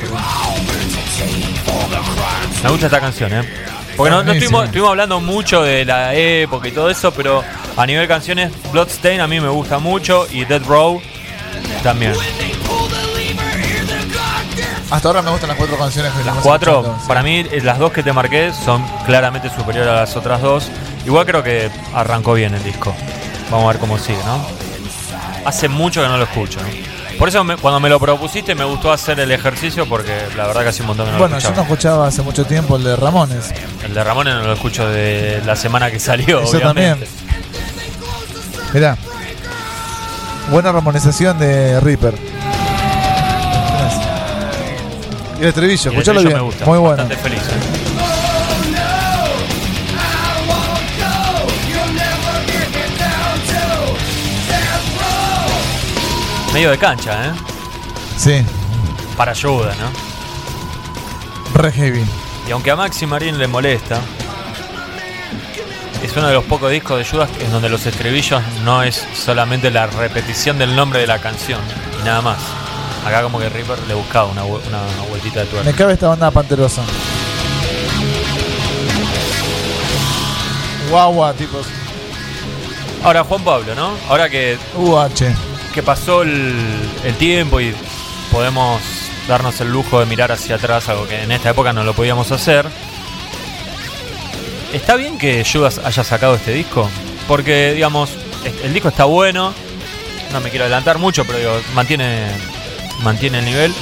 [2.62, 3.42] Me gusta esta canción, ¿eh?
[3.96, 4.32] Porque no, no Buenísimo.
[4.32, 7.44] estuvimos, estuvimos hablando mucho de la época y todo eso, pero
[7.76, 11.00] a nivel canciones, Bloodstain a mí me gusta mucho y Dead Row
[11.82, 12.14] también.
[14.90, 17.78] Hasta ahora me gustan las cuatro canciones que Las cuatro, escuchando, para mí, eh, las
[17.78, 20.68] dos que te marqué son claramente superiores a las otras dos.
[21.06, 22.94] Igual creo que arrancó bien el disco.
[23.50, 24.44] Vamos a ver cómo sigue, ¿no?
[25.46, 26.60] Hace mucho que no lo escucho.
[26.60, 27.18] ¿no?
[27.18, 30.62] Por eso me- cuando me lo propusiste me gustó hacer el ejercicio porque la verdad
[30.62, 31.74] que hace un montón que no Bueno, lo yo no escuchaba.
[31.74, 33.52] escuchaba hace mucho tiempo el de Ramones.
[33.84, 37.06] El de Ramones no lo escucho de la semana que salió, Yo obviamente.
[37.06, 37.08] también.
[38.72, 38.96] Mirá.
[40.50, 42.14] Buena ramonización de Reaper.
[45.38, 46.34] Y el estribillo, escuchalo bien.
[46.34, 46.96] me gusta, Muy bueno.
[46.96, 47.42] Bastante feliz.
[47.42, 48.94] ¿eh?
[56.52, 57.32] Medio de cancha, ¿eh?
[58.16, 58.44] Sí,
[59.16, 59.90] Para ayuda, ¿no?
[61.60, 62.04] re heavy.
[62.48, 64.00] Y aunque a Maxi Marín le molesta,
[66.02, 69.70] es uno de los pocos discos de Judas en donde los estribillos no es solamente
[69.70, 71.60] la repetición del nombre de la canción
[72.00, 72.38] y nada más.
[73.06, 75.70] Acá como que Reaper le buscaba una, una vueltita de tuerca.
[75.70, 76.82] Me cabe esta banda panterosa.
[80.90, 81.66] Guagua, tipos.
[83.02, 83.92] Ahora Juan Pablo, ¿no?
[84.08, 85.34] Ahora que, UH.
[85.74, 86.54] que pasó el,
[87.04, 87.74] el tiempo y
[88.32, 88.80] podemos
[89.28, 92.32] darnos el lujo de mirar hacia atrás, algo que en esta época no lo podíamos
[92.32, 92.66] hacer.
[94.72, 96.88] ¿Está bien que Judas haya sacado este disco?
[97.28, 98.10] Porque, digamos,
[98.62, 99.54] el disco está bueno.
[100.32, 102.26] No me quiero adelantar mucho, pero digo, mantiene,
[103.02, 103.74] mantiene el nivel.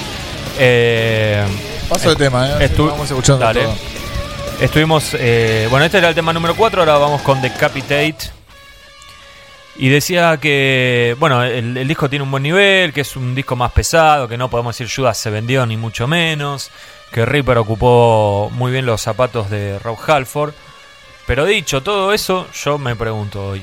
[0.59, 1.45] Eh,
[1.89, 2.69] Paso de tema, eh.
[2.71, 3.63] estu- Vamos escuchando Dale.
[3.65, 3.75] todo.
[4.61, 5.15] Estuvimos.
[5.19, 6.81] eh, bueno, este era el tema número 4.
[6.83, 8.17] Ahora vamos con Decapitate.
[9.77, 11.17] Y decía que.
[11.19, 12.93] Bueno, el, el disco tiene un buen nivel.
[12.93, 14.29] Que es un disco más pesado.
[14.29, 16.71] Que no podemos decir Judas se vendió, ni mucho menos.
[17.13, 20.53] Que Reaper ocupó muy bien los zapatos de Rob Halford.
[21.27, 23.63] Pero dicho todo eso, yo me pregunto hoy.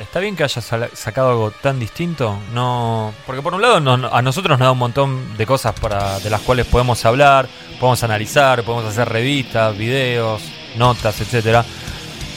[0.00, 2.38] ¿Está bien que haya sacado algo tan distinto?
[2.54, 6.18] No, porque por un lado no- a nosotros nos da un montón de cosas para
[6.20, 7.48] de las cuales podemos hablar,
[7.78, 10.40] podemos analizar, podemos hacer revistas, videos,
[10.76, 11.64] notas, etcétera.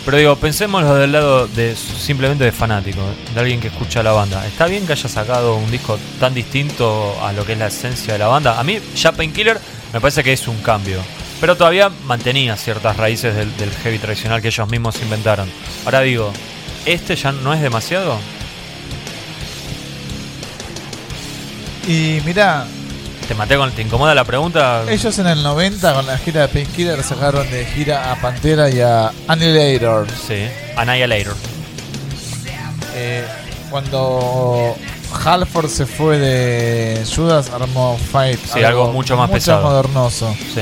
[0.04, 3.00] Pero digo, pensémoslo del lado de simplemente de fanático,
[3.34, 4.46] de alguien que escucha la banda.
[4.46, 8.12] ¿Está bien que haya sacado un disco tan distinto a lo que es la esencia
[8.12, 8.60] de la banda?
[8.60, 9.58] A mí, ya Painkiller
[9.94, 11.00] me parece que es un cambio.
[11.40, 15.50] Pero todavía mantenía ciertas raíces del, del heavy tradicional que ellos mismos inventaron.
[15.86, 16.34] Ahora digo,
[16.86, 18.18] ¿este ya no es demasiado?
[21.88, 22.66] Y mirá,
[23.28, 23.72] ¿Te maté con.
[23.72, 24.84] ¿Te incomoda la pregunta?
[24.90, 28.82] ellos en el 90 con la gira de Painkiller sacaron de gira a Pantera y
[28.82, 30.08] a Annihilator.
[30.12, 30.46] Sí,
[30.76, 31.36] Annihilator.
[32.96, 33.26] Eh,
[33.70, 34.76] cuando
[35.26, 38.40] Halford se fue de Judas armó Fight.
[38.46, 39.64] Sí, algo mucho más pesado.
[39.64, 40.36] modernoso.
[40.54, 40.62] Sí.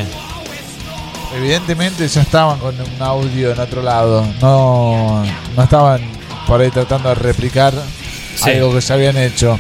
[1.35, 4.25] Evidentemente ya estaban con un audio en otro lado.
[4.41, 5.23] No,
[5.55, 6.01] no estaban
[6.47, 7.73] por ahí tratando de replicar
[8.35, 8.51] Sí.
[8.51, 9.57] algo que ya habían hecho.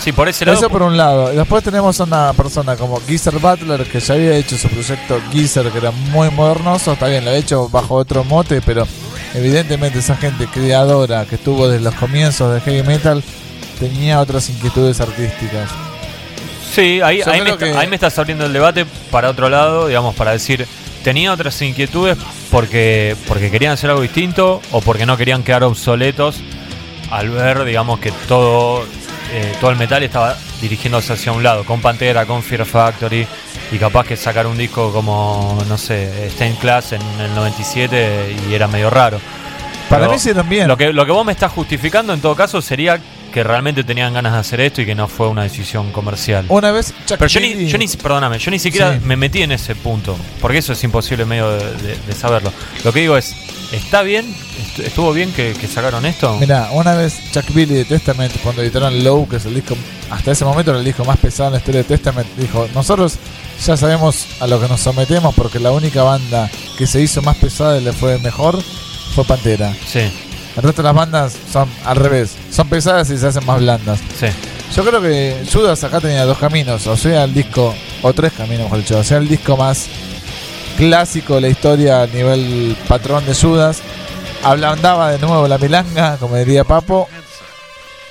[0.00, 0.58] Sí, por ese lado.
[0.58, 1.28] Eso por un lado.
[1.28, 5.70] Después tenemos a una persona como Geezer Butler que ya había hecho su proyecto Geezer
[5.70, 6.92] que era muy modernoso.
[6.94, 8.86] Está bien, lo ha hecho bajo otro mote, pero
[9.34, 13.22] evidentemente esa gente creadora que estuvo desde los comienzos de heavy metal
[13.78, 15.68] tenía otras inquietudes artísticas.
[16.74, 20.14] Sí, ahí, ahí, me que- ahí me estás abriendo el debate para otro lado, digamos,
[20.14, 20.66] para decir,
[21.02, 22.16] tenía otras inquietudes
[22.50, 26.40] porque, porque querían hacer algo distinto o porque no querían quedar obsoletos
[27.10, 28.84] al ver, digamos, que todo,
[29.32, 33.26] eh, todo el metal estaba dirigiéndose hacia un lado, con Pantera, con Fear Factory,
[33.70, 38.54] Y capaz que sacar un disco como, no sé, Stained Class en el 97 y
[38.54, 39.18] era medio raro.
[39.88, 40.68] Para Pero mí hicieron bien.
[40.68, 42.98] Lo que, lo que vos me estás justificando en todo caso sería
[43.32, 46.44] que realmente tenían ganas de hacer esto y que no fue una decisión comercial.
[46.48, 49.00] Una vez Chuck Pero yo ni, yo ni, perdóname, yo ni siquiera Sí.
[49.04, 52.52] me metí en ese punto, porque eso es imposible medio de, de- de saberlo.
[52.84, 53.34] Lo que digo es,
[53.72, 54.32] ¿está bien?
[54.60, 56.36] Est- ¿Estuvo bien que, que sacaron esto?
[56.38, 59.76] Mira, una vez Chuck Billy de Testament, cuando editaron Low, que es el disco,
[60.10, 63.14] hasta ese momento era el disco más pesado en la historia de Testament, dijo, nosotros
[63.64, 67.36] ya sabemos a lo que nos sometemos porque la única banda que se hizo más
[67.36, 68.60] pesada y le fue mejor
[69.14, 69.74] fue Pantera.
[69.86, 70.00] Sí,
[70.56, 74.00] El resto de las bandas son al revés, son pesadas y se hacen más blandas.
[74.18, 74.28] sí.
[74.74, 78.64] Yo creo que Judas acá tenía dos caminos, o sea, el disco, o tres caminos,
[78.64, 79.86] mejor dicho, o sea, el disco más
[80.78, 83.82] clásico de la historia a nivel patrón de Judas,
[84.42, 87.06] ablandaba de nuevo la milanga, como diría Papo,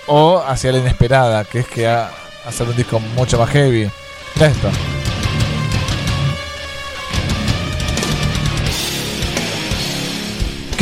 [0.06, 2.12] o hacia la inesperada, que es que a,
[2.46, 3.90] hacer un disco mucho más heavy.
[4.36, 4.70] Mira esto.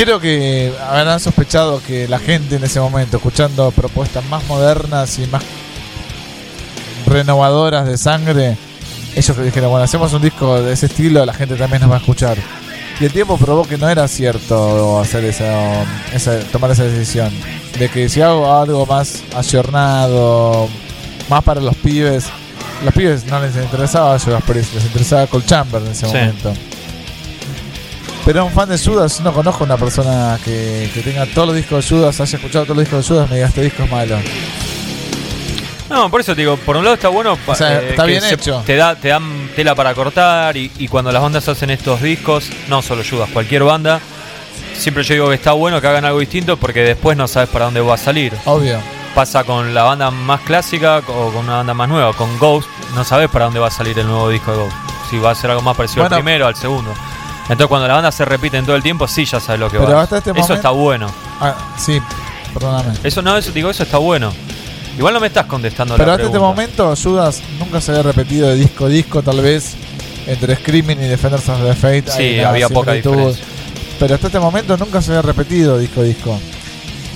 [0.01, 5.27] Creo que habrán sospechado que la gente en ese momento, escuchando propuestas más modernas y
[5.27, 5.43] más
[7.05, 8.55] renovadoras de sangre,
[9.13, 11.95] ellos que dijeron, bueno, hacemos un disco de ese estilo, la gente también nos va
[11.95, 12.37] a escuchar.
[13.01, 17.29] Y el tiempo probó que no era cierto hacer esa, esa- tomar esa decisión.
[17.77, 20.69] De que si hago algo más ayornado,
[21.29, 22.25] más para los pibes,
[22.85, 26.13] los pibes no les interesaba Judas Priest, les interesaba Cold Chamber en ese Sí.
[26.13, 26.53] momento.
[28.29, 31.83] Pero un fan de Judas, no conozco una persona que, que tenga todos los discos
[31.89, 34.17] de Judas, haya escuchado todos los discos de Judas, me diga este disco es malo.
[35.89, 38.61] No, por eso te digo, por un lado está bueno, O sea, está bien hecho.
[38.67, 42.51] Te, da, te dan tela para cortar y, y cuando las bandas hacen estos discos,
[42.67, 43.99] no solo Judas, cualquier banda,
[44.77, 47.65] siempre yo digo que está bueno que hagan algo distinto porque después no sabes para
[47.65, 48.31] dónde va a salir.
[48.45, 48.79] Obvio.
[49.15, 52.13] Pasa con la banda más clásica o con una banda más nueva.
[52.13, 54.75] Con Ghost no sabes para dónde va a salir el nuevo disco de Ghost.
[55.09, 56.15] Si va a ser algo más parecido Bueno.
[56.15, 56.93] al primero, al segundo.
[57.49, 59.79] Entonces cuando la banda se repite en todo el tiempo, sí ya sabes lo que
[59.79, 60.03] Pero va.
[60.03, 61.07] hasta este eso momento- está bueno.
[61.39, 61.99] Ah, sí,
[62.53, 62.93] perdóname.
[63.03, 64.31] Eso no, eso, digo, eso está bueno.
[64.97, 68.49] Igual no me estás contestando Pero la hasta este momento Judas nunca se había repetido
[68.49, 69.75] de disco a disco, tal vez
[70.27, 72.11] entre Screaming y Defenders of the Fate.
[72.11, 73.43] Sí, había poca diferencia.
[73.97, 76.39] Pero hasta este momento nunca se había repetido disco a disco.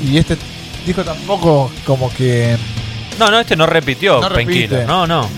[0.04, 0.38] Y este
[0.86, 2.58] disco tampoco como que...
[3.20, 4.88] No, no, este no repitió No Painkiller.
[4.88, 5.30] No, no.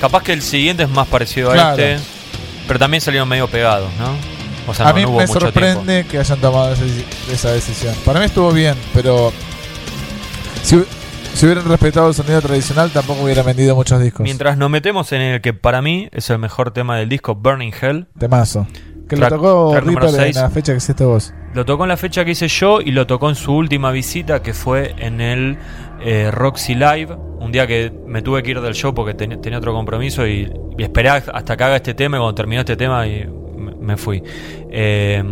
[0.00, 1.98] Capaz que el siguiente es más parecido a este.
[2.70, 4.14] Pero también salieron medio pegados, ¿no?
[4.70, 6.84] O sea, a no, mí no hubo me mucho sorprende que hayan tomado esa,
[7.32, 7.92] esa decisión.
[8.04, 9.32] Para mí estuvo bien, pero...
[10.62, 10.86] Si, hu-
[11.34, 14.22] si hubieran respetado el sonido tradicional tampoco hubieran vendido muchos discos.
[14.22, 17.72] Mientras nos metemos en el que para mí es el mejor tema del disco, Burning
[17.80, 18.06] Hell.
[18.16, 18.68] Temazo.
[19.08, 21.34] Que Track- lo tocó Reaper en la fecha que hiciste vos.
[21.54, 24.40] Lo tocó en la fecha que hice yo y lo tocó en su última visita
[24.40, 25.58] que fue en el
[26.00, 27.14] eh, Roxy Live.
[27.40, 30.52] Un día que me tuve que ir del show porque ten- tenía otro compromiso y,
[30.76, 32.16] y esperé hasta que haga este tema.
[32.16, 34.22] Y cuando terminó este tema y me, me fui.
[34.70, 35.22] Eh,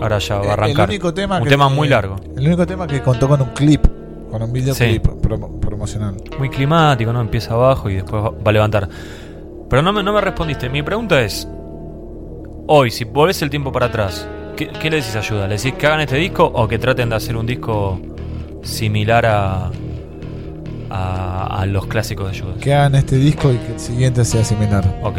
[0.00, 0.88] ahora ya va a arrancar.
[0.88, 2.16] El único tema un que- tema muy largo.
[2.36, 3.86] El único tema que contó con un clip,
[4.30, 6.16] con un videoclip promo- promocional.
[6.38, 7.20] Muy climático, ¿no?
[7.20, 8.88] Empieza abajo y después va, va a levantar.
[9.68, 10.68] Pero no me, no me respondiste.
[10.68, 11.46] Mi pregunta es:
[12.66, 14.26] Hoy, si volvés el tiempo para atrás,
[14.56, 15.46] ¿qué, qué le decís ayuda?
[15.48, 18.00] ¿Le decís que hagan este disco o que traten de hacer un disco
[18.62, 19.70] similar a,
[20.90, 22.56] a, a los clásicos de Judas?
[22.60, 24.84] Que hagan este disco y que el siguiente sea similar.
[25.02, 25.18] Ok.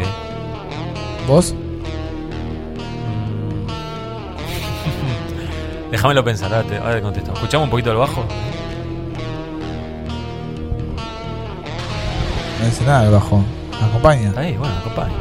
[1.28, 1.54] ¿Vos?
[5.92, 7.34] Déjamelo pensar, ahora te, ahora te contesto.
[7.34, 8.24] ¿Escuchamos un poquito el bajo?
[12.60, 13.44] No dice nada el bajo.
[13.82, 14.30] Acompaña.
[14.30, 15.14] Está ahí, bueno, acompaña.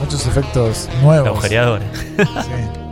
[0.00, 1.28] Muchos efectos nuevos.
[1.28, 1.80] agujereador.
[1.82, 2.78] Sí.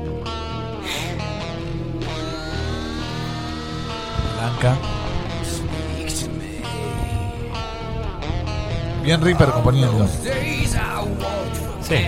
[9.03, 10.09] Bien Reaper componiendo.
[11.83, 12.07] Sí.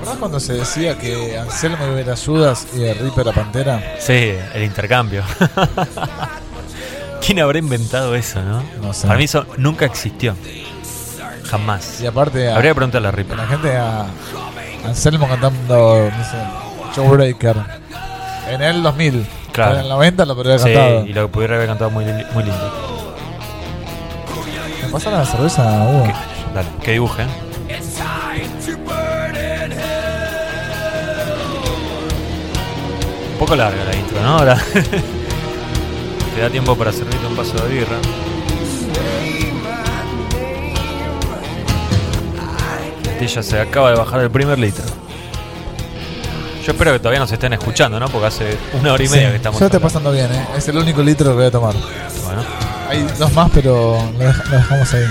[0.00, 3.96] ¿Verdad cuando se decía que Anselmo iba a Judas y el Reaper a Pantera?
[4.00, 5.22] Sí, el intercambio.
[7.24, 8.62] ¿Quién habrá inventado eso, no?
[8.80, 9.06] No sé.
[9.06, 10.34] Para mí eso nunca existió.
[11.44, 12.00] Jamás.
[12.00, 13.36] Y aparte a, Habría que preguntarle a Ripper.
[13.36, 14.06] la gente a
[14.86, 16.36] Anselmo cantando, no sé,
[16.96, 17.56] Showbreaker.
[18.50, 19.26] En el 2000.
[19.52, 19.74] Claro.
[19.74, 21.06] En el 90 lo podría haber Sí, cantado.
[21.06, 22.72] y lo pudiera haber cantado muy, muy lindo.
[24.82, 26.04] ¿Me pasa la cerveza, Hugo?
[26.04, 27.22] Que- dale, que dibuje.
[33.32, 34.38] Un poco larga la intro, ¿no?
[34.38, 34.56] Ahora
[36.34, 37.96] te da tiempo para servirte un vaso de birra.
[43.22, 44.84] Ella se acaba de bajar el primer litro.
[46.64, 48.08] Yo espero que todavía nos estén escuchando, ¿no?
[48.08, 49.58] Porque hace una hora y media Sí, que estamos.
[49.58, 50.46] yo lo estoy pasando bien, ¿eh?
[50.56, 51.74] Es el único litro que voy a tomar.
[52.24, 52.42] Bueno,
[52.88, 55.04] Hay dos más, pero lo, dej- lo dejamos ahí.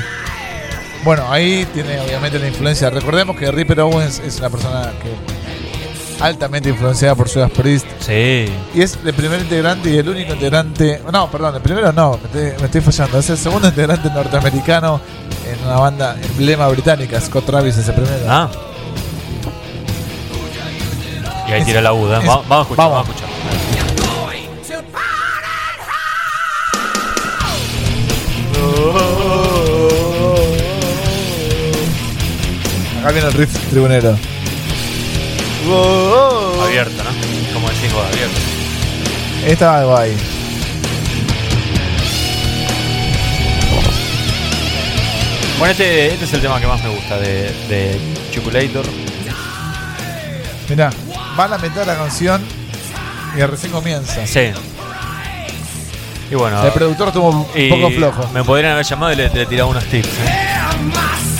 [1.03, 2.89] Bueno, ahí tiene obviamente la influencia.
[2.89, 5.09] Recordemos que Ripper Owens es una persona que
[6.21, 7.85] altamente influenciada por Judas Priest.
[7.99, 8.45] sí.
[8.73, 11.01] Y es el primer integrante y el único integrante.
[11.11, 13.19] No, perdón, el primero no, me estoy, me estoy fallando.
[13.19, 15.01] Es el segundo integrante norteamericano
[15.51, 17.19] en una banda emblema británica.
[17.19, 18.23] Scott Travis es el primero.
[18.27, 18.49] Ah.
[21.47, 23.07] Y ahí tira la es- Va- vamos a escuchar, vamos.
[23.07, 24.41] vamos a escuchar.
[32.99, 34.15] Acá viene el riff tribunero.
[36.63, 37.53] Abierto, ¿no?
[37.53, 38.39] Como decís vos, abierto.
[39.45, 40.15] Estaba algo ahí.
[45.59, 47.99] Bueno, este, este es el tema que más me gusta de, de
[48.31, 48.85] Chocolator.
[50.69, 50.89] Mirá,
[51.39, 52.41] va a la mitad de la canción
[53.37, 54.25] y recién comienza.
[54.25, 54.51] Sí.
[56.31, 58.27] Y bueno, El productor estuvo un poco flojo.
[58.33, 60.07] me podrían haber llamado y le, le tirado unos tips.
[60.07, 61.30] ¿eh?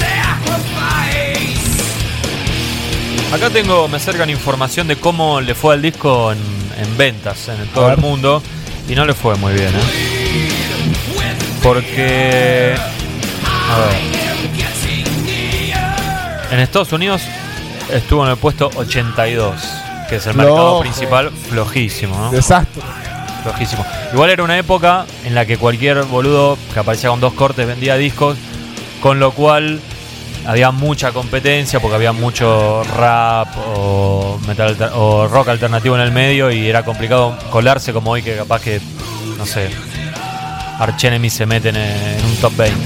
[3.34, 6.40] Acá tengo, me acercan información de cómo le fue al disco en,
[6.78, 8.44] en ventas en todo el mundo
[8.90, 10.50] y no le fue muy bien, ¿eh?
[11.64, 12.76] Porque,
[13.70, 13.96] a ver,
[16.52, 17.22] en Estados Unidos
[17.90, 19.62] estuvo en el puesto 82,
[20.10, 22.32] que es el mercado principal, flojísimo, ¿no?
[22.32, 22.82] Desastre.
[23.44, 23.86] Flojísimo.
[24.14, 27.96] Igual era una época en la que cualquier boludo que aparecía con dos cortes vendía
[27.96, 28.38] discos,
[29.02, 29.80] con lo cual
[30.46, 36.52] había mucha competencia porque había mucho rap o, metal o rock alternativo en el medio
[36.52, 38.82] y era complicado colarse como hoy que capaz que,
[39.38, 39.70] no sé,
[40.80, 42.78] Arch Enemy se meten en, en un top 20.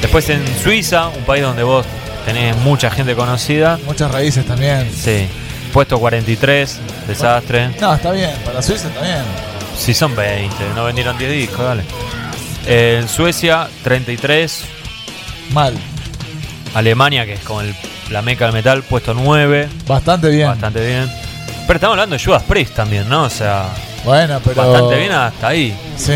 [0.00, 1.84] Después en Suiza, un país donde vos
[2.24, 4.90] tenés mucha gente conocida, Muchas raíces también.
[4.92, 5.26] sí,
[5.72, 7.70] puesto 43, desastre.
[7.80, 8.30] No, está bien.
[8.44, 9.22] Para Suiza está bien.
[9.76, 11.84] Si son 20, no vendieron 10 discos, dale.
[12.68, 14.64] En Suecia, 33.
[15.52, 15.74] Mal.
[16.74, 17.74] Alemania, que es como el-
[18.10, 19.68] la meca del metal, puesto 9.
[19.86, 20.48] Bastante bien.
[20.48, 21.10] Bastante bien.
[21.66, 23.24] Pero estamos hablando de Judas Priest también, ¿no?
[23.24, 23.68] O sea,
[24.04, 24.62] Bueno, pero.
[24.70, 25.74] bastante bien hasta ahí.
[25.96, 26.12] Sí.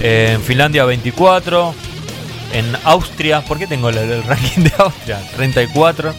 [0.00, 1.74] Eh, en Finlandia, 24.
[2.52, 5.18] En Austria, ¿por qué tengo el, el ranking de Austria?
[5.36, 6.14] 34.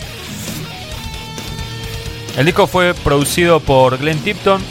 [2.37, 4.61] El disco fue producido por Glenn Tipton,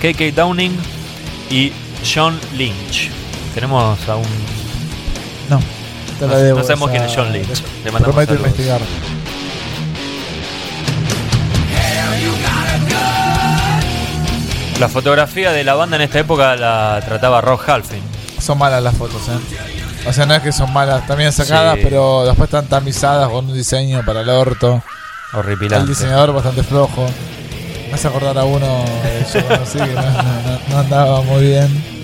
[0.00, 0.74] KK Downing
[1.50, 1.72] y
[2.14, 3.10] John Lynch.
[3.56, 4.22] Tenemos a un
[5.48, 5.58] No.
[6.20, 6.58] Te No- la debo.
[6.58, 7.40] no sabemos quién es John te-
[7.84, 8.80] Le mandamos Prometo investigar.
[14.78, 18.02] La fotografía de la banda en esta época la trataba Rob Halfin.
[18.40, 20.06] Son malas las fotos, ¿eh?
[20.08, 21.80] O sea, no es que son malas, bien sacadas, Sí.
[21.82, 24.82] pero después están tamizadas con un diseño para el orto.
[25.32, 25.88] El Horripilante.
[25.88, 27.06] diseñador bastante flojo.
[27.88, 31.42] Me hace acordar a uno que yo conocí que no, no- no- no andaba muy
[31.46, 31.95] bien.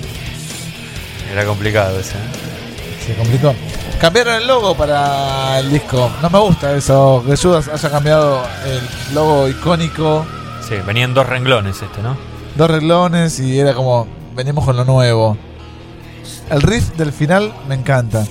[1.32, 2.18] Era complicado ese.
[2.18, 3.02] ¿eh?
[3.06, 3.54] Se complicó.
[4.00, 6.10] Cambiaron el logo para el disco.
[6.20, 10.26] No me gusta eso, que Judas haya cambiado el logo icónico.
[10.60, 12.16] Sí, venían dos renglones este, ¿no?
[12.54, 15.36] Dos reglones y era como, venimos con lo nuevo.
[16.50, 18.24] El riff del final me encanta.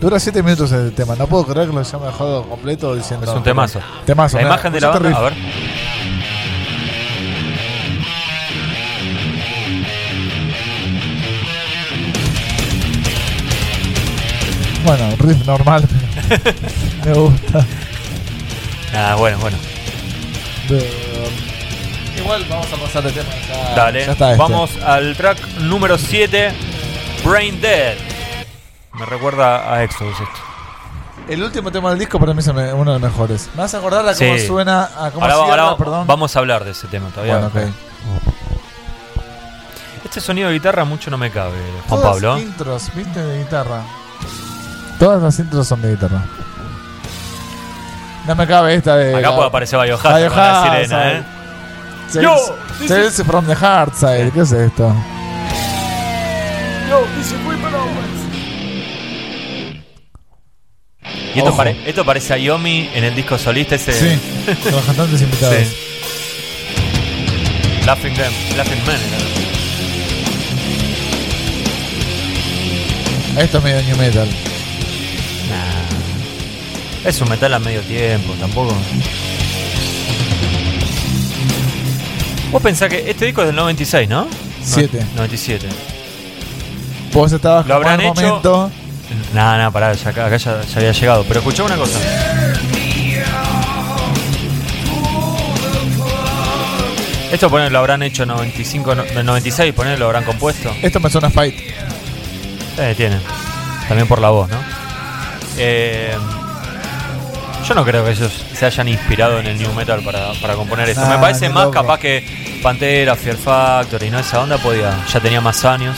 [0.00, 1.16] Dura 7 minutos el tema.
[1.16, 3.24] No puedo creer que lo haya dejado completo diciendo.
[3.24, 3.80] Es un temazo.
[4.04, 4.36] Temazo.
[4.36, 5.32] La imagen de la banda, a ver.
[14.86, 15.84] Bueno, riff normal,
[16.28, 16.44] pero
[17.04, 17.66] me gusta.
[18.94, 19.56] Ah, bueno, bueno.
[22.16, 23.28] Igual vamos a pasar de tema.
[23.48, 24.06] Ya, Dale.
[24.06, 24.42] ya está este.
[24.42, 26.52] Vamos al track número 7,
[27.24, 27.96] Brain Dead.
[28.94, 30.40] Me recuerda a Exodus esto.
[31.28, 32.62] El último tema del disco para mí es uno
[32.94, 33.50] de los mejores.
[33.54, 34.46] Me vas a acordar a cómo Sí.
[34.46, 36.06] suena, a cómo Ahora, cierra, ahora perdón.
[36.06, 37.38] vamos a hablar de ese tema todavía.
[37.38, 37.74] Bueno, ok.
[40.04, 41.56] Este sonido de guitarra mucho no me cabe,
[41.88, 42.38] Juan Todas Pablo.
[42.38, 43.82] intros, viste, de guitarra.
[44.98, 46.22] Todas las intros son de guitarra.
[48.26, 49.14] No me cabe esta de.
[49.14, 51.22] Acá la- puede aparecer Biohazard con la sirena, ¿eh?
[52.14, 52.34] Yo,
[52.78, 54.30] this Tales from the Hard Side.
[54.32, 54.94] ¿Qué es esto?
[61.34, 63.92] Y esto, pare- esto parece a Yomi en el disco solista ese.
[63.92, 64.18] Sí,
[64.70, 65.56] los cantantes invitados.
[65.56, 65.76] Sí.
[67.84, 68.96] Laughing, them, Laughing Man.
[73.34, 73.42] era.
[73.44, 74.28] Esto es medio new metal.
[77.06, 78.74] Es un metal a medio tiempo, tampoco.
[82.50, 84.26] Vos pensás que este disco es del 96, ¿no?
[84.64, 85.06] 7.
[85.14, 85.68] 97.
[87.12, 88.14] Vos estabas Lo habrán hecho.
[88.14, 88.70] momento.
[89.32, 91.24] Nada, nada, pará, acá, ya, ya, había llegado.
[91.28, 91.98] Pero escuchá una cosa.
[97.30, 100.74] Esto poner lo habrán hecho 95, no, 96, poner lo habrán compuesto.
[100.82, 101.54] Esto me suena fight.
[102.78, 103.18] Eh, tiene.
[103.86, 104.58] También por la voz, ¿no?
[105.56, 106.16] Eh,
[107.66, 110.88] yo no creo que ellos se hayan inspirado en el new metal para, para componer
[110.88, 111.02] esto.
[111.02, 111.72] Nah, Me parece más loco.
[111.74, 114.18] capaz que Pantera, Fear Factory, ¿no?
[114.18, 115.04] Esa onda podía.
[115.12, 115.96] Ya tenía más años.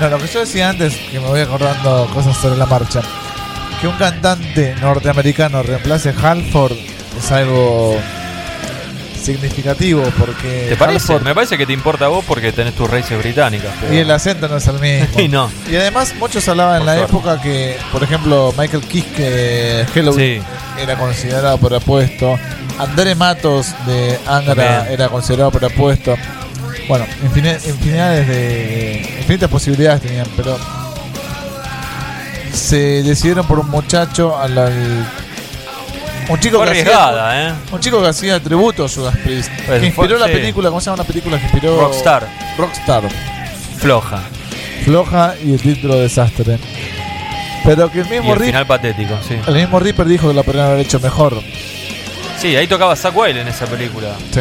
[0.00, 3.00] No, lo que yo decía antes, que me voy acordando cosas sobre la marcha,
[3.80, 6.74] que un cantante norteamericano reemplace Halford
[7.18, 7.98] es algo
[9.18, 11.12] significativo porque ¿Te parece?
[11.12, 13.72] Halford Me parece que te importa a vos porque tenés tus raíces británicas.
[13.80, 15.18] pero- y el acento no es el mismo.
[15.20, 15.50] Y no.
[15.70, 17.12] Y además muchos hablaban en Por la suerte.
[17.16, 20.80] época que, por ejemplo, Michael Kiske de Halloween Sí.
[20.82, 22.38] era considerado por apuesto,
[22.78, 24.92] André Matos de Angra También.
[24.92, 26.16] era considerado por apuesto.
[26.88, 30.56] Bueno, infini- infinidades de infinitas posibilidades tenían, pero
[32.52, 35.06] se decidieron por un muchacho al, al-
[36.28, 37.54] un chico que hacía- ¿eh?
[37.72, 40.32] un chico que hacía tributo a Judas Priest, Pues que inspiró fue- la sí.
[40.32, 41.80] película, ¿cómo se llama la película que inspiró?
[41.80, 42.28] Rockstar.
[42.58, 43.02] Rockstar
[43.78, 44.20] Floja.
[44.84, 46.58] floja y el título desastre.
[47.64, 49.36] Pero que el Y mismo, el Rip- final patético, sí.
[49.46, 51.40] el mismo Reaper dijo que lo podrían haber hecho mejor.
[52.38, 54.10] Sí, ahí tocaba Zack Whale en esa película.
[54.32, 54.40] Sí.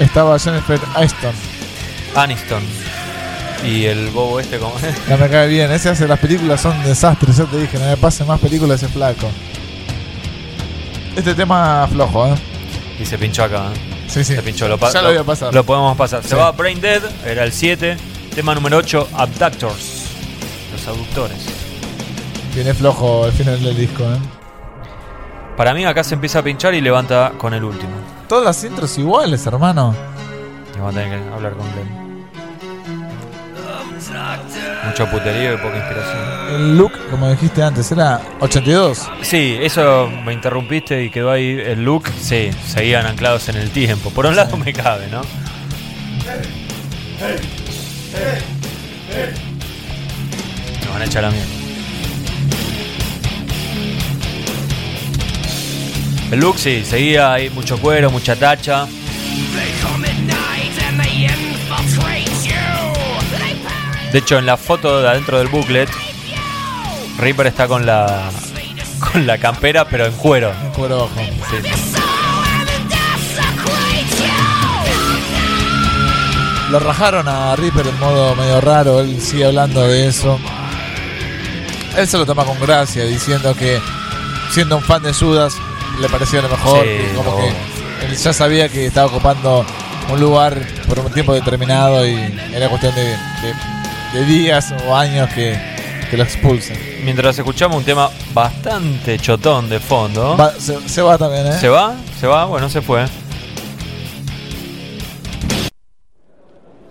[0.00, 1.32] Estaba Jennifer Aniston.
[2.14, 2.62] Aniston.
[3.64, 4.74] Y el bobo este como...
[5.08, 5.70] No me cae bien.
[5.72, 7.36] Ese hace las películas son desastres.
[7.38, 9.28] Yo te dije, no me pasen más películas ese flaco.
[11.16, 12.34] Este tema flojo, ¿eh?
[13.00, 13.72] y se pinchó acá.
[13.72, 14.04] ¿eh?
[14.06, 14.34] Sí, sí.
[14.34, 15.54] Se pinchó, lo, Ya lo voy a pasar.
[15.54, 16.22] Lo podemos pasar.
[16.22, 16.28] Sí.
[16.28, 17.96] Se va Brain Dead, era el 7.
[18.34, 20.04] Tema número 8, Abductors.
[20.72, 21.38] Los abductores.
[22.54, 24.18] Viene flojo el final del disco, ¿eh?
[25.56, 27.92] Para mí acá se empieza a pinchar y levanta con el último.
[28.28, 29.94] Todas las intros iguales, hermano.
[30.74, 32.05] Y vamos a tener que hablar con Glenn.
[34.86, 36.18] Mucho puterío y poca inspiración.
[36.50, 39.10] El look, como dijiste antes, era 82.
[39.22, 42.08] Sí, eso me interrumpiste y quedó ahí el look.
[42.20, 44.10] Sí, seguían anclados en el tiempo.
[44.10, 45.22] Por un lado me cabe, ¿no?
[50.80, 51.50] Nos van a echar a mierda.
[56.30, 58.86] El look sí, seguía ahí mucho cuero, mucha tacha.
[64.16, 65.90] De hecho, en la foto de adentro del booklet,
[67.18, 68.30] Reaper está con la
[69.12, 70.54] con la campera, pero en cuero.
[70.64, 71.20] Un cuero bajo.
[71.50, 71.68] Sí.
[76.70, 80.40] Lo rajaron a Reaper en modo medio raro, él sigue hablando de eso.
[81.98, 83.78] Él se lo toma con gracia, diciendo que
[84.50, 85.54] siendo un fan de Judas
[86.00, 87.36] le parecía lo mejor, Sí, como no.
[87.36, 89.66] que él ya sabía que estaba ocupando
[90.08, 92.14] un lugar por un tiempo determinado y
[92.54, 93.75] era cuestión de, de-
[94.12, 95.58] de días o años que,
[96.10, 96.78] que lo expulsen.
[97.04, 100.36] Mientras escuchamos un tema bastante chotón de fondo.
[100.36, 101.52] Va- se, se va también, ¿eh?
[101.52, 101.94] ¿Se va?
[102.20, 102.44] ¿Se va?
[102.46, 103.04] Bueno, se fue.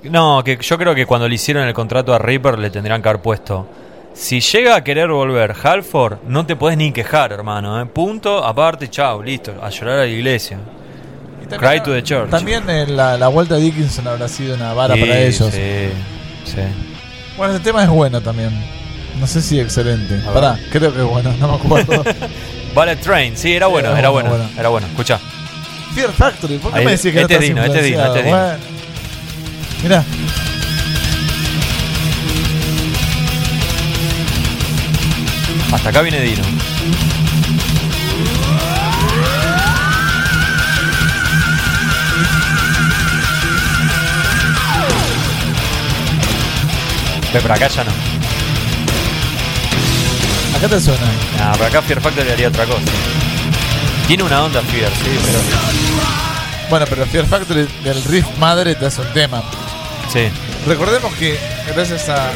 [0.03, 3.09] No, que yo creo que cuando le hicieron el contrato a Reaper le tendrían que
[3.09, 3.67] haber puesto.
[4.13, 7.81] Si llega a querer volver Halford, no te podés ni quejar, hermano.
[7.81, 7.85] ¿eh?
[7.87, 9.53] Punto, aparte, chao, listo.
[9.61, 10.57] A llorar a la iglesia.
[11.43, 12.29] Y también- Cry to the Church.
[12.29, 15.49] También eh, la, la vuelta de Dickinson habrá sido una vara Sí, para ellos.
[15.51, 15.89] Sí,
[16.45, 16.61] sí.
[17.37, 18.51] Bueno, este tema es bueno también.
[19.19, 20.15] No sé si excelente.
[20.33, 22.03] Pará, creo que es bueno, no me acuerdo.
[22.75, 24.87] Ballet Train, sí, era bueno, Era bueno, era bueno.
[24.87, 25.19] Escucha.
[25.93, 28.15] Fear Factory, ¿por qué Ahí, me decís que este no estás digno, este digno, influenciado?
[28.15, 28.37] este digno.
[28.37, 28.59] Bueno.
[29.83, 30.03] Mirá.
[35.71, 36.43] Hasta acá viene Dino.
[47.41, 47.91] Por acá ya no.
[50.57, 51.01] Acá te suena.
[51.39, 52.79] Ah, por acá Fear Factory haría otra cosa.
[54.07, 55.39] Tiene una onda Fear, sí, pero.
[56.69, 59.43] Bueno, pero Fear Factory del riff madre te hace un tema.
[60.11, 60.29] Sí.
[60.65, 61.37] Recordemos que
[61.75, 62.31] gracias a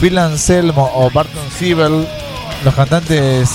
[0.00, 2.06] Phil Anselmo o Barton Siebel,
[2.64, 3.50] los cantantes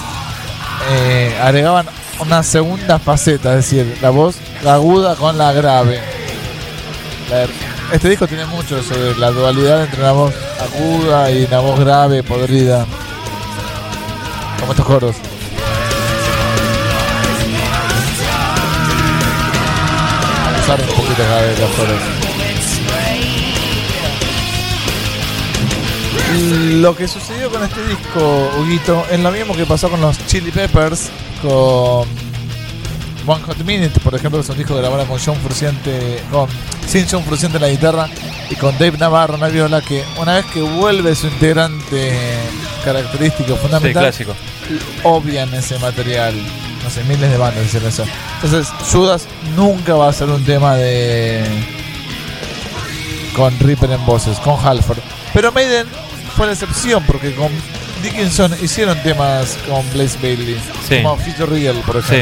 [0.91, 1.87] eh, agregaban
[2.19, 4.35] una segunda faceta, es decir, la voz
[4.67, 5.99] aguda con la grave.
[7.29, 7.47] La-
[7.91, 12.23] este disco tiene mucho sobre la dualidad entre la voz aguda y la voz grave,
[12.23, 12.85] podrida.
[14.59, 15.15] Como estos coros.
[20.63, 22.23] Usar un poquito de los coros.
[26.81, 30.51] Lo que sucedió con este disco, Huguito, es lo mismo que pasó con los Chili
[30.51, 31.11] Peppers,
[31.43, 32.07] con
[33.25, 36.49] One Hot Minute, por ejemplo, es un disco que grabaron con John Frusciante, con
[36.87, 38.09] sin John Frusciante en la guitarra
[38.49, 42.13] y con Dave Navarro en la viola, que una vez que vuelve su integrante
[42.83, 44.35] característico Sí, fundamental, clásico.
[45.03, 46.33] obvian ese material.
[46.83, 48.03] no sé, miles de bandas hicieron eso.
[48.43, 49.25] Entonces, Judas
[49.55, 51.43] nunca va a ser un tema de.
[53.35, 54.99] con Reaper en voces, con Halford.
[55.33, 55.87] Pero Maiden
[56.35, 57.49] fue la excepción, porque con
[58.03, 60.59] Dickinson hicieron temas con Blaze Bailey.
[60.87, 61.01] Sí.
[61.01, 62.15] Como Future Real, por Sí.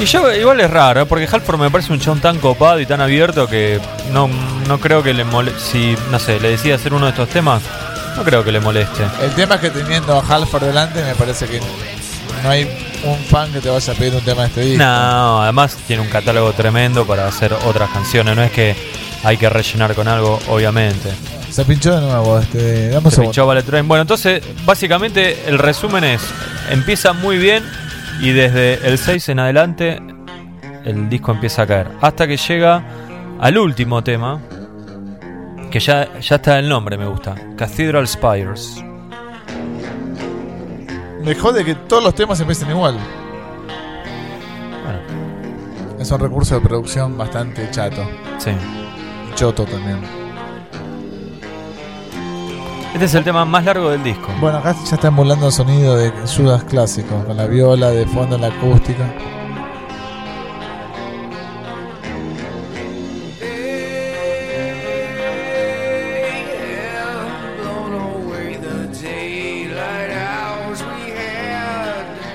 [0.00, 1.06] Y yo igual es raro, ¿eh?
[1.06, 3.78] porque Halford me parece un chabón tan copado y tan abierto que
[4.14, 4.30] no,
[4.66, 5.60] no creo que le moleste.
[5.60, 7.60] Si, no sé, le decía hacer uno de estos temas,
[8.16, 9.04] no creo que le moleste.
[9.20, 11.60] El tema es que teniendo a Halford delante, me parece que
[12.42, 12.66] no hay
[13.04, 14.82] un fan que te vaya a pedir un tema de este disco.
[14.82, 18.34] No, además tiene un catálogo tremendo para hacer otras canciones.
[18.34, 18.74] No es que
[19.22, 21.10] hay que rellenar con algo, obviamente.
[21.50, 22.98] Se pinchó de nuevo este.
[23.10, 23.86] Se pinchó Ballet Train.
[23.86, 26.22] Bueno, entonces, básicamente, el resumen es:
[26.70, 27.64] empieza muy bien
[28.20, 30.00] y desde el 6 en adelante
[30.84, 31.88] el disco empieza a caer.
[32.00, 32.82] Hasta que llega
[33.38, 34.40] al último tema,
[35.70, 38.84] que ya, ya está el nombre, me gusta: Cathedral Spires.
[41.24, 42.96] Me jode que todos los temas empiecen igual.
[44.84, 45.00] Bueno,
[46.00, 48.02] Es un recurso de producción bastante chato.
[48.38, 48.52] sí.
[49.34, 50.19] Choto también.
[52.92, 54.28] Este es el tema más largo del disco.
[54.40, 58.34] Bueno, acá ya está emulando el sonido de Judas clásico, con la viola de fondo
[58.34, 59.08] en la acústica.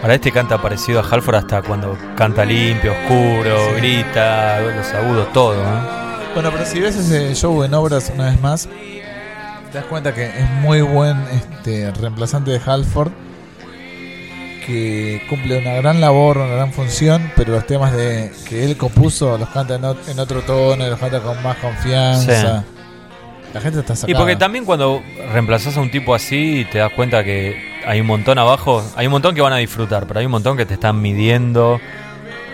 [0.02, 5.56] Para este canta parecido a Halford hasta cuando canta limpio, oscuro, grita, los agudos, todo.
[5.56, 6.06] ¿eh?
[6.34, 8.70] Bueno, pero si ves ese show en obras una vez más,
[9.76, 13.12] te das cuenta que es muy buen este, reemplazante de Halford,
[14.66, 19.38] que cumple una gran labor, una gran función, pero los temas de que él compuso
[19.38, 22.64] los canta en, ot- en otro tono, los canta con más confianza.
[23.54, 24.12] La gente está sacada.
[24.14, 25.04] Y porque también cuando
[25.34, 29.12] reemplazas a un tipo así te das cuenta que hay un montón abajo, hay un
[29.12, 31.82] montón que van a disfrutar, pero hay un montón que te están midiendo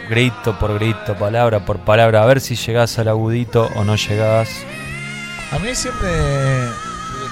[0.09, 4.49] grito por grito, palabra por palabra, a ver si llegás al agudito o no llegás.
[5.51, 6.09] A mí siempre,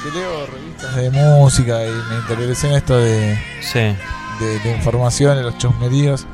[0.03, 5.35] que leo revistas de música y me interesé en esto de, Sí, de, de información,
[5.37, 6.25] de los chusmeríos.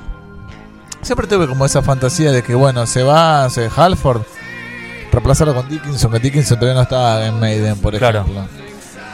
[1.02, 4.22] Siempre tuve como esa fantasía de que, bueno, se va, se Halford,
[5.12, 8.22] reemplazarlo con Dickinson, que Dickinson todavía no estaba en Maiden, por Claro.
[8.22, 8.48] ejemplo.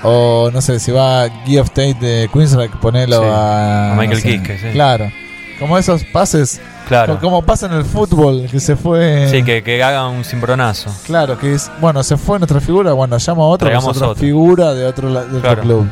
[0.04, 4.10] O no sé, si va Guy of Tate de Queensryche, ponelo Sí, a, a Michael
[4.10, 4.68] no sé, Kiske, sí.
[4.74, 5.12] Claro.
[5.60, 6.60] Como esos pases,
[7.06, 7.20] claro.
[7.20, 9.28] como pasa en el fútbol, que se fue.
[9.30, 10.90] Sí, que, que haga un cimbronazo.
[11.06, 13.98] Claro, que es, bueno, se fue nuestra figura, bueno, llamo a otro, que es Traigamos
[13.98, 14.20] otra otro.
[14.22, 15.62] figura de otro, de otro Claro.
[15.62, 15.88] club.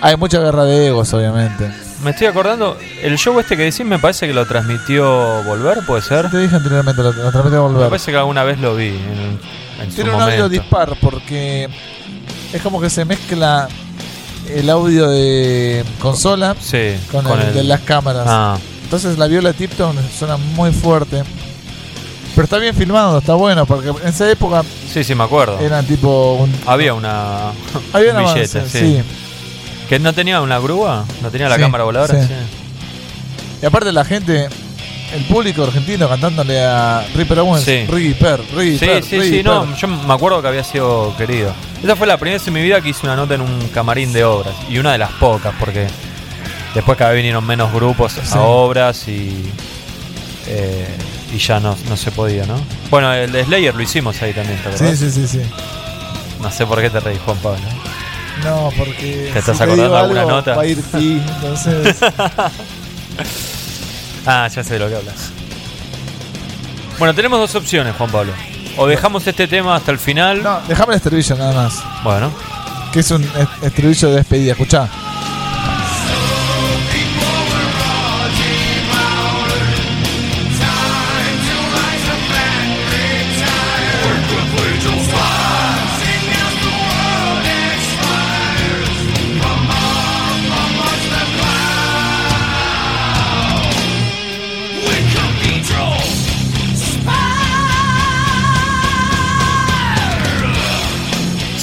[0.00, 1.70] Hay mucha guerra de egos, obviamente.
[2.04, 6.02] Me estoy acordando, el show este que decís me parece que lo transmitió Volver, ¿puede
[6.02, 6.30] ser?
[6.30, 7.88] Te dije anteriormente, lo, lo traté de Me volver.
[7.88, 9.40] parece que alguna vez lo vi en,
[9.82, 11.68] en su Tiene un audio dispar porque
[12.52, 13.66] es como que se mezcla
[14.54, 18.24] el audio de consola Sí, con, el, de las cámaras.
[18.26, 21.22] Ah, Entonces la viola de Tipton suena muy fuerte.
[22.34, 24.62] Pero está bien filmado, está bueno, porque en esa época
[24.92, 25.58] sí, sí, me acuerdo.
[25.58, 27.48] eran tipo un, Había una
[27.92, 28.78] había un un avance, billete, sí.
[28.78, 29.02] sí.
[29.88, 32.20] que no tenía una grúa, no tenía la Sí, cámara voladora.
[32.20, 32.26] sí.
[32.28, 32.34] sí.
[33.62, 34.48] Y aparte la gente,
[35.14, 37.86] el público argentino cantándole a Ripper Owens, Sí.
[37.88, 41.52] Reaper, Sí, Reaper, sí, sí, no, yo me acuerdo que había sido querido.
[41.82, 44.12] Esa fue la primera vez en mi vida que hice una nota en un camarín
[44.12, 44.54] de obras.
[44.68, 45.86] Y una de las pocas, porque
[46.74, 48.20] después cada vez vinieron menos grupos Sí.
[48.36, 49.50] a obras y.
[50.46, 50.86] eh,
[51.32, 52.54] y ya no, no se podía, ¿no?
[52.90, 54.98] Bueno, el de Slayer lo hicimos ahí también, ¿te Sí, acordás?
[54.98, 55.42] sí, sí, sí.
[56.40, 57.60] No sé por qué te reís, Juan Pablo.
[58.44, 59.30] No, porque.
[59.32, 60.54] ¿Te estás si acordando de alguna nota?
[60.56, 61.96] Va a ir ti, entonces.
[64.26, 65.30] Ah, ya sé de lo que hablas.
[66.98, 68.32] Bueno, tenemos dos opciones, Juan Pablo.
[68.78, 70.42] O dejamos este tema hasta el final.
[70.42, 71.82] no, déjame el estribillo nada más.
[72.04, 72.30] Bueno,
[72.92, 74.88] Que es un est- estribillo de despedida, escuchá.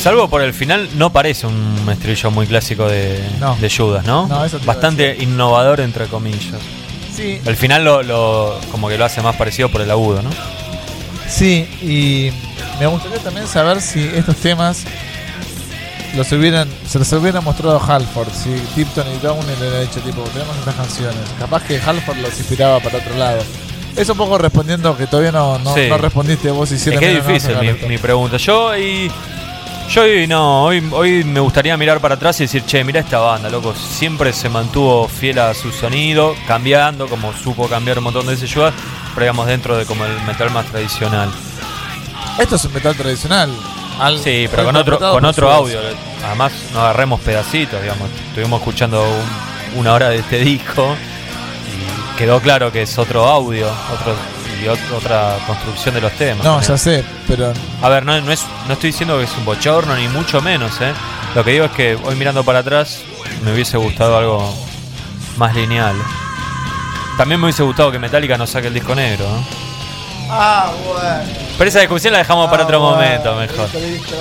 [0.06, 3.56] Salvo por el final, no parece un estribillo muy clásico de, No.
[3.60, 4.28] de Judas, ¿no?
[4.28, 6.62] No, eso Bastante innovador, entre comillas.
[7.16, 10.30] Sí, El final lo, lo- como que lo hace más parecido por el agudo, ¿no?
[11.28, 12.32] sí, y
[12.80, 14.84] me gustaría también saber si estos temas
[16.16, 20.00] los hubieran, se los hubiera mostrado a Halford, si Tipton y Downey le hubieran dicho
[20.02, 21.20] tipo, tenemos estas canciones.
[21.40, 23.42] Capaz que Halford los inspiraba para otro lado.
[23.98, 25.88] Es un poco respondiendo que todavía no, no, Sí.
[25.90, 28.38] no respondiste vos y es que es difícil mi, mi pregunta.
[28.38, 29.10] Yo y
[29.90, 33.20] Yo hoy no, hoy, hoy me gustaría mirar para atrás y decir, che, mira esta
[33.20, 33.74] banda, loco.
[33.76, 38.50] Siempre se mantuvo fiel a su sonido, cambiando, como supo cambiar un montón de veces
[39.14, 41.30] pero digamos dentro de como el metal más tradicional.
[42.40, 43.50] Esto es un metal tradicional.
[44.00, 45.80] Al- Sí, pero con otro, con otro audio.
[46.26, 48.10] Además, no agarremos pedacitos, digamos.
[48.30, 50.96] Estuvimos escuchando un- una hora de este disco
[51.72, 54.14] y quedó claro que es otro audio, otro
[54.62, 56.44] y ot- otra construcción de los temas.
[56.46, 59.46] No, ya sé, pero A ver, no, no, es, no estoy diciendo que es un
[59.46, 60.94] bochorno, ni mucho menos, ¿eh?
[61.36, 63.02] Lo que digo es que hoy mirando para atrás
[63.44, 64.54] me hubiese gustado algo
[65.38, 65.96] más lineal.
[67.18, 69.46] También me hubiese gustado que Metallica nos saque el disco negro, ¿no?
[70.30, 71.24] Ah, bueno.
[71.58, 73.70] Pero esa discusión la dejamos para Ah, otro bueno, momento, mejor.
[73.74, 74.16] listo, listo.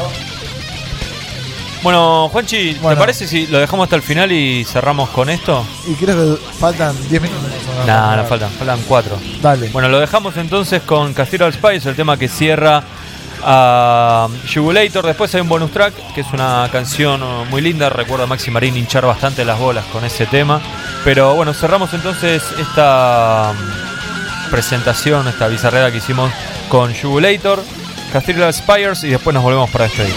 [1.85, 2.99] Bueno, Juanchi, ¿te Bueno.
[2.99, 5.65] parece si lo dejamos hasta el final y cerramos con esto?
[5.87, 7.45] Y creo que faltan 10 minutos.
[7.87, 9.19] No, no faltan, faltan cuatro.
[9.43, 9.69] Dale.
[9.69, 12.83] Bueno, lo dejamos entonces con Cathedral Spice, el tema que cierra
[13.45, 15.05] a Jugulator.
[15.05, 17.91] Después hay un bonus track, que es una canción uh, muy linda.
[17.91, 20.63] Recuerdo a Maxi Marín hinchar bastante las bolas con ese tema.
[21.05, 26.31] Pero bueno, cerramos entonces esta um, presentación, esta bizarrera que hicimos
[26.71, 27.63] con Jugulator,
[28.11, 30.15] Cathedral Spires y después nos volvemos para despedir.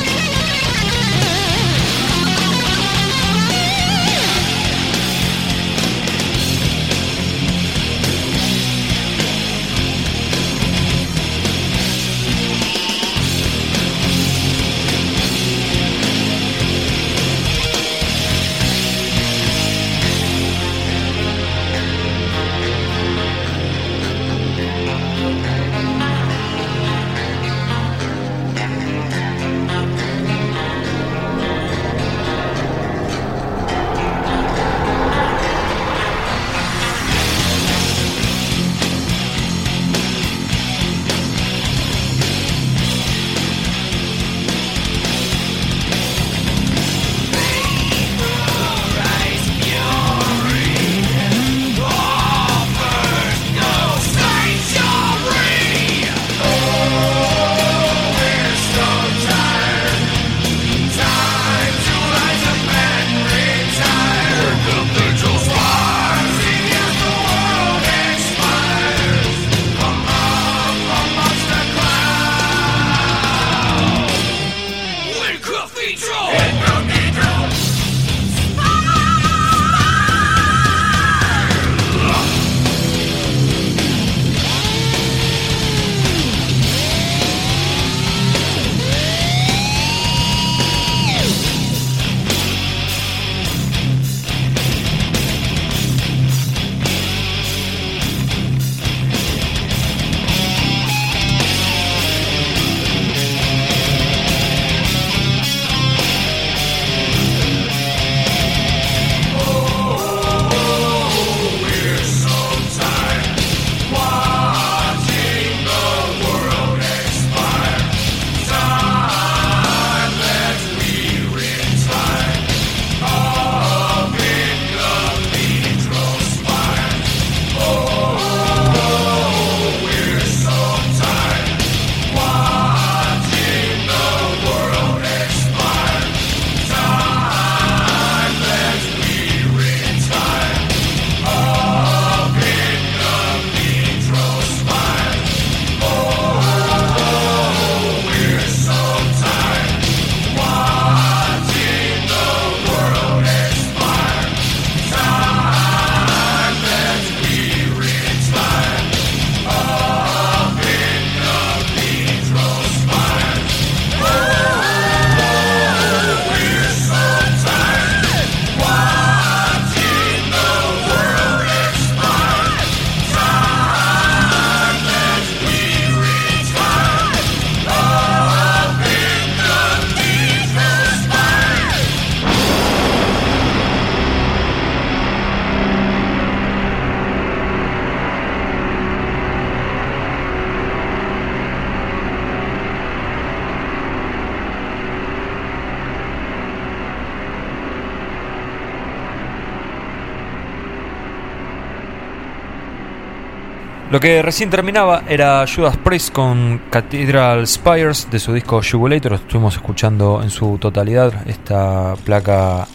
[203.98, 209.14] Lo que recién terminaba era Judas Priest con Cathedral Spires de su disco Jugulator.
[209.14, 212.68] Estuvimos escuchando en su totalidad esta placa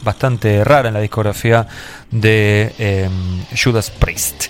[0.00, 1.66] bastante rara en la discografía
[2.10, 4.46] de em, Judas Priest.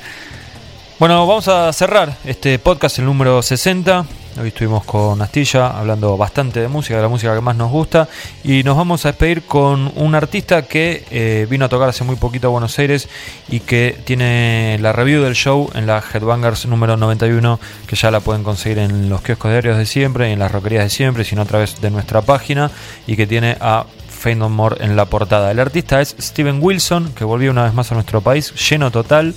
[1.00, 4.06] Bueno, vamos a cerrar este podcast, el número 60.
[4.40, 8.08] Hoy estuvimos con Astilla hablando bastante de música, de la música que más nos gusta.
[8.42, 12.16] Y nos vamos a despedir con un artista que eh, vino a tocar hace muy
[12.16, 13.10] poquito a Buenos Aires
[13.48, 18.20] y que tiene la review del show en la Headbangers número 91, que ya la
[18.20, 21.46] pueden conseguir en los kioscos diarios de siempre en las roquerías de siempre, sino a
[21.46, 22.70] través de nuestra página.
[23.06, 24.38] Y que tiene a Fade
[24.80, 25.50] en la portada.
[25.50, 29.34] El artista es Steven Wilson, que volvió una vez más a nuestro país, lleno total.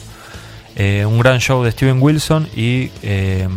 [0.78, 3.48] Eh, un gran show de Steven Wilson y eh,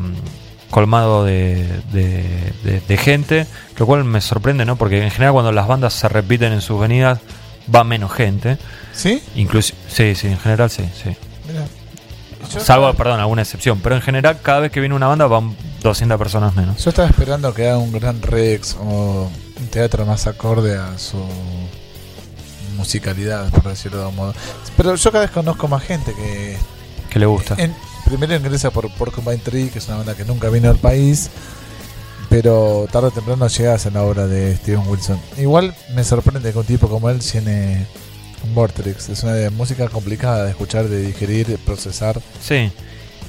[0.71, 3.47] colmado de, de- de- de gente,
[3.79, 4.77] lo cual me sorprende, ¿no?
[4.77, 7.21] Porque en general cuando las bandas se repiten en sus venidas
[7.75, 8.59] va menos gente.
[8.93, 9.23] ¿Sí?
[9.37, 11.17] Incluso, sí, sí, en general sí, sí.
[12.53, 13.81] Yo Salvo, perdón, alguna excepción.
[13.81, 16.83] Pero en general cada vez que viene una banda van 200 personas menos.
[16.83, 19.31] Yo estaba esperando que haga un gran Rex o
[19.61, 21.19] un teatro más acorde a su
[22.77, 24.35] musicalidad, por decirlo de algún modo.
[24.77, 26.57] Pero yo cada vez conozco más gente que
[27.11, 27.55] Que le gusta.
[27.59, 27.75] En-
[28.09, 31.31] primero ingresa por Porcupine Tree, que es una banda que nunca vino al país,
[32.29, 35.21] pero tarde o temprano llegas a la obra de Steven Wilson.
[35.39, 37.87] Igual me sorprende que un tipo como él tiene
[38.45, 39.09] un Vortex.
[39.09, 42.21] Es una música complicada de escuchar, de digerir, de procesar.
[42.41, 42.71] Sí.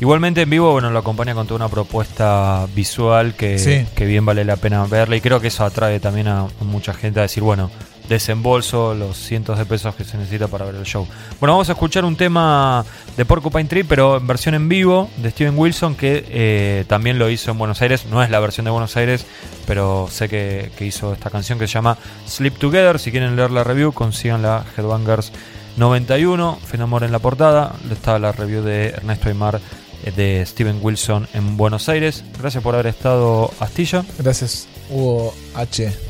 [0.02, 3.86] Igualmente en vivo, bueno, lo acompaña con toda una propuesta visual que, Sí.
[3.96, 7.20] que bien vale la pena verla y creo que eso atrae también a mucha gente
[7.20, 7.70] a decir, bueno,
[8.10, 11.08] desembolso los cientos de pesos que se necesita para ver el show.
[11.40, 12.84] Bueno, vamos a escuchar un tema
[13.16, 17.30] de Porcupine Tree, pero en versión en vivo de Steven Wilson, que eh, también lo
[17.30, 18.08] hizo en Buenos Aires.
[18.08, 19.26] No es la versión de Buenos Aires,
[19.68, 23.00] pero sé que, que hizo esta canción que se llama Sleep Together.
[23.00, 25.32] Si quieren leer la review, consigan la Headbangers
[25.78, 27.74] 91, Fenamor en la portada.
[27.92, 29.62] Está la review de Ernesto Aymar
[30.04, 32.24] eh, de Steven Wilson en Buenos Aires.
[32.40, 34.04] Gracias por haber estado, Astilla.
[34.18, 36.09] Gracias, Hugo H.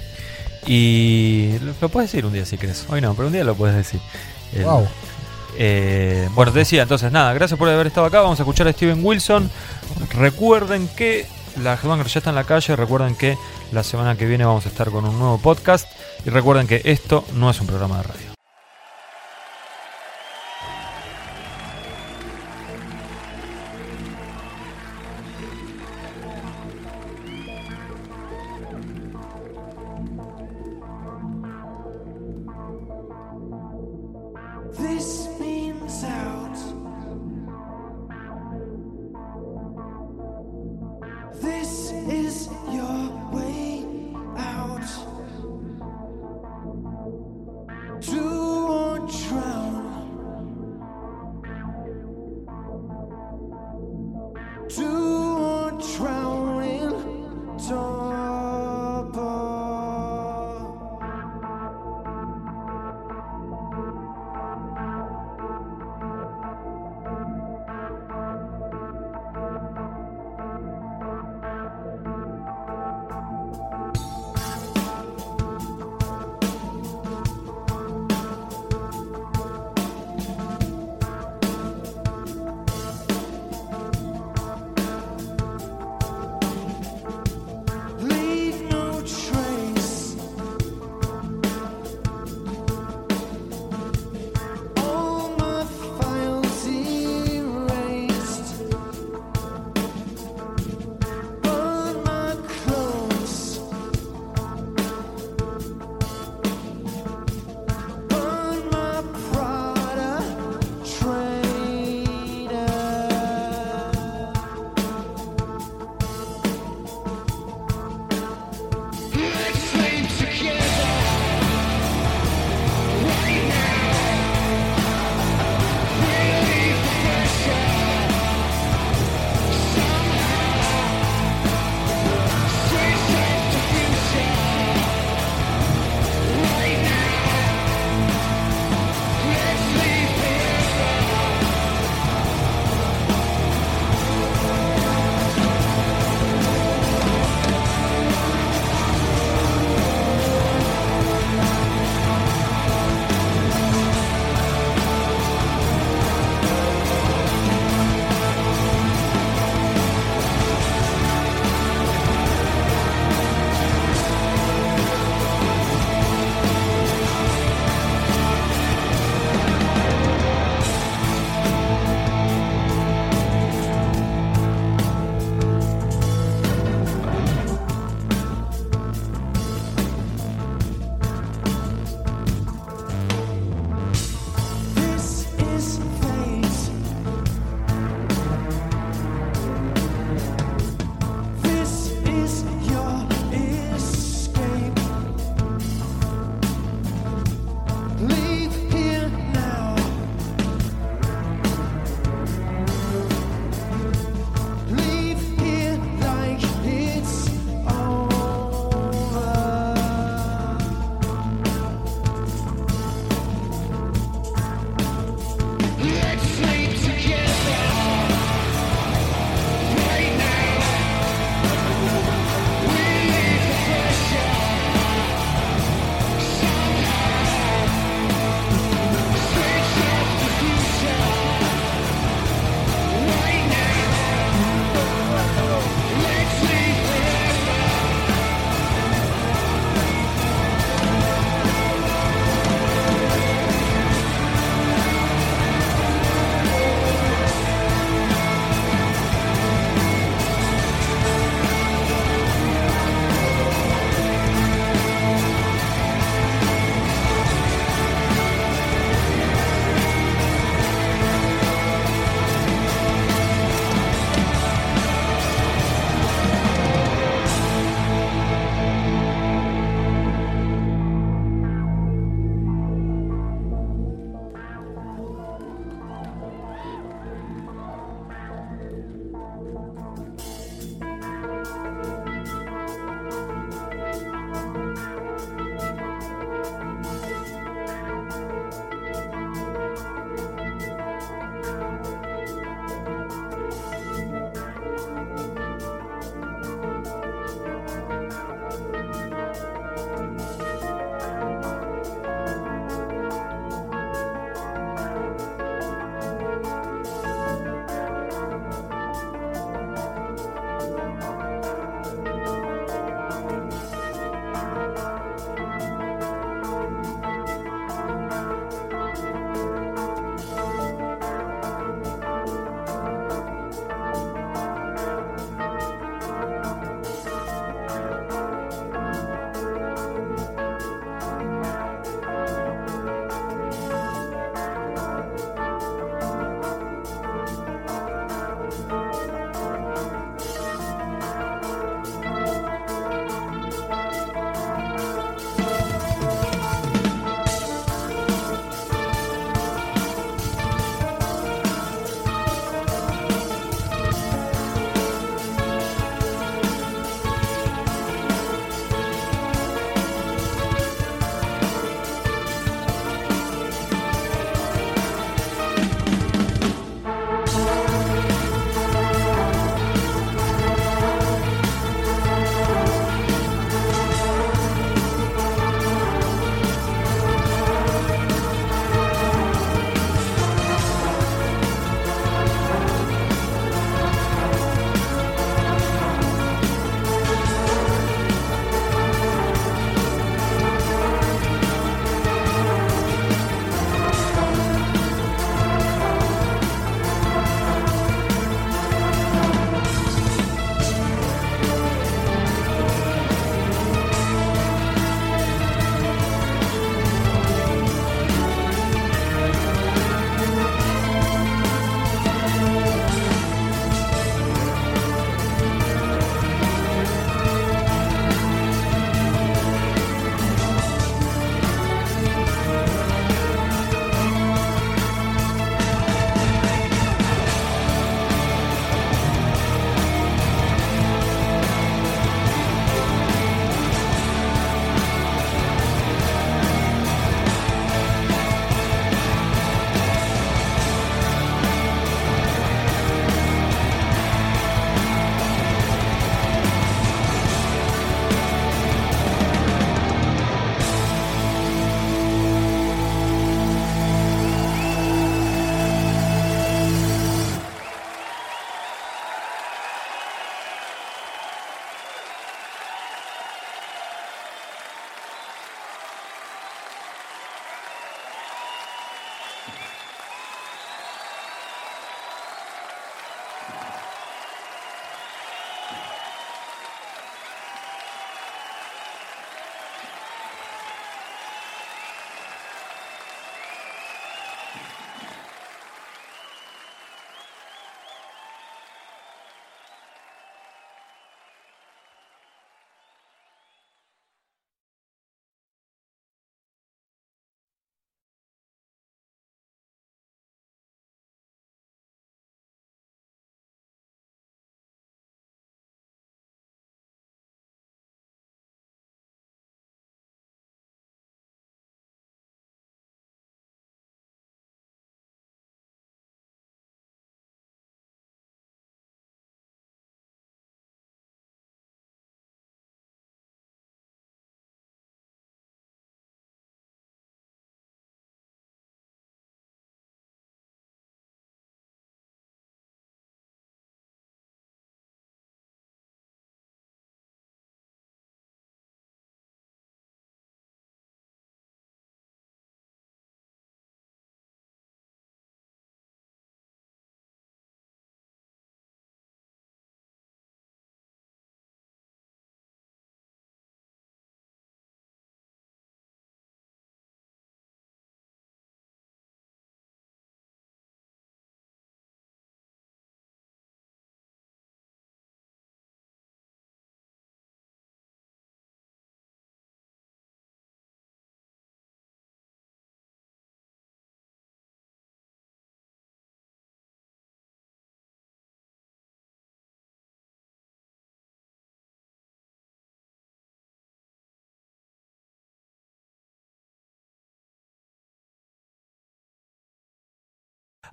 [0.68, 2.86] Y lo, puedes decir un día si querés.
[2.90, 4.00] Hoy no, pero un día lo puedes decir.
[4.54, 4.88] El- Wow.
[5.58, 8.22] eh, bueno, te decía, entonces nada, gracias por haber estado acá.
[8.22, 9.50] Vamos a escuchar a Steven Wilson.
[10.14, 11.26] Recuerden que
[11.62, 12.76] la Headbanger ya está en la calle.
[12.76, 13.38] Recuerden que
[13.72, 15.88] la semana que viene vamos a estar con un nuevo podcast.
[16.26, 18.29] Y recuerden que esto no es un programa de radio.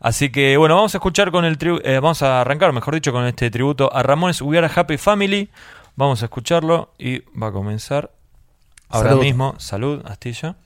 [0.00, 3.12] Así que bueno, vamos a escuchar con el tribu- eh, vamos a arrancar, mejor dicho,
[3.12, 5.50] con este tributo a Ramones We Are a Happy Family.
[5.96, 8.10] Vamos a escucharlo y va a comenzar
[8.88, 9.22] ahora Salud.
[9.22, 9.54] mismo.
[9.58, 10.56] Salud, Astilla.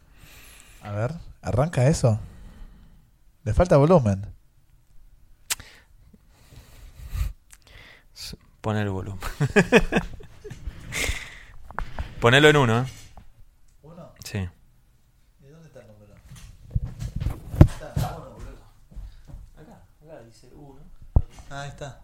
[0.83, 1.13] A ver,
[1.43, 2.19] ¿arranca eso?
[3.45, 4.27] Le falta volumen.
[8.61, 9.19] Pon el volumen.
[12.21, 12.85] Ponelo en uno, ¿eh?
[13.83, 14.13] ¿Uno?
[14.23, 14.37] Sí.
[14.39, 16.13] ¿Y dónde está el número?
[19.57, 20.81] Acá, acá dice uno.
[21.17, 21.21] Ah,
[21.51, 22.01] ahí está.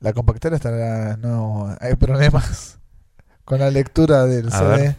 [0.00, 1.16] La compactera estará.
[1.16, 2.78] No, hay problemas
[3.44, 4.76] con la lectura del A CD.
[4.76, 4.96] ver.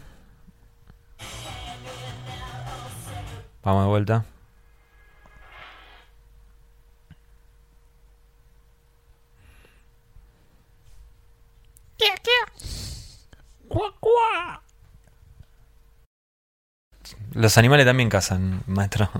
[3.62, 4.24] Vamos de vuelta.
[17.32, 19.10] Los animales también cazan, maestro.